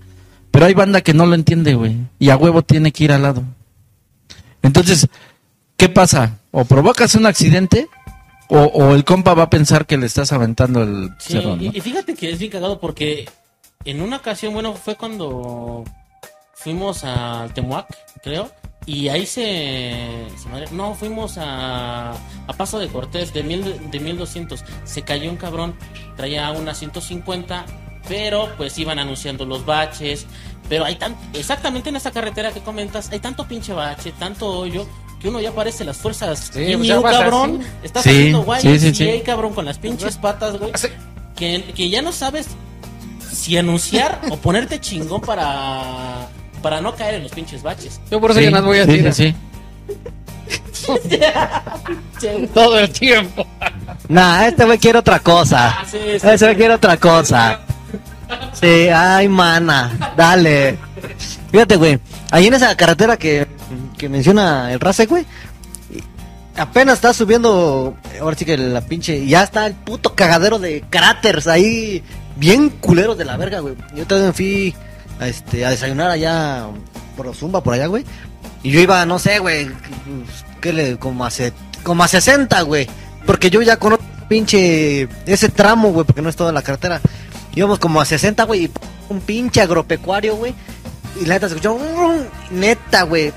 Pero 0.50 0.66
hay 0.66 0.74
banda 0.74 1.00
que 1.00 1.14
no 1.14 1.24
lo 1.24 1.34
entiende, 1.34 1.72
güey. 1.72 1.96
Y 2.18 2.28
a 2.28 2.36
huevo 2.36 2.60
tiene 2.60 2.92
que 2.92 3.04
ir 3.04 3.12
al 3.12 3.22
lado. 3.22 3.42
Entonces, 4.62 5.08
¿qué 5.78 5.88
pasa? 5.88 6.38
O 6.50 6.66
provocas 6.66 7.14
un 7.14 7.24
accidente, 7.24 7.88
o, 8.48 8.58
o 8.60 8.94
el 8.94 9.04
compa 9.04 9.32
va 9.32 9.44
a 9.44 9.48
pensar 9.50 9.86
que 9.86 9.96
le 9.96 10.04
estás 10.04 10.32
aventando 10.34 10.82
el 10.82 11.08
Sí, 11.18 11.32
cerro, 11.32 11.56
¿no? 11.56 11.62
y, 11.62 11.70
y 11.74 11.80
fíjate 11.80 12.12
que 12.12 12.30
es 12.30 12.38
bien 12.38 12.50
cagado 12.50 12.78
porque 12.78 13.26
en 13.86 14.02
una 14.02 14.18
ocasión, 14.18 14.52
bueno, 14.52 14.74
fue 14.74 14.96
cuando 14.96 15.84
fuimos 16.52 17.04
al 17.04 17.54
Temuac, 17.54 17.86
creo, 18.22 18.52
y 18.86 19.08
ahí 19.08 19.26
se... 19.26 20.26
se 20.36 20.48
madre- 20.48 20.70
no, 20.72 20.94
fuimos 20.94 21.38
a, 21.38 22.12
a 22.12 22.52
Paso 22.56 22.78
de 22.78 22.88
Cortés 22.88 23.32
de, 23.32 23.42
mil, 23.42 23.90
de 23.90 24.00
1200. 24.00 24.64
Se 24.84 25.02
cayó 25.02 25.30
un 25.30 25.36
cabrón, 25.36 25.74
traía 26.16 26.50
una 26.50 26.74
150, 26.74 27.64
pero 28.08 28.48
pues 28.56 28.78
iban 28.78 28.98
anunciando 28.98 29.44
los 29.44 29.64
baches. 29.64 30.26
Pero 30.68 30.84
hay 30.84 30.96
tan... 30.96 31.16
Exactamente 31.34 31.90
en 31.90 31.96
esa 31.96 32.10
carretera 32.10 32.50
que 32.52 32.60
comentas, 32.60 33.10
hay 33.12 33.20
tanto 33.20 33.46
pinche 33.46 33.72
bache, 33.72 34.12
tanto 34.18 34.46
hoyo, 34.48 34.86
que 35.20 35.28
uno 35.28 35.40
ya 35.40 35.52
parece 35.52 35.84
las 35.84 35.98
fuerzas... 35.98 36.50
Sí, 36.52 36.74
vas 36.74 37.16
cabrón, 37.18 37.60
así. 37.60 37.70
estás 37.84 38.02
Sí, 38.04 38.10
haciendo 38.10 38.42
guay, 38.42 38.62
sí, 38.62 38.78
sí, 38.78 38.94
sí. 38.94 39.22
cabrón, 39.24 39.52
con 39.54 39.64
las 39.64 39.78
pinches 39.78 40.16
patas, 40.16 40.58
güey 40.58 40.72
que, 41.36 41.62
que 41.74 41.88
ya 41.90 42.02
no 42.02 42.12
sabes 42.12 42.46
si 43.32 43.56
anunciar 43.56 44.20
o 44.30 44.36
ponerte 44.36 44.80
chingón 44.80 45.20
para 45.22 46.28
para 46.62 46.80
no 46.80 46.94
caer 46.94 47.14
en 47.16 47.24
los 47.24 47.32
pinches 47.32 47.62
baches. 47.62 48.00
Yo 48.10 48.20
por 48.20 48.30
eso 48.30 48.40
Sí, 48.40 48.46
ya 48.46 48.50
no 48.52 48.62
voy 48.62 48.78
a 48.78 48.84
sí, 48.86 48.92
tirar 48.92 49.12
sí, 49.12 49.34
sí. 50.72 52.48
todo 52.54 52.78
el 52.78 52.90
tiempo. 52.90 53.46
Nah, 54.08 54.46
este 54.46 54.64
güey 54.64 54.78
quiere 54.78 54.98
otra 54.98 55.18
cosa. 55.20 55.76
Ah, 55.80 55.84
sí, 55.84 55.98
sí, 56.20 56.26
Este 56.28 56.44
güey 56.46 56.56
quiere 56.56 56.74
otra 56.74 56.96
cosa. 56.96 57.60
Sí, 58.52 58.88
ay, 58.88 59.28
mana, 59.28 60.14
dale. 60.16 60.78
Fíjate, 61.50 61.76
güey, 61.76 61.98
ahí 62.30 62.46
en 62.46 62.54
esa 62.54 62.74
carretera 62.76 63.16
que, 63.16 63.46
que 63.98 64.08
menciona 64.08 64.72
el 64.72 64.80
Race, 64.80 65.04
güey, 65.06 65.26
apenas 66.56 66.94
está 66.94 67.12
subiendo, 67.12 67.94
ahora 68.20 68.36
sí 68.36 68.44
que 68.44 68.56
la 68.56 68.80
pinche, 68.80 69.26
ya 69.26 69.42
está 69.42 69.66
el 69.66 69.74
puto 69.74 70.14
cagadero 70.14 70.58
de 70.58 70.82
cráteres 70.88 71.46
ahí, 71.46 72.02
bien 72.36 72.70
culeros 72.70 73.18
de 73.18 73.24
la 73.26 73.36
verga, 73.36 73.60
güey. 73.60 73.74
Yo 73.94 74.06
también 74.06 74.32
fui 74.32 74.74
a, 75.22 75.28
este, 75.28 75.64
a 75.64 75.70
desayunar 75.70 76.10
allá 76.10 76.66
por 77.16 77.34
Zumba, 77.34 77.62
por 77.62 77.74
allá, 77.74 77.86
güey. 77.86 78.04
Y 78.62 78.70
yo 78.70 78.80
iba, 78.80 79.04
no 79.06 79.18
sé, 79.18 79.38
güey, 79.38 79.70
que 80.60 80.72
le, 80.72 80.98
como 80.98 81.24
a, 81.24 81.30
se- 81.30 81.52
como 81.82 82.04
a 82.04 82.08
60, 82.08 82.60
güey. 82.62 82.88
Porque 83.26 83.50
yo 83.50 83.62
ya 83.62 83.76
conozco 83.78 84.04
pinche 84.28 85.08
ese 85.26 85.48
tramo, 85.48 85.90
güey, 85.92 86.06
porque 86.06 86.22
no 86.22 86.28
es 86.28 86.36
toda 86.36 86.52
la 86.52 86.62
carretera. 86.62 87.00
Íbamos 87.54 87.78
como 87.78 88.00
a 88.00 88.04
60, 88.04 88.44
güey, 88.44 88.64
y 88.64 88.70
un 89.08 89.20
pinche 89.20 89.60
agropecuario, 89.60 90.36
güey. 90.36 90.54
Y 91.20 91.26
la 91.26 91.34
neta 91.34 91.48
se 91.48 91.54
escuchó, 91.56 91.78
neta, 92.50 93.02
güey. 93.02 93.32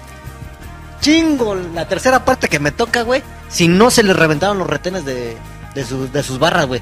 Chingo, 1.01 1.55
la 1.55 1.87
tercera 1.87 2.23
parte 2.25 2.47
que 2.47 2.59
me 2.59 2.71
toca, 2.71 3.03
güey. 3.03 3.21
Si 3.49 3.67
no 3.67 3.91
se 3.91 4.03
le 4.03 4.13
reventaron 4.13 4.57
los 4.57 4.67
retenes 4.67 5.05
de, 5.05 5.37
de, 5.75 5.85
sus- 5.85 6.11
de 6.11 6.23
sus 6.23 6.39
barras, 6.39 6.65
güey. 6.65 6.81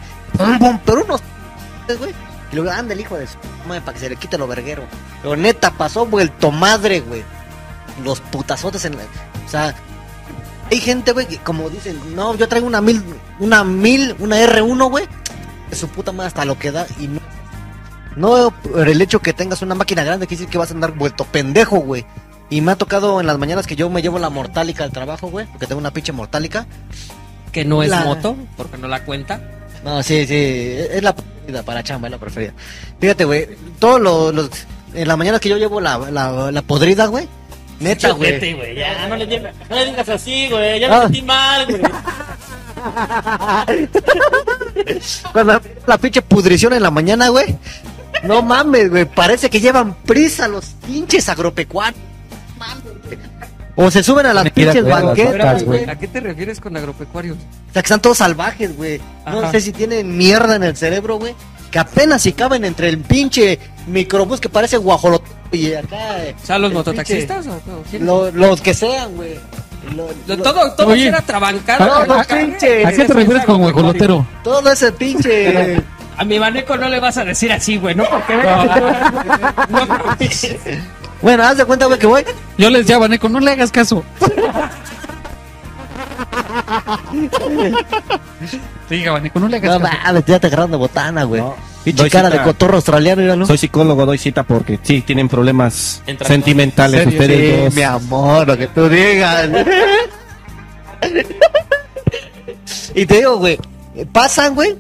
Pero 0.86 1.04
unos, 1.06 1.22
güey. 2.00 2.14
Y 2.54 2.56
luego, 2.56 2.70
anda 2.72 2.94
el 2.94 3.00
hijo 3.00 3.18
de 3.18 3.26
su 3.26 3.36
madre 3.68 3.82
para 3.82 3.94
que 3.96 4.00
se 4.00 4.10
le 4.10 4.16
quite 4.16 4.38
lo 4.38 4.46
verguero. 4.48 4.84
Pero 5.24 5.36
neta, 5.36 5.72
pasó 5.72 6.06
vuelto 6.06 6.52
madre, 6.52 7.00
güey. 7.00 7.24
Los 8.04 8.22
putazotes 8.22 8.86
en 8.86 8.96
la. 8.96 9.04
O 9.46 9.50
sea, 9.50 9.74
hay 10.70 10.80
gente, 10.80 11.14
güey, 11.14 11.26
que 11.28 11.38
como 11.40 11.70
dicen, 11.72 12.00
no, 12.16 12.36
yo 12.36 12.48
traigo 12.48 12.68
una 12.68 12.80
mil, 12.80 13.04
una 13.40 13.64
mil, 13.64 14.16
una 14.20 14.38
R1, 14.40 14.90
güey. 14.90 15.06
Su 15.72 15.88
puta 15.88 16.12
madre 16.12 16.28
hasta 16.28 16.46
lo 16.46 16.60
que 16.60 16.72
da. 16.72 16.86
Y 17.00 17.08
no, 17.08 17.20
no 18.16 18.52
por 18.52 18.88
el 18.88 19.02
hecho 19.02 19.20
que 19.20 19.34
tengas 19.34 19.64
una 19.64 19.74
máquina 19.74 20.04
grande, 20.04 20.28
quiere 20.28 20.42
decir 20.42 20.52
que 20.52 20.60
vas 20.60 20.70
a 20.70 20.76
andar 20.76 20.92
vuelto 20.94 21.26
pendejo, 21.26 21.80
güey. 21.80 22.06
Y 22.52 22.62
me 22.62 22.72
ha 22.74 22.76
tocado 22.76 23.20
en 23.20 23.26
las 23.26 23.40
mañanas 23.40 23.66
que 23.66 23.76
yo 23.76 23.90
me 23.90 24.04
llevo 24.04 24.20
la 24.20 24.30
mortálica 24.30 24.84
al 24.84 24.92
trabajo, 24.92 25.28
güey, 25.30 25.48
porque 25.48 25.66
tengo 25.66 25.80
una 25.80 25.90
pinche 25.92 26.12
mortálica. 26.12 26.68
Que 27.52 27.66
no 27.66 27.82
es 27.82 27.90
La- 27.90 28.04
moto, 28.04 28.36
porque 28.58 28.78
no 28.78 28.88
la 28.88 29.04
cuenta. 29.06 29.42
No, 29.84 30.02
sí, 30.04 30.26
sí, 30.28 30.36
es 30.36 31.02
la 31.04 31.14
preferida 31.16 31.64
para 31.64 31.84
chamba, 31.84 32.08
es 32.08 32.12
la 32.14 32.18
preferida. 32.18 32.54
Fíjate, 33.00 33.26
güey, 33.26 33.48
todos 33.80 34.00
los, 34.02 34.34
los- 34.34 34.50
en 34.94 35.08
la 35.08 35.18
mañana 35.18 35.40
que 35.40 35.50
yo 35.50 35.58
llevo 35.58 35.82
la, 35.82 35.98
la, 35.98 36.52
la 36.52 36.62
podrida, 36.62 37.08
güey, 37.08 37.28
neta, 37.80 38.12
güey. 38.12 38.40
Ya, 38.76 39.08
no 39.08 39.16
le, 39.18 39.26
digas, 39.26 39.54
no 39.70 39.76
le 39.76 39.86
digas 39.86 40.08
así, 40.10 40.48
güey. 40.50 40.80
Ya 40.80 40.88
Ah. 40.88 40.98
me 41.00 41.04
sentí 41.06 41.22
mal, 41.24 41.66
güey. 41.66 41.82
Cuando 45.32 45.62
la 45.88 45.98
pinche 45.98 46.22
pudrición 46.22 46.74
en 46.74 46.84
la 46.84 46.92
mañana, 46.92 47.30
güey. 47.30 47.56
No 48.24 48.42
mames, 48.42 48.90
güey, 48.90 49.06
parece 49.06 49.50
que 49.50 49.60
llevan 49.60 49.96
prisa 49.96 50.48
los 50.48 50.66
pinches 50.86 51.28
agropecuarios. 51.30 52.02
Mames, 52.58 52.84
güey. 53.06 53.18
O 53.76 53.90
se 53.90 54.04
suben 54.04 54.26
a 54.28 54.34
las 54.34 54.50
pinches 54.52 54.86
banquetas, 54.86 55.64
güey. 55.64 55.90
¿A 55.90 55.96
qué 55.98 56.08
te 56.08 56.20
refieres 56.20 56.60
con 56.60 56.78
agropecuarios? 56.78 57.38
O 57.38 57.74
sea, 57.74 57.82
que 57.82 57.88
están 57.88 58.02
todos 58.02 58.20
salvajes, 58.20 58.76
güey. 58.78 59.02
No 59.26 59.50
sé 59.52 59.62
si 59.62 59.72
tienen 59.72 60.16
mierda 60.16 60.56
en 60.56 60.64
el 60.64 60.78
cerebro, 60.78 61.18
güey. 61.18 61.34
Que 61.72 61.80
apenas 61.80 62.22
si 62.22 62.34
caben 62.34 62.66
entre 62.66 62.88
el 62.90 63.00
pinche 63.00 63.58
microbús 63.88 64.40
que 64.40 64.48
parece 64.48 64.78
guajolote 64.78 65.28
y 65.52 65.74
acá. 65.74 66.24
eh, 66.24 66.36
O 66.42 66.46
sea, 66.46 66.60
los 66.60 66.72
mototaxistas 66.72 67.48
o, 67.48 67.52
o 67.52 67.54
pinche- 67.56 67.90
quién? 67.90 68.06
lo- 68.06 68.30
los 68.32 68.62
que 68.62 68.76
sean, 68.76 69.16
güey. 69.16 69.40
Lo- 69.96 70.08
Lo- 70.28 70.36
lo- 70.38 70.44
todo 70.44 70.72
todo 70.74 70.88
Oye. 70.90 71.08
era 71.08 71.22
trabancado. 71.22 72.06
No, 72.06 72.18
no, 72.18 72.24
pinche. 72.26 72.86
¿A 72.86 72.92
qué 72.92 73.06
te 73.06 73.14
refieres 73.14 73.44
con 73.46 73.60
huejolotero? 73.62 74.26
Todo 74.44 74.72
ese 74.72 74.92
pinche. 74.92 75.82
A 76.18 76.24
mi 76.24 76.40
maneco 76.40 76.78
no 76.78 76.88
le 76.90 77.00
vas 77.00 77.18
a 77.18 77.26
decir 77.26 77.52
así, 77.52 77.78
güey, 77.78 77.96
¿no? 77.96 78.04
Porque 78.08 78.36
no, 79.70 79.86
mames. 79.88 80.48
Bueno, 81.24 81.44
haz 81.44 81.58
de 81.58 81.66
cuenta, 81.66 81.88
güey, 81.88 81.98
que 81.98 82.06
voy. 82.08 82.24
Yo 82.60 82.70
les 82.70 82.82
decía, 82.82 83.00
Vaneco, 83.00 83.30
no 83.30 83.40
le 83.40 83.50
hagas 83.52 83.72
caso. 83.72 84.04
Sí, 88.90 89.04
Vaneco, 89.06 89.40
no 89.40 89.48
le 89.48 89.58
hagas 89.58 89.80
No 89.80 89.86
caso. 89.88 89.98
mames, 90.04 90.26
ya 90.26 90.40
te 90.40 90.48
agarraron 90.48 90.72
de 90.72 90.78
botana, 90.78 91.24
güey. 91.24 91.42
No. 91.42 91.56
Pinche 91.84 92.02
Doy 92.04 92.10
cara 92.10 92.30
cita. 92.30 92.42
de 92.42 92.48
cotorro 92.48 92.76
australiano, 92.76 93.22
míralo. 93.22 93.46
Soy 93.46 93.58
psicólogo, 93.58 94.06
doy 94.06 94.18
cita 94.18 94.44
porque 94.44 94.80
sí, 94.84 95.02
tienen 95.02 95.28
problemas 95.28 96.02
Entra- 96.08 96.28
sentimentales 96.28 97.06
ustedes 97.08 97.56
Sí, 97.56 97.62
dos. 97.66 97.74
mi 97.74 97.82
amor, 97.82 98.48
lo 98.48 98.58
que 98.58 98.68
tú 98.68 98.88
digas. 98.88 99.50
y 102.96 103.06
te 103.06 103.16
digo, 103.18 103.38
güey, 103.38 103.60
pasan, 104.14 104.56
güey. 104.56 104.78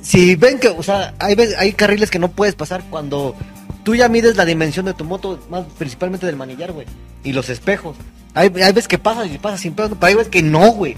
Si 0.00 0.34
ven 0.36 0.58
que, 0.58 0.68
o 0.68 0.82
sea, 0.82 1.12
hay, 1.18 1.34
ve- 1.34 1.54
hay 1.58 1.72
carriles 1.74 2.10
que 2.10 2.18
no 2.18 2.28
puedes 2.28 2.54
pasar 2.54 2.82
cuando 2.88 3.34
tú 3.84 3.94
ya 3.94 4.08
mides 4.08 4.36
la 4.36 4.44
dimensión 4.44 4.86
de 4.86 4.94
tu 4.94 5.04
moto, 5.04 5.38
más 5.50 5.64
principalmente 5.78 6.26
del 6.26 6.36
manillar, 6.36 6.72
güey. 6.72 6.86
Y 7.24 7.32
los 7.32 7.48
espejos. 7.48 7.96
Hay, 8.34 8.46
hay 8.46 8.72
veces 8.72 8.88
que 8.88 8.98
pasas 8.98 9.30
y 9.30 9.38
pasas 9.38 9.60
sin 9.60 9.74
pedo, 9.74 9.90
pero 9.90 10.06
hay 10.06 10.14
veces 10.14 10.30
que 10.30 10.42
no, 10.42 10.70
güey. 10.72 10.96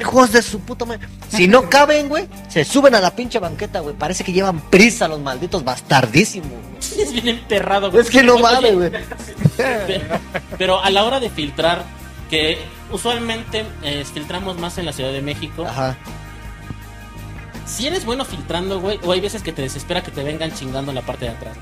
Hijos 0.00 0.32
de 0.32 0.40
su 0.40 0.60
puta 0.60 0.84
madre. 0.86 1.06
Si 1.28 1.46
no 1.46 1.68
caben, 1.70 2.08
güey, 2.08 2.26
se 2.48 2.64
suben 2.64 2.94
a 2.94 3.00
la 3.00 3.14
pinche 3.14 3.38
banqueta, 3.38 3.80
güey. 3.80 3.94
Parece 3.94 4.24
que 4.24 4.32
llevan 4.32 4.60
prisa 4.70 5.06
los 5.08 5.20
malditos 5.20 5.62
bastardísimos, 5.62 6.48
güey. 6.50 6.60
Es 7.02 7.12
bien 7.12 7.28
emperrado, 7.28 7.90
güey. 7.90 8.02
Es 8.02 8.10
que 8.10 8.22
no 8.22 8.38
mames, 8.40 8.74
güey. 8.74 8.90
Pero, 9.56 10.04
pero 10.56 10.80
a 10.82 10.88
la 10.90 11.04
hora 11.04 11.20
de 11.20 11.28
filtrar, 11.28 11.84
que 12.30 12.58
usualmente 12.90 13.64
eh, 13.82 14.04
filtramos 14.10 14.58
más 14.58 14.78
en 14.78 14.86
la 14.86 14.92
Ciudad 14.92 15.12
de 15.12 15.20
México, 15.20 15.66
Ajá. 15.66 15.96
Si 17.66 17.86
eres 17.86 18.04
bueno 18.04 18.24
filtrando, 18.24 18.80
güey, 18.80 18.98
o 19.04 19.12
hay 19.12 19.20
veces 19.20 19.42
que 19.42 19.52
te 19.52 19.62
desespera 19.62 20.02
que 20.02 20.10
te 20.10 20.22
vengan 20.22 20.52
chingando 20.52 20.90
en 20.90 20.94
la 20.96 21.02
parte 21.02 21.24
de 21.26 21.30
atrás. 21.32 21.56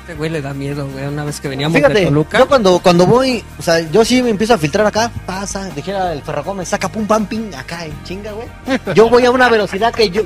Este 0.00 0.14
güey 0.14 0.30
le 0.30 0.40
da 0.40 0.54
miedo, 0.54 0.88
güey. 0.88 1.04
Una 1.06 1.22
vez 1.24 1.38
que 1.38 1.48
veníamos 1.48 1.74
de 1.74 1.80
Fíjate, 1.80 2.04
Toluca. 2.06 2.38
yo 2.38 2.48
cuando, 2.48 2.78
cuando 2.78 3.06
voy, 3.06 3.44
o 3.58 3.62
sea, 3.62 3.80
yo 3.90 4.04
sí 4.06 4.22
me 4.22 4.30
empiezo 4.30 4.54
a 4.54 4.58
filtrar 4.58 4.86
acá, 4.86 5.10
pasa, 5.26 5.66
dijera 5.70 6.12
el 6.14 6.22
ferragón, 6.22 6.56
me 6.56 6.64
saca 6.64 6.88
pum 6.88 7.06
pam 7.06 7.26
ping 7.26 7.52
acá 7.54 7.84
en 7.84 7.92
chinga, 8.04 8.32
güey. 8.32 8.48
Yo 8.94 9.10
voy 9.10 9.26
a 9.26 9.30
una 9.30 9.50
velocidad 9.50 9.92
que 9.92 10.08
yo, 10.08 10.22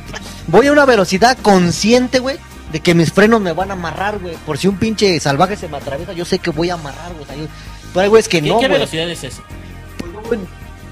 voy 0.47 0.69
a 0.69 0.73
una 0.73 0.85
velocidad 0.85 1.37
consciente, 1.43 2.21
güey, 2.21 2.37
de 2.71 2.79
que 2.79 2.95
mis 2.95 3.13
frenos 3.13 3.41
me 3.41 3.53
van 3.53 3.71
a 3.71 3.73
amarrar, 3.75 4.21
güey. 4.21 4.37
Por 4.47 4.57
si 4.57 4.69
un 4.69 4.77
pinche 4.77 5.19
salvaje 5.19 5.57
se 5.57 5.67
me 5.67 5.79
atraviesa, 5.79 6.13
yo 6.13 6.25
sé 6.25 6.39
que 6.39 6.51
voy 6.51 6.71
a 6.71 6.75
amarrar, 6.75 7.11
güey. 7.15 7.25
O 7.25 7.27
sea, 7.27 7.35
yo- 7.37 7.47
pero 7.93 8.05
hay 8.05 8.09
güeyes 8.09 8.29
que 8.29 8.41
¿Qué, 8.41 8.49
no, 8.49 8.61
qué 8.61 8.69
velocidad 8.69 9.11
es 9.11 9.25
esa? 9.25 9.43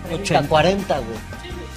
30, 0.08 0.48
40, 0.48 0.94
güey. 0.98 1.18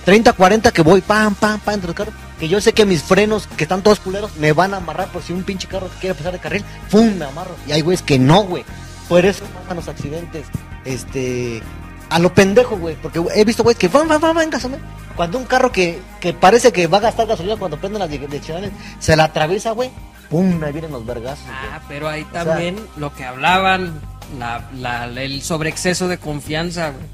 30, 0.05 0.33
40 0.33 0.71
que 0.71 0.81
voy, 0.81 1.01
pam, 1.01 1.35
pam, 1.35 1.59
pam, 1.59 1.75
entre 1.75 1.87
los 1.87 1.95
carros. 1.95 2.13
Que 2.43 2.49
yo 2.49 2.59
sé 2.59 2.73
que 2.73 2.85
mis 2.85 3.01
frenos, 3.03 3.47
que 3.47 3.63
están 3.63 3.81
todos 3.83 4.01
culeros, 4.01 4.35
me 4.35 4.51
van 4.51 4.73
a 4.73 4.77
amarrar 4.77 5.07
por 5.13 5.23
si 5.23 5.31
un 5.31 5.43
pinche 5.43 5.65
carro 5.69 5.87
quiere 6.01 6.13
pasar 6.13 6.33
de 6.33 6.39
carril, 6.39 6.65
¡pum! 6.91 7.13
me 7.15 7.23
amarro. 7.23 7.55
Y 7.65 7.71
hay 7.71 7.79
güeyes 7.79 8.01
que 8.01 8.19
no, 8.19 8.43
güey. 8.43 8.65
Por 9.07 9.25
eso 9.25 9.45
pasan 9.61 9.77
los 9.77 9.87
accidentes, 9.87 10.45
este, 10.83 11.63
a 12.09 12.19
lo 12.19 12.33
pendejo, 12.33 12.75
güey. 12.77 12.97
Porque 13.01 13.23
he 13.33 13.45
visto 13.45 13.63
güeyes 13.63 13.79
que 13.79 13.87
van, 13.87 14.09
van, 14.09 14.19
van, 14.19 14.35
van, 14.35 14.49
gasolina. 14.49 14.81
Cuando 15.15 15.37
un 15.37 15.45
carro 15.45 15.71
que, 15.71 16.01
que 16.19 16.33
parece 16.33 16.73
que 16.73 16.87
va 16.87 16.97
a 16.97 17.01
gastar 17.01 17.27
gasolina 17.27 17.55
cuando 17.55 17.77
prenden 17.79 17.99
las 18.01 18.09
direccionales, 18.09 18.71
se 18.99 19.15
la 19.15 19.23
atraviesa, 19.23 19.71
güey, 19.71 19.89
¡pum! 20.29 20.61
Ahí 20.65 20.73
vienen 20.73 20.91
los 20.91 21.05
vergazos. 21.05 21.45
Ah, 21.49 21.79
pero 21.87 22.09
ahí 22.09 22.27
sea- 22.33 22.43
también 22.43 22.75
lo 22.97 23.13
que 23.15 23.23
hablaban, 23.23 24.01
la, 24.37 24.69
la- 24.81 25.05
el 25.05 25.41
sobreexceso 25.41 26.09
de 26.09 26.17
confianza, 26.17 26.89
güey. 26.89 27.05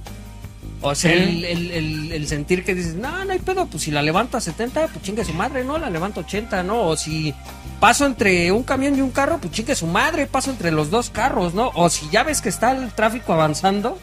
O 0.81 0.95
sea, 0.95 1.11
el, 1.13 1.43
el- 1.43 1.71
el- 1.71 2.11
el 2.13 2.27
sentir 2.27 2.63
que 2.63 2.73
dices, 2.73 2.95
no, 2.95 3.25
no 3.25 3.31
hay 3.33 3.39
pedo, 3.39 3.65
pues 3.67 3.83
si 3.83 3.91
la 3.91 4.01
levanto 4.01 4.37
a 4.37 4.41
70, 4.41 4.87
pues 4.87 5.03
chingue 5.03 5.25
su 5.25 5.33
madre, 5.33 5.63
¿no? 5.65 5.77
La 5.77 5.89
levanto 5.89 6.21
a 6.21 6.23
80, 6.23 6.63
¿no? 6.63 6.83
O 6.83 6.95
si 6.95 7.33
paso 7.79 8.05
entre 8.05 8.51
un 8.51 8.63
camión 8.63 8.97
y 8.97 9.01
un 9.01 9.11
carro, 9.11 9.39
pues 9.41 9.51
chingue 9.53 9.75
su 9.75 9.87
madre, 9.87 10.25
paso 10.25 10.51
entre 10.51 10.71
los 10.71 10.89
dos 10.89 11.09
carros, 11.09 11.53
¿no? 11.53 11.71
O 11.75 11.89
si 11.89 12.07
ya 12.09 12.23
ves 12.23 12.41
que 12.41 12.49
está 12.49 12.71
el 12.71 12.91
tráfico 12.93 13.33
avanzando, 13.33 13.97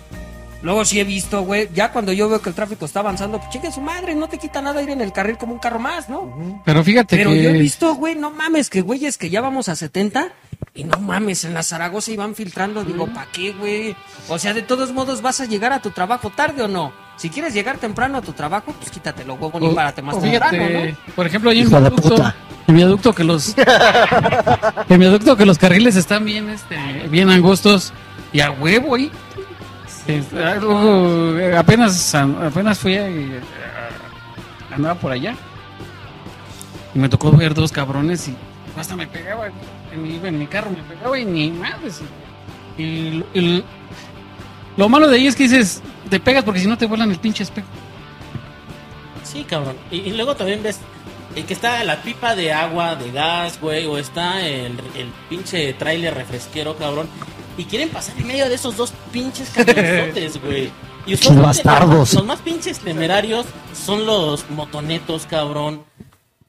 luego 0.62 0.84
sí 0.84 1.00
he 1.00 1.04
visto, 1.04 1.42
güey, 1.44 1.68
ya 1.74 1.92
cuando 1.92 2.12
yo 2.12 2.28
veo 2.28 2.42
que 2.42 2.48
el 2.50 2.54
tráfico 2.54 2.84
está 2.84 3.00
avanzando, 3.00 3.38
pues 3.38 3.50
chingue 3.50 3.72
su 3.72 3.80
madre, 3.80 4.14
no 4.14 4.28
te 4.28 4.36
quita 4.38 4.60
nada 4.60 4.82
ir 4.82 4.90
en 4.90 5.00
el 5.00 5.12
carril 5.12 5.38
como 5.38 5.54
un 5.54 5.58
carro 5.58 5.78
más, 5.78 6.08
¿no? 6.10 6.60
Pero 6.64 6.82
fíjate 6.84 7.16
Pero 7.16 7.30
que... 7.30 7.42
yo 7.42 7.50
he 7.50 7.52
visto, 7.58 7.94
güey, 7.94 8.14
no 8.16 8.30
mames, 8.30 8.68
que 8.68 8.80
güeyes 8.82 9.16
que 9.16 9.30
ya 9.30 9.40
vamos 9.40 9.68
a 9.68 9.76
70 9.76 10.28
y 10.76 10.84
no 10.84 10.98
mames, 11.00 11.44
en 11.44 11.54
la 11.54 11.62
Zaragoza 11.62 12.10
iban 12.12 12.34
filtrando. 12.34 12.84
Digo, 12.84 13.06
¿pa' 13.08 13.26
qué, 13.32 13.52
güey? 13.52 13.96
O 14.28 14.38
sea, 14.38 14.52
de 14.54 14.62
todos 14.62 14.92
modos, 14.92 15.22
¿vas 15.22 15.40
a 15.40 15.46
llegar 15.46 15.72
a 15.72 15.80
tu 15.80 15.90
trabajo 15.90 16.30
tarde 16.30 16.62
o 16.62 16.68
no? 16.68 16.92
Si 17.16 17.30
quieres 17.30 17.54
llegar 17.54 17.78
temprano 17.78 18.18
a 18.18 18.22
tu 18.22 18.32
trabajo, 18.34 18.74
pues 18.78 18.90
quítate 18.90 19.24
los 19.24 19.40
huevos 19.40 19.62
y 19.62 19.66
O- 19.66 19.74
párate 19.74 20.02
más 20.02 20.16
o 20.16 20.20
temprano, 20.20 20.58
¿no? 20.68 20.96
por 21.14 21.26
ejemplo, 21.26 21.50
Hijo 21.50 21.70
de 21.80 21.88
viaducto, 21.88 22.32
en 22.68 22.74
viaducto 22.76 23.14
que 23.14 23.24
los 23.24 23.54
en 24.88 25.00
viaducto 25.00 25.34
que 25.36 25.46
los 25.46 25.56
carriles 25.56 25.96
están 25.96 26.24
bien 26.26 26.50
este 26.50 26.76
bien 27.08 27.30
angostos 27.30 27.92
y 28.34 28.40
a 28.40 28.50
huevo 28.50 28.96
ahí. 28.96 29.10
Este, 30.06 30.36
eh, 30.36 31.56
apenas 31.56 32.14
apenas 32.14 32.78
fui 32.78 32.96
a, 32.96 33.08
eh, 33.08 33.40
a- 34.70 34.74
andaba 34.74 34.94
por 34.96 35.10
allá. 35.12 35.34
Y 36.94 36.98
me 36.98 37.08
tocó 37.08 37.30
ver 37.32 37.54
dos 37.54 37.72
cabrones 37.72 38.28
y 38.28 38.36
hasta 38.78 38.94
me 38.94 39.06
pegaba 39.06 39.48
en 39.96 40.02
mi, 40.02 40.26
en 40.28 40.38
mi 40.38 40.46
carro, 40.46 40.70
me 40.70 40.82
pegaba 40.94 41.18
y 41.18 41.24
ni 41.24 41.50
madres. 41.50 42.00
Y, 42.78 42.82
y- 42.82 43.24
y 43.34 43.64
lo 44.76 44.88
malo 44.88 45.08
de 45.08 45.16
ahí 45.16 45.26
es 45.26 45.34
que 45.36 45.44
dices, 45.44 45.82
te 46.10 46.20
pegas 46.20 46.44
porque 46.44 46.60
si 46.60 46.66
no 46.66 46.78
te 46.78 46.86
vuelan 46.86 47.10
el 47.10 47.18
pinche 47.18 47.42
espejo. 47.42 47.66
Sí, 49.24 49.44
cabrón. 49.44 49.76
Y, 49.90 49.96
y 49.96 50.12
luego 50.12 50.36
también 50.36 50.62
ves 50.62 50.78
el 51.34 51.44
que 51.44 51.54
está 51.54 51.82
la 51.84 52.00
pipa 52.02 52.34
de 52.34 52.52
agua, 52.52 52.94
de 52.94 53.10
gas, 53.10 53.58
güey, 53.60 53.86
o 53.86 53.98
está 53.98 54.40
el, 54.46 54.72
el 54.96 55.08
pinche 55.28 55.72
tráiler 55.74 56.14
refresquero, 56.14 56.76
cabrón. 56.76 57.08
Y 57.58 57.64
quieren 57.64 57.88
pasar 57.88 58.16
en 58.18 58.26
medio 58.26 58.48
de 58.48 58.54
esos 58.54 58.76
dos 58.76 58.92
pinches 59.12 59.50
camionzotes, 59.50 60.40
güey. 60.44 60.70
Y 61.06 61.14
usualmente 61.14 61.46
bastardos. 61.46 62.14
Los 62.14 62.24
más 62.26 62.40
pinches 62.40 62.78
temerarios 62.80 63.46
son 63.74 64.04
los 64.06 64.48
motonetos, 64.50 65.26
cabrón. 65.26 65.82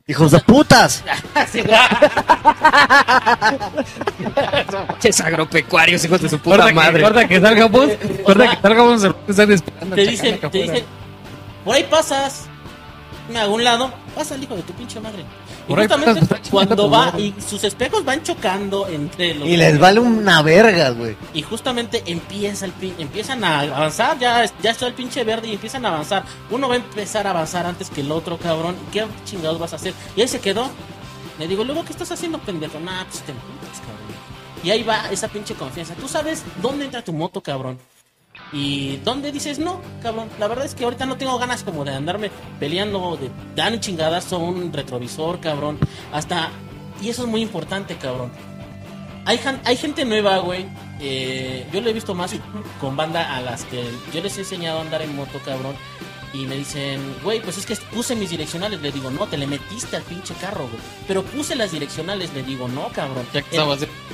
¡Hijos 0.10 0.32
de 0.32 0.40
putas! 0.40 1.04
Ches 5.00 5.20
agropecuarios, 5.20 6.06
hijos 6.06 6.22
de 6.22 6.30
su 6.30 6.40
puta 6.40 6.56
Corta 6.58 6.70
que, 6.70 6.74
madre. 6.74 7.04
corta 7.04 7.28
que 7.28 7.42
salgamos, 7.42 7.90
corta 8.24 8.56
que 8.56 8.62
salgamos, 8.62 9.02
se 9.02 9.14
están 9.28 9.52
esperando. 9.52 9.96
te 9.96 10.08
dicen, 10.08 10.40
te 10.40 10.50
dicen, 10.58 10.86
por 11.66 11.76
ahí 11.76 11.84
pasas, 11.90 12.46
me 13.30 13.38
hago 13.40 13.56
un 13.56 13.66
lado, 13.66 13.92
pasa 14.16 14.36
el 14.36 14.44
hijo 14.44 14.56
de 14.56 14.62
tu 14.64 14.72
pinche 14.74 15.02
madre. 15.02 15.26
Y 15.68 15.70
Por 15.70 15.80
ahí 15.80 15.88
justamente 15.88 16.20
cuando 16.50 16.76
chingando 16.76 16.90
va 16.90 17.20
y 17.20 17.34
sus 17.46 17.62
espejos 17.66 18.06
van 18.06 18.24
chocando 18.24 18.88
entre 18.88 19.36
los 19.36 19.48
Y 19.50 19.58
les 19.58 19.78
vale 19.78 20.00
una 20.00 20.42
verga, 20.42 20.92
güey. 20.92 21.18
y 21.34 21.42
justamente 21.42 22.04
empieza 22.06 22.66
el 22.66 22.74
pin- 22.74 22.96
empiezan 22.98 23.44
a 23.44 23.60
avanzar, 23.62 24.18
ya, 24.18 24.46
ya 24.64 24.72
está 24.72 24.88
el 24.88 24.94
pinche 24.94 25.24
verde 25.26 25.50
y 25.50 25.54
empiezan 25.54 25.86
a 25.86 25.90
avanzar. 25.90 26.24
Uno 26.52 26.70
va 26.70 26.76
a 26.76 26.78
empezar 26.78 27.28
a 27.28 27.32
avanzar 27.32 27.66
antes 27.66 27.90
que 27.90 28.00
el 28.02 28.12
otro, 28.12 28.38
cabrón. 28.38 28.76
¿Qué 28.94 29.06
chingados 29.26 29.60
vas 29.60 29.74
a 29.74 29.76
hacer? 29.76 29.94
Y 30.16 30.22
ahí 30.22 30.28
se 30.30 30.40
quedó. 30.40 30.70
Le 31.38 31.48
digo, 31.48 31.64
luego, 31.64 31.84
¿qué 31.84 31.92
estás 31.92 32.12
haciendo, 32.12 32.40
pendejo? 32.40 32.80
Nah, 32.80 33.04
pues 33.04 33.22
te 33.24 33.32
emputas, 33.34 33.80
cabrón. 33.82 33.98
Y 34.64 34.72
ahí 34.72 34.84
va 34.84 35.10
esa 35.12 35.28
pinche 35.28 35.54
confianza. 35.54 35.94
Tú 35.96 36.08
sabes 36.08 36.44
dónde 36.62 36.86
entra 36.86 37.04
tu 37.04 37.14
moto, 37.14 37.42
cabrón. 37.42 37.78
Y 38.54 38.98
dónde 38.98 39.32
dices, 39.32 39.60
no, 39.60 39.82
cabrón. 40.02 40.30
La 40.40 40.48
verdad 40.48 40.66
es 40.66 40.76
que 40.76 40.86
ahorita 40.86 41.06
no 41.06 41.18
tengo 41.18 41.38
ganas 41.38 41.64
como 41.64 41.84
de 41.84 41.94
andarme 41.94 42.32
peleando, 42.60 43.18
de 43.18 43.30
dar 43.56 43.74
un 43.74 43.80
chingadazo 43.80 44.38
a 44.38 44.40
un 44.40 44.72
retrovisor, 44.72 45.40
cabrón. 45.40 45.78
Hasta. 46.12 46.50
Y 47.02 47.10
eso 47.10 47.24
es 47.24 47.30
muy 47.30 47.42
importante, 47.42 47.96
cabrón. 47.98 48.32
Hay, 49.26 49.40
hay 49.66 49.76
gente 49.76 50.06
nueva, 50.06 50.38
güey, 50.38 50.66
eh, 51.00 51.68
yo 51.74 51.82
lo 51.82 51.90
he 51.90 51.94
visto 51.94 52.16
más 52.16 52.34
con 52.80 52.96
banda 52.96 53.36
a 53.36 53.42
las 53.42 53.66
que 53.66 53.84
yo 54.14 54.22
les 54.22 54.38
he 54.38 54.42
enseñado 54.42 54.80
a 54.80 54.82
andar 54.82 55.02
en 55.02 55.16
moto, 55.16 55.40
cabrón. 55.44 55.76
Y 56.34 56.46
me 56.46 56.56
dicen, 56.58 57.02
güey, 57.24 57.42
pues 57.42 57.58
es 57.58 57.66
que 57.66 57.76
puse 57.94 58.16
mis 58.16 58.30
direccionales. 58.30 58.82
Le 58.82 58.92
digo, 58.92 59.10
no, 59.10 59.26
te 59.28 59.38
le 59.38 59.48
metiste 59.48 59.96
al 59.96 60.04
pinche 60.04 60.34
carro, 60.36 60.68
güey. 60.68 60.82
Pero 61.08 61.24
puse 61.24 61.56
las 61.56 61.72
direccionales. 61.72 62.34
Le 62.34 62.44
digo, 62.44 62.68
no, 62.68 62.90
cabrón. 62.90 63.26
El- 63.52 63.58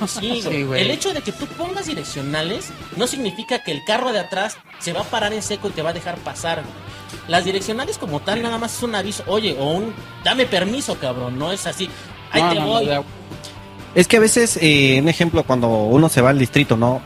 Sí, 0.08 0.40
Sí, 0.50 0.62
güey. 0.62 0.82
El 0.82 0.90
hecho 0.90 1.12
de 1.12 1.20
que 1.22 1.32
tú 1.32 1.46
pongas 1.46 1.86
direccionales 1.86 2.68
no 2.96 3.06
significa 3.06 3.62
que 3.64 3.72
el 3.72 3.84
carro 3.84 4.12
de 4.12 4.20
atrás 4.20 4.56
se 4.78 4.92
va 4.92 5.00
a 5.00 5.04
parar 5.04 5.32
en 5.32 5.42
seco 5.42 5.68
y 5.68 5.72
te 5.72 5.82
va 5.82 5.90
a 5.90 5.92
dejar 5.94 6.16
pasar. 6.18 6.62
güey. 6.62 6.74
Las 7.28 7.44
direccionales 7.44 7.98
como 7.98 8.20
tal 8.20 8.42
nada 8.42 8.58
más 8.58 8.76
es 8.76 8.82
un 8.82 8.94
aviso, 8.94 9.22
oye, 9.26 9.56
o 9.58 9.70
un 9.72 9.92
dame 10.24 10.46
permiso, 10.46 10.96
cabrón, 10.98 11.38
no 11.38 11.52
es 11.52 11.66
así. 11.66 11.88
Ahí 12.30 12.42
No, 12.42 12.48
te 12.50 12.54
no, 12.60 12.66
voy. 12.66 12.88
Es 13.94 14.08
que 14.08 14.16
a 14.16 14.20
veces, 14.20 14.58
eh, 14.60 14.98
un 15.00 15.08
ejemplo, 15.08 15.44
cuando 15.44 15.68
uno 15.68 16.08
se 16.08 16.20
va 16.20 16.30
al 16.30 16.38
distrito, 16.38 16.76
¿no? 16.76 17.00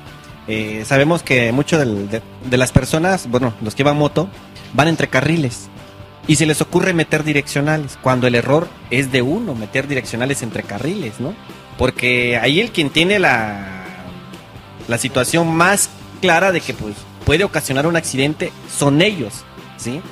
Eh, 0.47 0.85
sabemos 0.87 1.23
que 1.23 1.53
mucho 1.53 1.79
del- 1.79 2.09
de, 2.09 2.23
de 2.49 2.57
las 2.57 2.73
personas, 2.73 3.29
bueno, 3.29 3.53
los 3.61 3.75
que 3.75 3.83
van 3.85 3.99
moto, 3.99 4.31
van 4.75 4.89
entre 4.89 5.09
carriles. 5.09 5.69
Y 6.27 6.37
se 6.37 6.47
les 6.47 6.61
ocurre 6.61 6.93
meter 6.93 7.25
direccionales, 7.25 7.99
cuando 8.03 8.27
el 8.27 8.35
error 8.35 8.69
es 8.91 9.11
de 9.11 9.23
uno, 9.23 9.55
meter 9.55 9.89
direccionales 9.89 10.43
entre 10.43 10.63
carriles, 10.63 11.21
¿no? 11.21 11.35
Porque 11.79 12.37
ahí 12.37 12.61
el 12.61 12.71
quien 12.71 12.91
tiene 12.91 13.19
la, 13.19 13.85
la 14.89 14.99
situación 14.99 15.55
más 15.55 15.89
clara 16.21 16.53
de 16.53 16.61
que 16.61 16.75
pues 16.75 16.97
puede 17.25 17.45
ocasionar 17.45 17.87
un 17.87 17.97
accidente 17.97 18.53
son 18.71 19.01
ellos, 19.01 19.45
¿sí? 19.77 20.03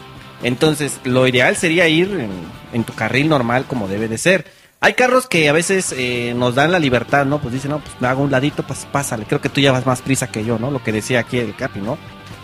Entonces, 0.43 1.01
lo 1.05 1.27
ideal 1.27 1.57
sería 1.57 1.89
ir 1.89 2.29
en, 2.73 2.85
tu 2.85 2.93
carril 2.93 3.29
normal 3.29 3.65
como 3.67 3.89
debe 3.89 4.07
de 4.07 4.19
ser. 4.19 4.47
Hay 4.81 4.93
carros 4.93 5.27
que 5.27 5.49
a 5.49 5.53
veces 5.53 5.95
eh, 5.97 6.35
nos 6.37 6.55
dan 6.55 6.73
la 6.73 6.79
libertad, 6.79 7.25
¿no? 7.25 7.41
Pues 7.41 7.55
dicen, 7.55 7.71
no, 7.71 7.81
pues 7.81 7.95
me 8.01 8.09
hago 8.09 8.23
un 8.23 8.31
ladito, 8.31 8.63
pues 8.63 8.87
pásale. 8.93 9.25
Creo 9.25 9.41
que 9.41 9.49
tú 9.49 9.61
ya 9.61 9.73
vas 9.73 9.87
más 9.87 10.03
prisa 10.03 10.27
que 10.27 10.45
yo, 10.45 10.59
¿no? 10.59 10.71
Lo 10.71 10.83
que 10.83 10.93
decía 10.93 11.21
aquí 11.21 11.39
el 11.39 11.57
Capi, 11.57 11.81
¿no? 11.81 11.97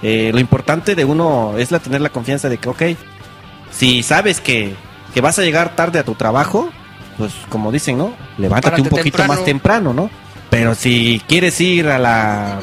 Eh, 0.02 0.30
lo 0.32 0.40
importante 0.40 0.94
de 0.94 1.04
uno 1.04 1.54
es 1.58 1.70
la 1.70 1.78
tener 1.78 2.00
la 2.00 2.10
confianza 2.10 2.48
de 2.48 2.58
que, 2.58 2.68
ok, 2.68 2.82
si 3.70 4.02
sabes 4.02 4.40
que, 4.40 4.74
que 5.14 5.20
vas 5.20 5.38
a 5.38 5.42
llegar 5.42 5.76
tarde 5.76 5.98
a 5.98 6.04
tu 6.04 6.14
trabajo, 6.14 6.70
pues 7.18 7.32
como 7.48 7.70
dicen, 7.70 7.98
¿no? 7.98 8.14
Levántate 8.38 8.70
Párate 8.70 8.82
un 8.82 8.88
poquito 8.88 9.18
temprano. 9.18 9.34
más 9.34 9.44
temprano, 9.44 9.94
¿no? 9.94 10.10
Pero 10.50 10.74
si 10.74 11.22
quieres 11.28 11.60
ir 11.60 11.88
a 11.88 11.98
la 11.98 12.60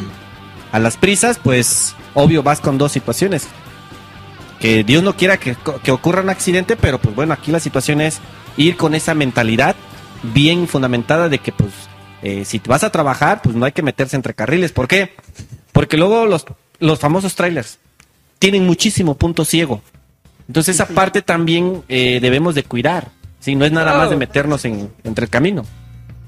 a 0.72 0.80
las 0.80 0.98
prisas, 0.98 1.40
pues 1.42 1.96
obvio 2.14 2.44
vas 2.44 2.60
con 2.60 2.78
dos 2.78 2.92
situaciones. 2.92 3.48
Que 4.60 4.84
Dios 4.84 5.02
no 5.04 5.16
quiera 5.16 5.38
que, 5.38 5.56
que 5.84 5.92
ocurra 5.92 6.22
un 6.22 6.30
accidente, 6.30 6.76
pero 6.76 7.00
pues 7.00 7.16
bueno, 7.16 7.34
aquí 7.34 7.52
la 7.52 7.60
situación 7.60 8.02
es 8.02 8.20
ir 8.58 8.76
con 8.76 8.94
esa 8.94 9.14
mentalidad 9.14 9.76
bien 10.22 10.68
fundamentada 10.68 11.30
de 11.30 11.40
que 11.40 11.52
pues 11.52 11.72
eh, 12.22 12.44
si 12.46 12.62
vas 12.68 12.84
a 12.84 12.92
trabajar, 12.92 13.42
pues 13.42 13.56
no 13.56 13.66
hay 13.66 13.72
que 13.72 13.82
meterse 13.82 14.16
entre 14.16 14.34
carriles. 14.34 14.72
¿Por 14.72 14.88
qué? 14.88 15.16
Porque 15.72 15.98
luego 15.98 16.26
los, 16.26 16.46
los 16.80 17.00
famosos 17.00 17.36
trailers 17.36 17.78
tienen 18.40 18.66
muchísimo 18.66 19.16
punto 19.16 19.46
ciego. 19.46 19.82
Entonces 20.48 20.76
esa 20.76 20.88
parte 20.88 21.22
también 21.22 21.84
eh, 21.90 22.20
debemos 22.22 22.56
de 22.56 22.64
cuidar. 22.64 23.10
Sí, 23.40 23.56
no 23.56 23.66
es 23.66 23.72
nada 23.72 23.96
más 23.98 24.10
de 24.10 24.16
meternos 24.18 24.66
en, 24.66 24.92
entre 25.04 25.26
el 25.26 25.30
camino. 25.30 25.66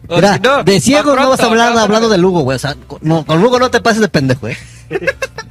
O 0.07 0.15
Mira, 0.15 0.35
si 0.35 0.39
no, 0.41 0.63
de 0.63 0.79
ciego 0.81 1.15
no 1.15 1.29
vas 1.29 1.39
a 1.39 1.45
hablar 1.45 1.73
no, 1.73 1.79
hablando 1.79 2.09
de 2.09 2.17
Lugo, 2.17 2.41
güey. 2.41 2.55
O 2.55 2.59
sea, 2.59 2.75
con- 2.87 2.99
no, 3.01 3.25
con 3.25 3.41
Lugo 3.41 3.59
no 3.59 3.69
te 3.71 3.81
pases 3.81 4.01
de 4.01 4.07
pendejo, 4.07 4.47
eh. 4.47 4.57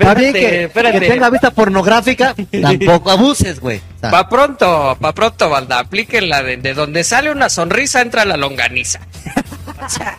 Está 0.00 0.14
bien 0.14 0.32
que, 0.32 0.64
espérate. 0.64 0.98
que 1.00 1.08
tenga 1.08 1.28
vista 1.30 1.50
pornográfica, 1.50 2.34
tampoco 2.62 3.10
abuses, 3.10 3.60
güey. 3.60 3.78
O 3.96 4.00
sea, 4.00 4.10
Pa' 4.10 4.28
pronto, 4.28 4.96
pa' 5.00 5.14
pronto, 5.14 5.48
banda, 5.50 5.78
aplíquenla 5.78 6.42
de, 6.42 6.56
de 6.56 6.72
donde 6.74 7.04
sale 7.04 7.30
una 7.30 7.48
sonrisa 7.50 8.00
entra 8.00 8.24
la 8.24 8.36
longaniza. 8.38 9.00
O 9.84 9.88
sea, 9.88 10.18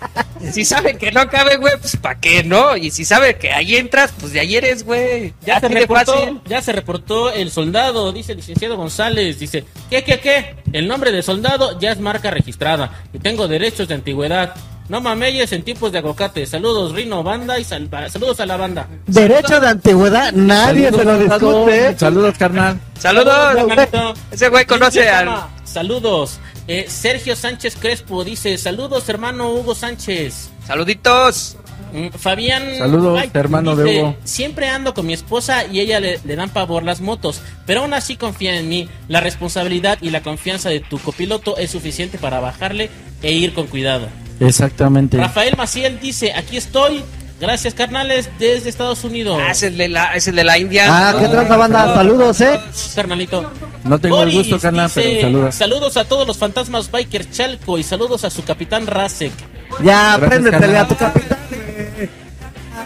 si 0.51 0.65
saben 0.65 0.97
que 0.97 1.11
no 1.11 1.27
cabe, 1.29 1.57
güey, 1.57 1.77
pues 1.79 1.95
¿pa' 1.97 2.15
qué 2.15 2.43
no? 2.43 2.75
Y 2.77 2.91
si 2.91 3.05
saben 3.05 3.37
que 3.39 3.51
ahí 3.51 3.75
entras, 3.75 4.11
pues 4.19 4.33
de 4.33 4.39
ahí 4.39 4.55
eres, 4.55 4.83
güey. 4.83 5.33
Ya 5.45 5.59
se, 5.59 5.67
reportó, 5.69 6.13
fácil. 6.13 6.41
ya 6.47 6.61
se 6.61 6.71
reportó 6.71 7.31
el 7.31 7.51
soldado, 7.51 8.11
dice 8.11 8.31
el 8.33 8.39
licenciado 8.39 8.77
González. 8.77 9.39
Dice, 9.39 9.65
¿qué, 9.89 10.03
qué, 10.03 10.19
qué? 10.19 10.55
El 10.73 10.87
nombre 10.87 11.11
de 11.11 11.21
soldado 11.23 11.79
ya 11.79 11.91
es 11.91 11.99
marca 11.99 12.31
registrada 12.31 13.03
y 13.13 13.19
tengo 13.19 13.47
derechos 13.47 13.87
de 13.87 13.95
antigüedad. 13.95 14.55
No 14.89 14.99
mameyes 14.99 15.49
en 15.53 15.63
tiempos 15.63 15.93
de 15.93 15.99
aguacate. 15.99 16.45
Saludos, 16.45 16.91
Rino, 16.93 17.23
banda 17.23 17.57
y 17.57 17.63
sal- 17.63 17.89
saludos 18.11 18.39
a 18.41 18.45
la 18.45 18.57
banda. 18.57 18.87
derecho 19.07 19.59
de 19.61 19.67
antigüedad, 19.69 20.33
nadie 20.33 20.91
se 20.91 21.03
lo 21.05 21.17
discute. 21.17 21.97
Saludos, 21.97 22.37
carnal. 22.37 22.77
Saludos, 22.99 23.55
hermanito. 23.55 24.13
Ese 24.31 24.49
güey 24.49 24.65
conoce 24.65 25.07
al. 25.09 25.29
Saludos. 25.63 26.39
Eh, 26.73 26.85
Sergio 26.87 27.35
Sánchez 27.35 27.75
Crespo 27.75 28.23
dice, 28.23 28.57
saludos 28.57 29.09
hermano 29.09 29.51
Hugo 29.51 29.75
Sánchez. 29.75 30.51
Saluditos. 30.65 31.57
Mm, 31.91 32.17
Fabián. 32.17 32.77
Saludos, 32.77 33.19
Ay, 33.21 33.29
hermano 33.33 33.75
de 33.75 33.99
Hugo. 33.99 34.15
Siempre 34.23 34.69
ando 34.69 34.93
con 34.93 35.05
mi 35.05 35.11
esposa 35.11 35.65
y 35.65 35.81
ella 35.81 35.99
le, 35.99 36.21
le 36.23 36.35
dan 36.37 36.49
pavor 36.49 36.83
las 36.83 37.01
motos, 37.01 37.41
pero 37.65 37.81
aún 37.81 37.93
así 37.93 38.15
confía 38.15 38.57
en 38.57 38.69
mí. 38.69 38.87
La 39.09 39.19
responsabilidad 39.19 39.97
y 39.99 40.11
la 40.11 40.23
confianza 40.23 40.69
de 40.69 40.79
tu 40.79 40.97
copiloto 40.97 41.57
es 41.57 41.71
suficiente 41.71 42.17
para 42.17 42.39
bajarle 42.39 42.89
e 43.21 43.33
ir 43.33 43.53
con 43.53 43.67
cuidado. 43.67 44.07
Exactamente. 44.39 45.17
Rafael 45.17 45.57
Maciel 45.57 45.99
dice, 45.99 46.31
aquí 46.31 46.55
estoy. 46.55 47.03
Gracias, 47.41 47.73
carnales, 47.73 48.29
desde 48.37 48.69
Estados 48.69 49.03
Unidos. 49.03 49.39
Ah, 49.41 49.49
es 49.49 49.63
el 49.63 49.75
de 49.75 49.89
la, 49.89 50.15
es 50.15 50.27
el 50.27 50.35
de 50.35 50.43
la 50.43 50.59
India. 50.59 50.85
Ah, 50.87 51.15
qué 51.19 51.27
tranza 51.27 51.57
banda, 51.57 51.95
saludos, 51.95 52.39
eh. 52.39 52.59
Carnalito. 52.95 53.51
No 53.83 53.97
tengo 53.97 54.21
el 54.21 54.29
Boris 54.29 54.37
gusto, 54.37 54.59
carnal, 54.59 54.85
dice, 54.85 55.01
pero 55.01 55.21
saludos. 55.21 55.55
Saludos 55.55 55.97
a 55.97 56.03
todos 56.05 56.27
los 56.27 56.37
fantasmas 56.37 56.91
Biker 56.91 57.31
Chalco 57.31 57.79
y 57.79 57.83
saludos 57.83 58.23
a 58.25 58.29
su 58.29 58.43
capitán 58.43 58.85
Rasek. 58.85 59.31
Ya, 59.83 60.19
préndetele 60.19 60.77
a 60.77 60.87
tu 60.87 60.95
capitán. 60.95 61.39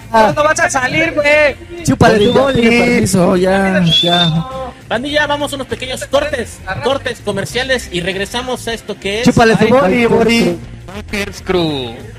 ¿Cuándo 0.09 0.43
vas 0.45 0.59
a 0.61 0.69
salir, 0.69 1.11
güey? 1.13 1.83
Chúpale 1.83 2.17
tu 2.17 2.33
ya 2.33 2.45
permiso, 2.45 3.35
ya, 3.35 3.83
ya. 3.83 4.45
Pandilla, 4.87 5.27
vamos 5.27 5.51
a 5.51 5.55
unos 5.55 5.67
pequeños 5.67 6.05
cortes, 6.05 6.59
cortes 6.81 7.19
comerciales 7.25 7.89
y 7.91 7.99
regresamos 7.99 8.65
a 8.69 8.73
esto 8.73 8.97
que 8.97 9.19
es... 9.19 9.25
Chúpale 9.25 9.57
tu 9.57 9.67
boli, 9.67 10.05
boli. 10.05 10.57
Bikers 10.95 11.41
Crew. 11.41 12.14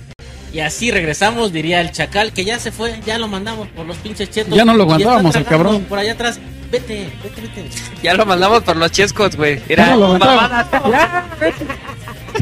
Y 0.53 0.61
así 0.61 0.90
regresamos, 0.90 1.53
diría 1.53 1.80
el 1.80 1.90
chacal, 1.92 2.32
que 2.32 2.44
ya 2.44 2.59
se 2.59 2.72
fue, 2.72 3.01
ya 3.05 3.18
lo 3.18 3.28
mandamos 3.28 3.68
por 3.68 3.84
los 3.86 3.97
pinches 3.99 4.30
chetos. 4.30 4.55
Ya 4.57 4.64
no 4.64 4.74
lo 4.74 4.84
aguantábamos, 4.84 5.34
el 5.36 5.44
cabrón. 5.44 5.82
Por 5.84 5.99
allá 5.99 6.12
atrás, 6.12 6.38
vete, 6.70 7.09
vete, 7.22 7.40
vete. 7.42 7.64
Ya 8.03 8.14
lo 8.14 8.24
mandamos 8.24 8.62
por 8.62 8.76
los 8.76 8.90
chescos, 8.90 9.36
güey. 9.36 9.61
Era 9.68 9.86
Ya 9.88 9.97
lo 9.97 10.09
mamada. 10.18 10.68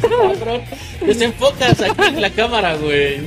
Cabrón, 0.01 0.63
Desenfocas 1.07 1.81
aquí 1.81 2.03
en 2.09 2.21
la 2.21 2.31
cámara, 2.31 2.75
güey. 2.77 3.21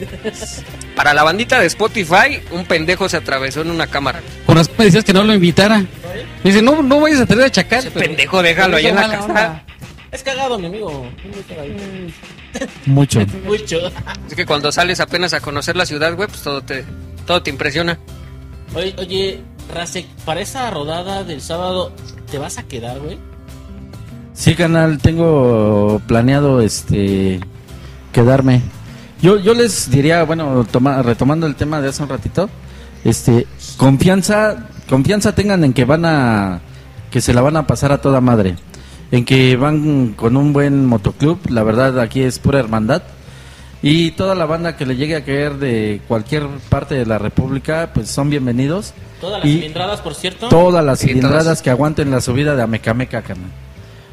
Para 0.95 1.13
la 1.13 1.23
bandita 1.23 1.59
de 1.59 1.67
Spotify, 1.67 2.39
un 2.51 2.65
pendejo 2.65 3.07
se 3.09 3.17
atravesó 3.17 3.61
en 3.61 3.71
una 3.71 3.87
cámara. 3.87 4.21
Con 4.45 4.55
razón 4.57 4.73
me 4.77 4.85
decías 4.85 5.03
que 5.03 5.13
no 5.13 5.23
lo 5.23 5.33
invitara. 5.33 5.83
Dice, 6.43 6.61
no, 6.61 6.81
no 6.81 6.99
vayas 6.99 7.21
a 7.21 7.25
traer 7.25 7.43
a 7.45 7.51
Chacal. 7.51 7.79
Ese 7.79 7.91
pero- 7.91 8.05
pendejo, 8.05 8.41
déjalo 8.41 8.77
ahí 8.77 8.87
en 8.87 8.95
la 8.95 9.09
casa. 9.09 9.63
Es 10.11 10.23
cagado, 10.23 10.57
mi 10.57 10.67
amigo. 10.67 11.07
Mucho. 12.85 13.19
Mucho. 13.45 13.77
Es 14.27 14.35
que 14.35 14.45
cuando 14.45 14.71
sales 14.71 14.99
apenas 14.99 15.33
a 15.33 15.39
conocer 15.41 15.75
la 15.75 15.85
ciudad, 15.85 16.15
güey, 16.15 16.27
pues 16.27 16.41
todo 16.41 16.61
te, 16.61 16.85
todo 17.25 17.41
te 17.43 17.49
impresiona. 17.49 17.97
Oye, 18.75 18.95
oye, 18.97 19.41
Rasek, 19.73 20.05
para 20.25 20.41
esa 20.41 20.69
rodada 20.69 21.23
del 21.23 21.41
sábado, 21.41 21.91
¿te 22.31 22.37
vas 22.37 22.57
a 22.57 22.63
quedar, 22.63 22.99
güey? 22.99 23.17
Sí, 24.33 24.55
canal, 24.55 24.99
tengo 24.99 26.01
planeado 26.07 26.61
este 26.61 27.39
quedarme. 28.11 28.61
Yo, 29.21 29.39
yo 29.39 29.53
les 29.55 29.89
diría, 29.89 30.23
bueno, 30.23 30.65
toma- 30.71 31.01
retomando 31.01 31.47
el 31.47 31.55
tema 31.55 31.81
de 31.81 31.89
hace 31.89 32.03
un 32.03 32.09
ratito, 32.09 32.49
este, 33.03 33.47
confianza, 33.77 34.67
confianza 34.87 35.33
tengan 35.33 35.63
en 35.63 35.73
que 35.73 35.85
van 35.85 36.05
a, 36.05 36.61
que 37.09 37.19
se 37.19 37.33
la 37.33 37.41
van 37.41 37.57
a 37.57 37.65
pasar 37.65 37.91
a 37.91 37.99
toda 37.99 38.21
madre, 38.21 38.55
en 39.11 39.25
que 39.25 39.55
van 39.55 40.13
con 40.15 40.35
un 40.37 40.53
buen 40.53 40.85
motoclub, 40.85 41.39
la 41.49 41.63
verdad 41.63 41.99
aquí 41.99 42.21
es 42.21 42.39
pura 42.39 42.59
hermandad, 42.59 43.03
y 43.81 44.11
toda 44.11 44.33
la 44.35 44.45
banda 44.45 44.75
que 44.75 44.85
le 44.85 44.95
llegue 44.95 45.15
a 45.15 45.23
caer 45.23 45.57
de 45.57 46.01
cualquier 46.07 46.47
parte 46.69 46.95
de 46.95 47.05
la 47.05 47.17
república, 47.19 47.91
pues 47.93 48.09
son 48.09 48.29
bienvenidos. 48.29 48.93
Todas 49.21 49.39
las 49.43 49.49
Y- 49.49 49.55
cilindradas, 49.55 50.01
por 50.01 50.15
cierto. 50.15 50.47
Todas 50.49 50.83
las 50.83 50.99
Sí, 50.99 51.07
cilindradas 51.07 51.43
todas. 51.43 51.61
que 51.61 51.69
aguanten 51.69 52.11
la 52.11 52.21
subida 52.21 52.55
de 52.55 52.63
Amecameca, 52.63 53.21
carnal. 53.21 53.51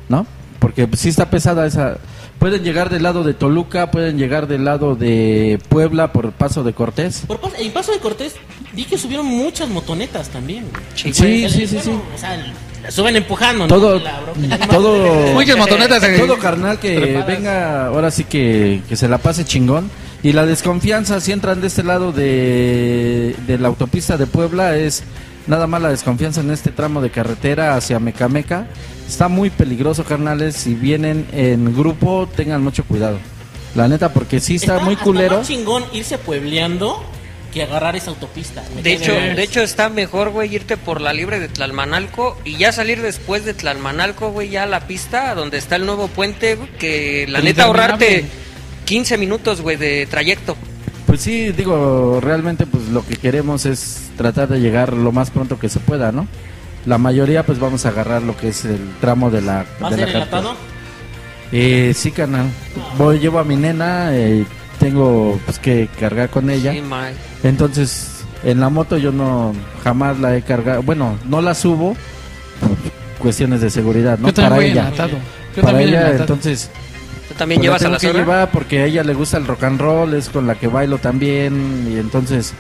¿No? 0.09 0.26
Porque 0.59 0.86
pues, 0.86 1.01
sí 1.01 1.09
está 1.09 1.28
pesada 1.30 1.66
esa. 1.66 1.97
Pueden 2.45 2.62
llegar 2.62 2.90
del 2.90 3.03
lado 3.03 3.24
de 3.24 3.32
Toluca, 3.32 3.90
pueden 3.90 4.18
llegar 4.18 4.47
del 4.47 4.66
lado 4.66 4.97
de 4.97 5.59
Puebla 5.70 6.12
por 6.12 6.32
Paso 6.32 6.62
de 6.62 6.74
Cortés. 6.74 7.22
Por 7.26 7.40
pas- 7.40 7.55
en 7.59 7.72
Paso 7.72 7.90
de 7.90 8.01
Cortés, 8.01 8.34
vi 8.74 8.84
que 8.84 8.99
subieron 8.99 9.24
muchas 9.24 9.66
motonetas 9.70 10.28
también. 10.28 10.66
güey. 10.70 10.84
Sí, 11.14 11.45
El- 11.45 11.51
sí, 11.51 11.66
sí, 11.66 11.76
bueno, 11.76 11.82
sí. 11.82 12.14
O 12.14 12.18
sea, 12.18 12.36
la 12.82 12.90
suben 12.90 13.16
empujando, 13.16 13.66
¿no? 13.66 13.68
Todo, 13.74 13.99
La 13.99 14.20
bronca- 14.20 14.68
todo, 14.70 15.32
Muchas 15.32 15.57
motonetas. 15.57 16.03
eh, 16.05 16.18
todo 16.18 16.38
carnal 16.38 16.78
que 16.78 16.95
Trepadas. 16.95 17.26
venga, 17.26 17.86
ahora 17.86 18.11
sí 18.11 18.24
que, 18.24 18.82
que 18.90 18.97
se 18.97 19.09
la 19.09 19.16
pase 19.16 19.47
chingón. 19.47 19.90
Y 20.22 20.32
la 20.32 20.45
desconfianza, 20.45 21.20
si 21.22 21.32
entran 21.32 21.62
de 21.62 21.68
este 21.68 21.82
lado 21.82 22.12
de, 22.12 23.34
de 23.47 23.59
la 23.59 23.68
autopista 23.68 24.18
de 24.18 24.26
Puebla, 24.26 24.76
es 24.76 25.03
nada 25.47 25.66
más 25.66 25.82
la 25.82 25.90
desconfianza 25.90 26.40
en 26.40 26.51
este 26.51 26.70
tramo 26.70 27.01
de 27.01 27.11
carretera 27.11 27.76
hacia 27.76 27.99
Mecameca. 27.99 28.66
Está 29.07 29.28
muy 29.28 29.51
peligroso, 29.51 30.05
carnales. 30.05 30.57
Si 30.57 30.74
vienen 30.74 31.26
en 31.32 31.74
grupo, 31.76 32.28
tengan 32.34 32.62
mucho 32.62 32.84
cuidado. 32.84 33.18
La 33.74 33.88
neta, 33.88 34.12
porque 34.12 34.40
sí 34.40 34.57
está 34.57 34.78
muy 34.78 34.97
culero. 34.97 35.42
chingón 35.42 35.84
irse 35.92 36.16
puebleando 36.18 37.03
que 37.53 37.62
agarrar 37.62 37.95
esa 37.95 38.11
autopista. 38.11 38.64
De 38.82 38.92
hecho, 38.92 39.12
de 39.12 39.42
hecho 39.42 39.62
está 39.62 39.88
mejor, 39.88 40.30
güey, 40.30 40.53
irte 40.53 40.76
por 40.76 41.01
la 41.01 41.12
libre 41.12 41.38
de 41.38 41.49
Tlalmanalco 41.49 42.36
y 42.45 42.57
ya 42.57 42.72
salir 42.72 43.01
después 43.01 43.45
de 43.45 43.55
Tlalmanalco, 43.55 44.30
güey, 44.32 44.51
ya 44.51 44.64
a 44.64 44.66
la 44.66 44.88
pista 44.88 45.34
donde 45.36 45.59
está 45.59 45.76
el 45.76 45.86
nuevo 45.86 46.09
puente, 46.09 46.59
que 46.80 47.26
la 47.28 47.40
neta 47.40 47.64
ahorrarte 47.64 48.07
interminable. 48.07 48.45
15 48.86 49.18
minutos, 49.18 49.61
güey, 49.61 49.76
de 49.76 50.07
trayecto. 50.07 50.57
Pues 51.15 51.23
sí, 51.23 51.53
digo, 51.53 52.19
realmente 52.21 52.67
pues 52.67 52.89
lo 52.89 53.07
que 53.07 53.15
queremos 53.15 53.67
es 53.67 54.11
tratar 54.17 54.49
de 54.49 54.59
llegar 54.59 54.93
lo 54.93 55.12
más 55.12 55.31
pronto 55.31 55.61
que 55.61 55.69
se 55.69 55.79
pueda, 55.79 56.11
¿no? 56.11 56.27
La 56.87 56.99
mayoría 56.99 57.47
pues 57.47 57.61
vamos 57.61 57.87
a 57.87 57.91
agarrar 57.91 58.23
lo 58.23 58.37
que 58.37 58.49
es 58.49 58.65
el 58.65 58.81
tramo 59.01 59.31
de 59.31 59.41
la... 59.41 59.65
¿Vas 59.79 59.95
de 59.97 60.03
a 60.03 60.07
la 60.07 60.12
enlatado? 60.12 60.55
Eh, 61.53 61.93
sí, 61.95 62.11
canal. 62.11 62.47
Voy, 62.99 63.21
llevo 63.21 63.39
a 63.39 63.45
mi 63.45 63.55
nena, 63.55 64.09
eh, 64.11 64.45
tengo 64.81 65.39
pues 65.45 65.61
que 65.61 65.89
cargar 66.01 66.31
con 66.31 66.51
ella. 66.51 66.73
Sí. 66.73 66.83
Entonces, 67.45 68.25
en 68.43 68.59
la 68.59 68.69
moto 68.69 68.99
yo 68.99 69.12
no 69.12 69.53
jamás 69.85 70.19
la 70.19 70.37
he 70.37 70.43
cargado. 70.43 70.83
Bueno, 70.83 71.17
no 71.29 71.41
la 71.41 71.55
subo 71.55 71.97
por 72.59 72.77
cuestiones 73.21 73.61
de 73.61 73.71
seguridad, 73.71 74.19
¿no? 74.19 74.31
Yo 74.31 74.35
Para 74.35 74.57
voy 74.57 74.65
ella. 74.65 74.87
enlatado. 74.89 75.17
Yo 75.55 75.62
Para 75.62 75.81
ella, 75.81 76.01
enlatado. 76.01 76.23
entonces 76.23 76.71
¿Tú 77.29 77.35
también 77.35 77.61
pues, 77.61 77.70
la 77.70 77.79
llevas 77.79 77.85
a 77.85 77.89
la 77.91 77.99
que 78.12 78.18
llevar 78.18 78.51
porque 78.51 78.81
a 78.81 78.85
ella 78.87 79.03
le 79.03 79.14
gusta 79.14 79.39
el 79.39 79.47
rock 79.47 79.64
and 79.64 79.81
roll, 79.81 80.14
es 80.14 80.29
con 80.29 80.47
la 80.47 80.55
que 80.57 80.66
bailo 80.68 80.99
también 80.99 81.89
y 81.91 81.99
entonces 81.99 82.53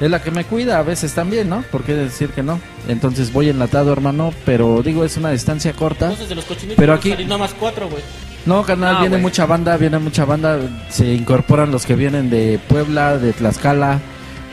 es 0.00 0.10
la 0.10 0.22
que 0.22 0.30
me 0.30 0.44
cuida 0.44 0.78
a 0.78 0.82
veces 0.82 1.12
también, 1.12 1.50
¿no? 1.50 1.62
¿Por 1.70 1.82
qué 1.82 1.92
decir 1.94 2.30
que 2.30 2.42
no? 2.42 2.58
Entonces 2.88 3.30
voy 3.32 3.50
enlatado, 3.50 3.92
hermano, 3.92 4.32
pero 4.46 4.82
digo 4.82 5.04
es 5.04 5.18
una 5.18 5.30
distancia 5.30 5.74
corta. 5.74 6.06
Entonces 6.06 6.30
de 6.30 6.34
los 6.36 6.44
cochinitos 6.46 6.76
Pero 6.78 6.94
aquí- 6.94 7.10
salir 7.10 7.26
nada 7.26 7.38
más 7.38 7.54
cuatro, 7.58 7.88
güey. 7.90 8.02
No, 8.46 8.62
carnal, 8.64 8.94
No, 8.94 9.00
viene 9.00 9.18
mucha 9.18 9.44
banda, 9.44 9.76
viene 9.76 9.98
mucha 9.98 10.24
banda, 10.24 10.58
se 10.88 11.12
incorporan 11.12 11.70
los 11.70 11.84
que 11.84 11.94
vienen 11.94 12.30
de 12.30 12.58
Puebla, 12.68 13.18
de 13.18 13.34
Tlaxcala, 13.34 14.00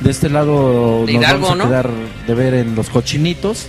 de 0.02 0.12
este 0.12 0.30
lado 0.30 1.06
De 1.06 1.14
nos 1.14 1.22
Hidalgo, 1.24 1.48
vamos 1.48 1.52
a 1.52 1.56
¿no? 1.56 1.70
quedar 1.70 1.90
de 2.28 2.34
ver 2.34 2.54
en 2.54 2.76
los 2.76 2.90
cochinitos. 2.90 3.68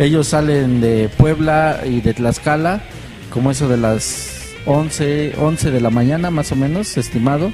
Ellos 0.00 0.26
salen 0.26 0.80
de 0.80 1.08
Puebla 1.16 1.82
y 1.86 2.00
de 2.00 2.12
Tlaxcala, 2.12 2.82
como 3.30 3.52
eso 3.52 3.68
de 3.68 3.76
las 3.76 4.31
11, 4.66 5.34
11 5.38 5.70
de 5.70 5.80
la 5.80 5.90
mañana 5.90 6.30
más 6.30 6.52
o 6.52 6.56
menos, 6.56 6.96
estimado, 6.96 7.52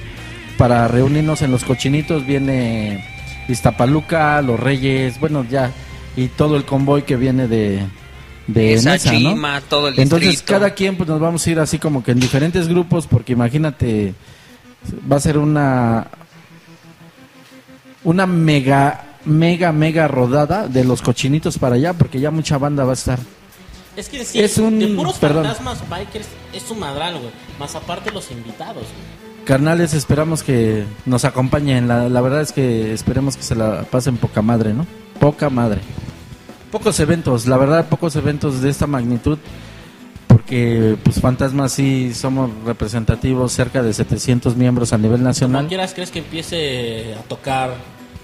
para 0.56 0.88
reunirnos 0.88 1.42
en 1.42 1.50
los 1.50 1.64
cochinitos 1.64 2.26
viene 2.26 3.04
Iztapaluca, 3.48 4.40
Los 4.42 4.58
Reyes, 4.60 5.18
bueno, 5.20 5.44
ya, 5.48 5.70
y 6.16 6.28
todo 6.28 6.56
el 6.56 6.64
convoy 6.64 7.02
que 7.02 7.16
viene 7.16 7.48
de, 7.48 7.82
de 8.46 8.74
Esa 8.74 8.92
Nesa, 8.92 9.12
¿no? 9.12 9.18
chima, 9.30 9.60
todo 9.68 9.88
el 9.88 9.98
Entonces 9.98 10.30
distrito. 10.30 10.52
cada 10.52 10.70
quien 10.74 10.96
pues 10.96 11.08
nos 11.08 11.20
vamos 11.20 11.46
a 11.46 11.50
ir 11.50 11.60
así 11.60 11.78
como 11.78 12.02
que 12.02 12.10
en 12.12 12.20
diferentes 12.20 12.68
grupos 12.68 13.06
porque 13.06 13.32
imagínate 13.34 14.14
va 15.10 15.16
a 15.16 15.20
ser 15.20 15.38
una 15.38 16.08
una 18.04 18.26
mega 18.26 19.04
mega 19.24 19.72
mega 19.72 20.08
rodada 20.08 20.66
de 20.68 20.84
los 20.84 21.02
cochinitos 21.02 21.58
para 21.58 21.76
allá 21.76 21.92
porque 21.92 22.20
ya 22.20 22.30
mucha 22.30 22.58
banda 22.58 22.84
va 22.84 22.90
a 22.90 22.94
estar. 22.94 23.18
Es 23.98 24.08
que 24.08 24.24
sí, 24.24 24.38
Es 24.40 24.58
un- 24.58 24.78
de 24.78 24.86
puros 24.88 25.16
perdón. 25.18 25.44
fantasmas 25.44 25.78
bikers 25.90 26.28
es 26.52 26.70
un 26.70 26.78
madral, 26.78 27.14
güey. 27.18 27.30
Más 27.58 27.74
aparte 27.74 28.12
los 28.12 28.30
invitados, 28.30 28.76
güey. 28.84 29.44
Carnales, 29.44 29.92
esperamos 29.94 30.42
que 30.42 30.84
nos 31.04 31.24
acompañen. 31.24 31.88
La, 31.88 32.08
la 32.08 32.20
verdad 32.20 32.42
es 32.42 32.52
que 32.52 32.92
esperemos 32.92 33.36
que 33.36 33.42
se 33.42 33.54
la 33.56 33.82
pasen 33.84 34.16
poca 34.16 34.40
madre, 34.42 34.72
¿no? 34.72 34.86
Poca 35.18 35.50
madre. 35.50 35.80
Pocos 36.70 37.00
eventos, 37.00 37.46
la 37.46 37.56
verdad, 37.56 37.88
pocos 37.88 38.14
eventos 38.14 38.60
de 38.60 38.68
esta 38.70 38.86
magnitud. 38.86 39.38
Porque, 40.26 40.96
pues, 41.02 41.20
Fantasma 41.20 41.68
sí 41.68 42.12
somos 42.14 42.50
representativos, 42.66 43.50
cerca 43.52 43.82
de 43.82 43.92
700 43.94 44.54
miembros 44.56 44.92
a 44.92 44.98
nivel 44.98 45.22
nacional. 45.22 45.66
quieras, 45.66 45.92
crees 45.94 46.10
que 46.10 46.18
empiece 46.20 47.14
a 47.14 47.22
tocar. 47.22 47.70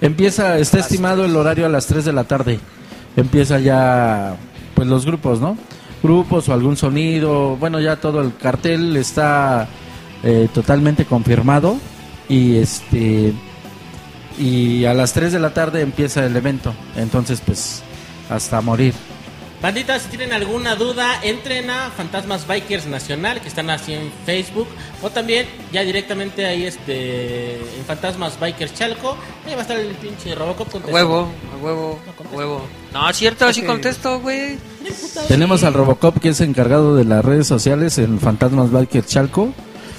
Empieza, 0.00 0.58
está 0.58 0.78
estimado 0.78 1.24
el 1.24 1.34
horario 1.34 1.64
a 1.66 1.68
las 1.70 1.86
3 1.86 2.04
de 2.04 2.12
la 2.12 2.24
tarde. 2.24 2.60
Empieza 3.16 3.58
ya, 3.58 4.36
pues 4.74 4.88
los 4.88 5.06
grupos, 5.06 5.40
¿no? 5.40 5.56
Grupos 6.02 6.48
o 6.48 6.52
algún 6.52 6.76
sonido. 6.76 7.56
Bueno, 7.56 7.80
ya 7.80 7.96
todo 7.96 8.20
el 8.20 8.36
cartel 8.36 8.96
está 8.96 9.68
eh, 10.22 10.48
totalmente 10.52 11.04
confirmado. 11.04 11.76
Y 12.28 12.56
este. 12.56 13.32
Y 14.38 14.84
a 14.84 14.94
las 14.94 15.12
3 15.12 15.32
de 15.32 15.38
la 15.38 15.54
tarde 15.54 15.80
empieza 15.80 16.24
el 16.26 16.36
evento. 16.36 16.74
Entonces, 16.96 17.40
pues, 17.44 17.82
hasta 18.28 18.60
morir. 18.60 18.94
Banditas, 19.64 20.02
si 20.02 20.08
tienen 20.08 20.34
alguna 20.34 20.76
duda, 20.76 21.20
entren 21.22 21.70
a 21.70 21.90
Fantasmas 21.90 22.46
Bikers 22.46 22.84
Nacional, 22.84 23.40
que 23.40 23.48
están 23.48 23.70
así 23.70 23.94
en 23.94 24.12
Facebook, 24.26 24.68
o 25.02 25.08
también 25.08 25.46
ya 25.72 25.82
directamente 25.82 26.44
ahí 26.44 26.66
este 26.66 27.54
en 27.54 27.84
Fantasmas 27.86 28.38
Bikers 28.38 28.74
Chalco, 28.74 29.16
ahí 29.46 29.52
va 29.52 29.60
a 29.60 29.62
estar 29.62 29.78
el 29.78 29.94
pinche 29.94 30.34
Robocop 30.34 30.68
A 30.74 30.90
huevo, 30.90 31.30
a 31.50 31.64
huevo, 31.64 31.98
a 32.30 32.36
huevo. 32.36 32.83
No, 32.94 33.10
es 33.10 33.16
cierto, 33.16 33.52
sí 33.52 33.62
contesto, 33.62 34.20
güey. 34.20 34.56
Tenemos 35.26 35.64
al 35.64 35.74
Robocop 35.74 36.20
que 36.20 36.28
es 36.28 36.40
encargado 36.40 36.94
de 36.94 37.04
las 37.04 37.24
redes 37.24 37.44
sociales 37.44 37.98
en 37.98 38.20
Fantasmas 38.20 38.70
Biker 38.70 39.04
Chalco. 39.04 39.52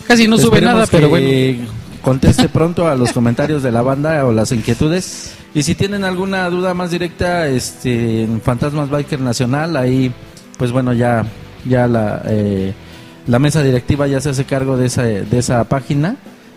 Casi 0.08 0.30
no 0.30 0.38
sube 0.38 0.60
Esperemos 0.60 0.76
nada, 0.76 0.88
pero 0.89 1.12
que 1.12 1.56
bueno. 1.58 1.72
Conteste 2.02 2.48
pronto 2.48 2.88
a 2.88 2.96
los 2.96 3.12
comentarios 3.14 3.64
de 3.64 3.72
la 3.74 3.82
banda 3.82 4.26
o 4.26 4.32
las 4.32 4.54
inquietudes. 4.54 5.34
Y 5.54 5.64
si 5.64 5.76
tienen 5.76 6.06
alguna 6.06 6.50
duda 6.50 6.74
más 6.74 6.89
directa, 6.89 7.50
este, 7.50 8.24
en 8.24 8.39
Fantasmas 8.39 8.89
Biker 8.89 9.20
Nacional, 9.20 9.76
ahí, 9.76 10.14
pues 10.58 10.72
bueno, 10.72 10.93
ya, 10.93 11.26
ya 11.66 11.88
la, 11.88 12.22
eh, 12.28 12.74
la 13.28 13.39
mesa 13.39 13.62
directiva 13.62 14.08
ya 14.08 14.22
se 14.22 14.30
hace 14.30 14.46
cargo 14.46 14.78
de 14.78 14.86
esa, 14.86 15.04
de 15.04 15.38
esa 15.38 15.62
página. 15.66 16.16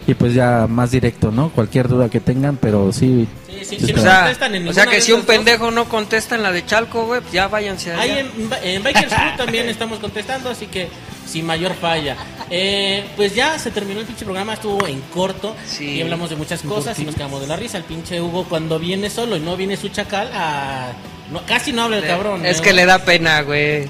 Y 0.09 0.15
pues 0.15 0.33
ya 0.33 0.67
más 0.67 0.91
directo, 0.91 1.31
¿no? 1.31 1.51
Cualquier 1.51 1.87
duda 1.87 2.09
que 2.09 2.19
tengan, 2.19 2.57
pero 2.57 2.91
sí. 2.95 3.29
Sí, 3.47 3.59
sí, 3.63 3.77
sí 3.79 3.87
si 3.89 3.93
O 3.93 3.97
no 3.97 4.03
sea, 4.03 4.21
contestan 4.21 4.55
en 4.55 4.67
o 4.67 4.73
sea 4.73 4.85
ninguna 4.85 4.97
que 4.97 5.03
si 5.03 5.13
un 5.13 5.19
dos, 5.21 5.27
pendejo 5.27 5.71
no 5.71 5.85
contesta 5.85 6.35
en 6.35 6.43
la 6.43 6.51
de 6.51 6.65
Chalco, 6.65 7.05
güey, 7.05 7.21
pues 7.21 7.31
ya 7.35 7.47
váyanse 7.47 7.93
allá. 7.93 8.01
Ahí 8.01 8.19
en, 8.19 8.51
en 8.63 8.83
Bikers 8.83 9.13
también 9.37 9.69
estamos 9.69 9.99
contestando, 9.99 10.49
así 10.49 10.67
que 10.67 10.89
sin 11.27 11.45
mayor 11.45 11.75
falla. 11.75 12.17
Eh, 12.49 13.05
pues 13.17 13.35
ya 13.35 13.59
se 13.59 13.71
terminó 13.71 14.01
el 14.01 14.07
pinche 14.07 14.25
programa, 14.25 14.55
estuvo 14.55 14.87
en 14.87 15.03
corto 15.13 15.55
Sí. 15.67 15.97
y 15.97 16.01
hablamos 16.01 16.31
de 16.31 16.37
muchas 16.37 16.63
cosas 16.63 16.99
y 16.99 17.05
nos 17.05 17.15
quedamos 17.15 17.43
de 17.43 17.47
la 17.47 17.57
risa. 17.57 17.77
El 17.77 17.85
pinche 17.85 18.19
Hugo 18.23 18.45
cuando 18.49 18.79
viene 18.79 19.11
solo 19.11 19.37
y 19.37 19.41
no 19.41 19.59
viene 19.59 19.77
su 19.77 19.91
chacal, 19.91 20.31
ah, 20.33 20.93
no, 21.31 21.43
casi 21.45 21.71
no 21.75 21.83
habla 21.83 21.99
el 21.99 22.07
cabrón. 22.07 22.47
Es 22.47 22.61
¿eh? 22.61 22.63
que 22.63 22.73
le 22.73 22.87
da 22.87 22.99
pena, 23.05 23.43
güey. 23.43 23.87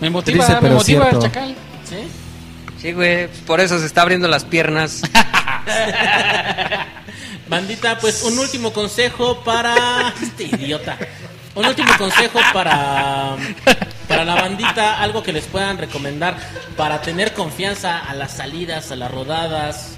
Me 0.00 0.08
motiva, 0.08 0.46
Triste, 0.46 0.62
me 0.62 0.70
motiva 0.70 1.10
el 1.10 1.18
chacal. 1.18 1.56
¿Sí? 1.88 1.96
Sí, 2.80 2.92
güey, 2.92 3.28
por 3.46 3.60
eso 3.60 3.78
se 3.78 3.86
está 3.86 4.02
abriendo 4.02 4.28
las 4.28 4.44
piernas. 4.44 5.02
Bandita, 7.48 7.98
pues 7.98 8.22
un 8.22 8.38
último 8.38 8.72
consejo 8.72 9.42
para 9.44 10.14
este 10.22 10.44
idiota. 10.44 10.96
Un 11.54 11.66
último 11.66 11.90
consejo 11.98 12.38
para 12.52 13.36
para 14.10 14.24
la 14.24 14.34
bandita, 14.34 15.00
algo 15.00 15.22
que 15.22 15.32
les 15.32 15.46
puedan 15.46 15.78
recomendar 15.78 16.36
para 16.76 17.00
tener 17.00 17.32
confianza 17.32 17.98
a 17.98 18.12
las 18.14 18.36
salidas, 18.36 18.90
a 18.90 18.96
las 18.96 19.10
rodadas. 19.10 19.96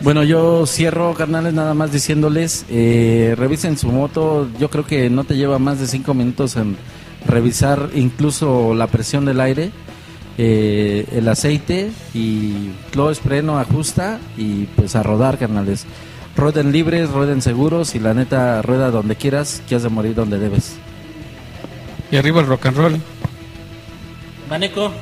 Bueno, 0.00 0.24
yo 0.24 0.66
cierro, 0.66 1.14
carnales, 1.14 1.52
nada 1.52 1.72
más 1.72 1.92
diciéndoles, 1.92 2.66
eh, 2.68 3.34
revisen 3.36 3.78
su 3.78 3.92
moto, 3.92 4.48
yo 4.58 4.70
creo 4.70 4.84
que 4.84 5.08
no 5.08 5.22
te 5.22 5.36
lleva 5.36 5.60
más 5.60 5.78
de 5.78 5.86
cinco 5.86 6.14
minutos 6.14 6.56
en 6.56 6.76
revisar 7.26 7.90
incluso 7.94 8.74
la 8.74 8.88
presión 8.88 9.24
del 9.24 9.40
aire, 9.40 9.70
eh, 10.38 11.06
el 11.12 11.28
aceite 11.28 11.90
y 12.12 12.70
close, 12.90 13.20
freno, 13.20 13.58
ajusta 13.58 14.18
y 14.36 14.64
pues 14.76 14.96
a 14.96 15.02
rodar, 15.02 15.38
carnales. 15.38 15.86
Rueden 16.36 16.72
libres, 16.72 17.10
rueden 17.10 17.40
seguros 17.42 17.94
y 17.94 18.00
la 18.00 18.12
neta, 18.14 18.60
rueda 18.62 18.90
donde 18.90 19.14
quieras, 19.16 19.62
que 19.68 19.76
has 19.76 19.82
de 19.84 19.88
morir 19.88 20.14
donde 20.14 20.38
debes. 20.38 20.72
Y 22.10 22.16
arriba 22.16 22.40
el 22.40 22.46
rock 22.46 22.66
and 22.66 22.76
roll. 22.76 23.00
Vaneco, 24.48 24.92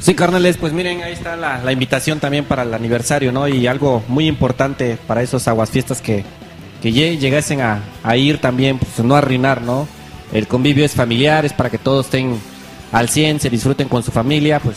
Sí, 0.00 0.14
carnales, 0.14 0.58
pues 0.58 0.74
miren, 0.74 1.02
ahí 1.02 1.14
está 1.14 1.34
la, 1.34 1.62
la 1.64 1.72
invitación 1.72 2.20
también 2.20 2.44
para 2.44 2.62
el 2.64 2.74
aniversario, 2.74 3.32
¿no? 3.32 3.48
Y 3.48 3.66
algo 3.66 4.02
muy 4.08 4.26
importante 4.26 4.98
para 5.06 5.22
esos 5.22 5.48
aguasfiestas 5.48 6.02
que, 6.02 6.24
que 6.82 6.90
lle- 6.92 7.16
llegasen 7.18 7.62
a, 7.62 7.80
a 8.02 8.14
ir 8.16 8.38
también, 8.38 8.78
pues 8.78 8.98
no 9.06 9.14
arruinar, 9.14 9.62
¿no? 9.62 9.88
El 10.32 10.46
convivio 10.46 10.84
es 10.84 10.92
familiar, 10.92 11.46
es 11.46 11.54
para 11.54 11.70
que 11.70 11.78
todos 11.78 12.04
estén 12.06 12.38
al 12.94 13.08
100, 13.10 13.40
se 13.40 13.50
disfruten 13.50 13.88
con 13.88 14.02
su 14.02 14.10
familia, 14.10 14.58
pues. 14.60 14.76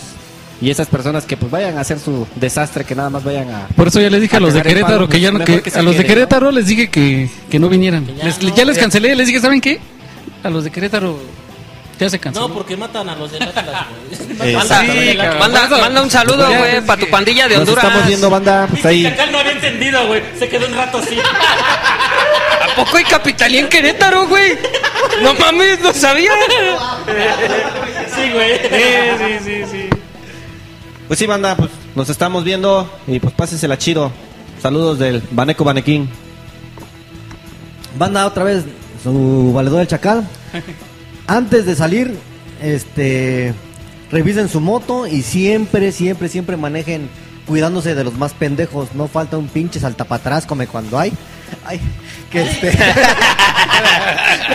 Y 0.60 0.72
esas 0.72 0.88
personas 0.88 1.26
que 1.26 1.38
pues 1.38 1.52
vayan 1.52 1.78
a 1.78 1.82
hacer 1.82 2.00
su 2.00 2.28
desastre, 2.36 2.84
que 2.84 2.96
nada 2.96 3.12
más 3.12 3.24
vayan 3.24 3.48
a... 3.52 3.68
Por 3.76 3.90
eso 3.90 4.02
ya 4.02 4.10
les 4.10 4.22
dije 4.22 4.38
a 4.38 4.40
los 4.40 4.56
de 4.56 4.64
Querétaro 4.64 5.08
que 5.08 5.20
ya 5.20 5.32
no, 5.32 5.46
que, 5.46 5.62
a 5.74 5.82
los 5.84 5.96
de. 5.96 6.04
Querétaro 6.04 6.50
les 6.52 6.66
dije 6.66 6.90
que, 6.90 7.30
que 7.50 7.60
no 7.60 7.70
vinieran. 7.70 8.08
Que 8.08 8.16
ya 8.16 8.24
Les- 8.26 8.42
no, 8.42 8.56
ya 8.56 8.66
les 8.66 8.76
ya. 8.76 8.82
cancelé, 8.82 9.16
les 9.16 9.28
dije, 9.28 9.40
¿saben 9.40 9.62
qué? 9.62 9.80
A 10.44 10.50
los 10.50 10.64
de 10.64 10.72
Querétaro 10.72 11.20
ya 12.00 12.10
se 12.10 12.18
canceló. 12.18 12.48
no, 12.48 12.54
porque 12.56 12.76
matan 12.76 13.08
a 13.08 13.16
los 13.16 13.30
güey. 13.32 13.42
Manda, 14.56 14.82
Sí, 14.82 15.18
manda, 15.40 15.68
manda 15.70 16.02
un 16.02 16.10
saludo, 16.12 16.48
güey, 16.48 16.82
para 16.86 17.02
tu 17.02 17.08
pandilla 17.12 17.48
de 17.48 17.56
Nos 17.56 17.62
Honduras. 17.70 17.86
estamos 17.86 18.08
viendo, 18.08 18.30
banda, 18.32 18.68
pues 18.68 18.86
ahí... 18.86 19.04
chacal 19.04 19.32
no 19.32 19.38
había 19.40 19.52
entendido, 19.54 20.08
güey. 20.08 20.24
Se 20.40 20.48
quedó 20.50 20.66
un 20.68 20.74
rato 20.76 20.98
así. 21.00 21.18
¿A 22.72 22.76
poco 22.76 22.98
hay 22.98 23.04
capitalía 23.04 23.62
en 23.62 23.68
Querétaro, 23.70 24.28
güey? 24.28 24.58
No 25.22 25.34
mames, 25.36 25.80
no 25.82 25.94
sabía. 25.94 26.32
Sí, 28.18 28.32
güey. 28.32 28.58
Sí, 28.58 28.70
sí, 29.18 29.40
sí, 29.44 29.64
sí. 29.72 29.90
Pues 31.08 31.20
sí, 31.20 31.26
banda, 31.26 31.56
pues 31.56 31.70
nos 31.96 32.10
estamos 32.10 32.44
viendo 32.44 32.90
y 33.08 33.20
pues 33.20 33.34
pásensela 33.34 33.78
chido. 33.78 34.12
Saludos 34.62 35.00
del 35.00 35.22
Baneco 35.32 35.64
Banequín. 35.64 36.10
Banda 37.98 38.28
otra 38.28 38.44
vez 38.44 38.64
su 39.04 39.54
valedor 39.54 39.80
del 39.80 39.88
chacal. 39.88 40.28
Antes 41.28 41.66
de 41.66 41.76
salir, 41.76 42.18
este 42.62 43.54
revisen 44.12 44.50
su 44.50 44.60
moto 44.62 45.08
y 45.08 45.22
siempre, 45.22 45.92
siempre, 45.92 46.30
siempre 46.30 46.58
manejen 46.58 47.10
cuidándose 47.46 47.96
de 47.96 48.04
los 48.04 48.14
más 48.16 48.34
pendejos. 48.34 48.90
No 48.94 49.08
falta 49.08 49.38
un 49.38 49.48
pinche 49.48 49.80
saltapatrás 49.80 50.46
como 50.46 50.66
cuando 50.68 51.00
hay. 51.00 51.14
Ay, 51.66 51.80
que 52.32 52.42
este. 52.42 52.72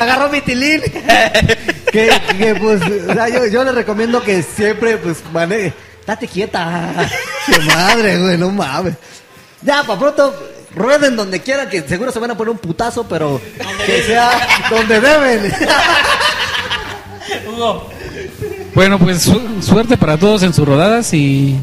Agarró 0.00 0.28
mi 0.30 0.40
tilín. 0.40 0.80
que, 1.92 2.10
que, 2.38 2.54
pues, 2.56 2.80
o 3.08 3.12
sea, 3.12 3.28
yo, 3.28 3.46
yo 3.46 3.64
les 3.64 3.74
recomiendo 3.74 4.22
que 4.22 4.42
siempre, 4.42 4.96
pues, 4.96 5.18
maneje. 5.32 5.72
Date 6.06 6.26
quieta. 6.26 6.90
Qué 7.46 7.58
madre, 7.60 8.18
güey, 8.18 8.38
no 8.38 8.50
mames. 8.50 8.94
Ya, 9.62 9.82
para 9.84 9.98
pronto, 9.98 10.34
rueden 10.74 11.14
donde 11.16 11.40
quieran, 11.40 11.68
que 11.68 11.82
seguro 11.82 12.10
se 12.10 12.18
van 12.18 12.30
a 12.32 12.36
poner 12.36 12.50
un 12.50 12.58
putazo, 12.58 13.06
pero 13.06 13.40
que 13.86 14.02
sea 14.02 14.48
donde 14.70 15.00
deben. 15.00 15.52
Hugo, 17.48 17.88
Bueno, 18.74 18.98
pues 18.98 19.22
su- 19.22 19.62
suerte 19.62 19.96
para 19.96 20.16
todos 20.18 20.42
en 20.42 20.52
sus 20.52 20.66
rodadas 20.66 21.14
y 21.14 21.56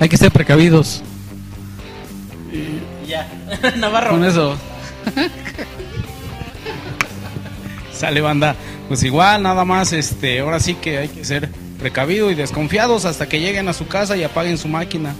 hay 0.00 0.08
que 0.08 0.16
ser 0.16 0.32
precavidos. 0.32 1.02
ya. 3.06 3.28
Navarro. 3.76 4.10
Con 4.10 4.24
eso. 4.24 4.56
Sale 7.98 8.20
banda. 8.20 8.54
Pues 8.86 9.02
igual, 9.02 9.42
nada 9.42 9.64
más, 9.64 9.92
este, 9.92 10.38
ahora 10.40 10.60
sí 10.60 10.74
que 10.74 10.98
hay 10.98 11.08
que 11.08 11.24
ser 11.24 11.48
precavidos 11.80 12.30
y 12.32 12.34
desconfiados 12.34 13.04
hasta 13.04 13.28
que 13.28 13.40
lleguen 13.40 13.68
a 13.68 13.72
su 13.72 13.88
casa 13.88 14.16
y 14.16 14.22
apaguen 14.22 14.56
su 14.56 14.68
máquina. 14.68 15.14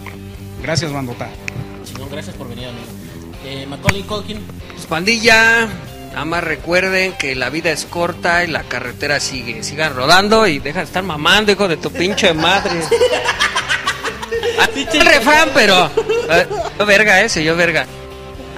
Gracias, 0.62 0.93
bandota. 0.93 1.29
Chingón, 1.85 2.09
gracias 2.11 2.37
por 2.37 2.49
venir, 2.49 2.66
amigo. 2.66 2.87
Eh, 3.45 3.66
Macaulay 3.68 4.03
Culkin. 4.03 4.41
Pues 4.74 4.87
pandilla, 4.87 5.66
nada 6.12 6.24
más 6.24 6.45
recuerden 6.45 7.14
que 7.14 7.35
la 7.35 7.51
vida 7.51 7.70
es 7.70 7.85
corta 7.85 8.45
y 8.45 8.49
la 8.49 8.62
carretera 8.62 9.18
sigue. 9.20 9.62
Sigan 9.64 9.95
rodando 9.95 10.47
y 10.47 10.59
deja 10.59 10.81
de 10.81 10.85
estar 10.85 11.03
mamando, 11.03 11.51
hijo 11.51 11.66
de 11.66 11.76
tu 11.79 11.91
pinche 11.91 12.33
madre. 12.35 12.81
Así 14.61 14.87
el 14.93 15.07
refrán, 15.07 15.51
pero. 15.55 15.87
eh, 16.31 16.47
yo 16.79 16.87
verga 16.87 17.20
ese, 17.22 17.43
yo 17.43 17.57
verga. 17.57 17.87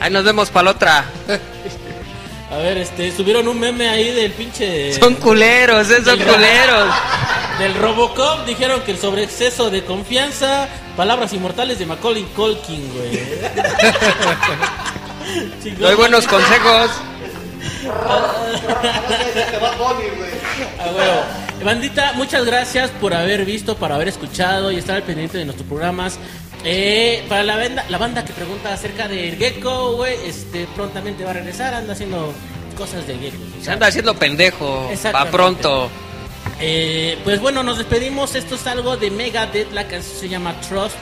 Ahí 0.00 0.10
nos 0.10 0.24
vemos 0.24 0.50
para 0.50 0.64
la 0.64 0.70
otra. 0.72 1.04
A 2.51 2.57
ver, 2.57 2.78
este, 2.78 3.14
subieron 3.16 3.46
un 3.46 3.61
meme 3.61 3.88
ahí 3.88 4.11
del 4.12 4.32
pinche... 4.32 4.92
Son 4.98 5.14
culeros, 5.14 5.88
eh, 5.90 6.03
son 6.05 6.18
del- 6.18 6.26
culeros. 6.26 6.92
Del 7.61 7.74
Robocop 7.74 8.44
dijeron 8.46 8.80
que 8.82 8.90
el 8.92 8.98
sobreexceso 8.98 9.70
de 9.70 9.84
confianza, 9.84 10.66
palabras 10.96 11.32
inmortales 11.32 11.78
de 11.78 11.86
Macaulay 11.86 12.24
Culkin, 12.34 12.90
güey. 12.92 13.20
Doy 15.78 15.94
buenos 15.94 16.26
consejos. 16.26 16.90
A 20.78 20.92
huevo. 20.92 21.22
Bandita, 21.64 22.12
muchas 22.14 22.44
gracias 22.44 22.90
por 22.90 23.12
haber 23.14 23.44
visto, 23.44 23.76
por 23.76 23.92
haber 23.92 24.08
escuchado 24.08 24.72
y 24.72 24.76
estar 24.76 24.96
al 24.96 25.02
pendiente 25.02 25.38
de 25.38 25.44
nuestros 25.44 25.68
programas. 25.68 26.18
Eh, 26.64 27.24
para 27.28 27.42
la 27.42 27.56
banda, 27.56 27.84
la 27.88 27.98
banda 27.98 28.24
que 28.24 28.32
pregunta 28.32 28.72
acerca 28.72 29.08
del 29.08 29.36
gecko, 29.36 29.96
güey, 29.96 30.14
este, 30.26 30.66
prontamente 30.74 31.24
va 31.24 31.30
a 31.30 31.34
regresar, 31.34 31.74
anda 31.74 31.92
haciendo 31.92 32.32
cosas 32.76 33.06
de 33.06 33.16
gecko. 33.18 33.38
Se 33.62 33.70
anda 33.70 33.86
haciendo 33.86 34.14
pendejo. 34.14 34.88
Exactamente. 34.90 35.36
pronto. 35.36 35.90
Eh, 36.61 37.18
pues 37.24 37.40
bueno, 37.40 37.62
nos 37.62 37.78
despedimos. 37.78 38.34
Esto 38.34 38.54
es 38.54 38.66
algo 38.66 38.96
de 38.96 39.11
Megadeth. 39.11 39.72
La 39.72 39.86
canción 39.86 40.16
se 40.18 40.28
llama 40.28 40.54
Trust. 40.61 40.96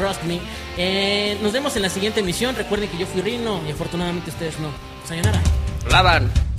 Trust 0.00 0.22
Me. 0.22 0.40
Eh, 0.78 1.38
nos 1.42 1.52
vemos 1.52 1.76
en 1.76 1.82
la 1.82 1.90
siguiente 1.90 2.20
emisión. 2.20 2.56
Recuerden 2.56 2.88
que 2.88 2.96
yo 2.96 3.06
fui 3.06 3.20
Rino 3.20 3.60
y 3.68 3.70
afortunadamente 3.70 4.30
ustedes 4.30 4.58
no. 4.58 4.68
Sayonara. 5.06 5.40
Lavan. 5.90 6.49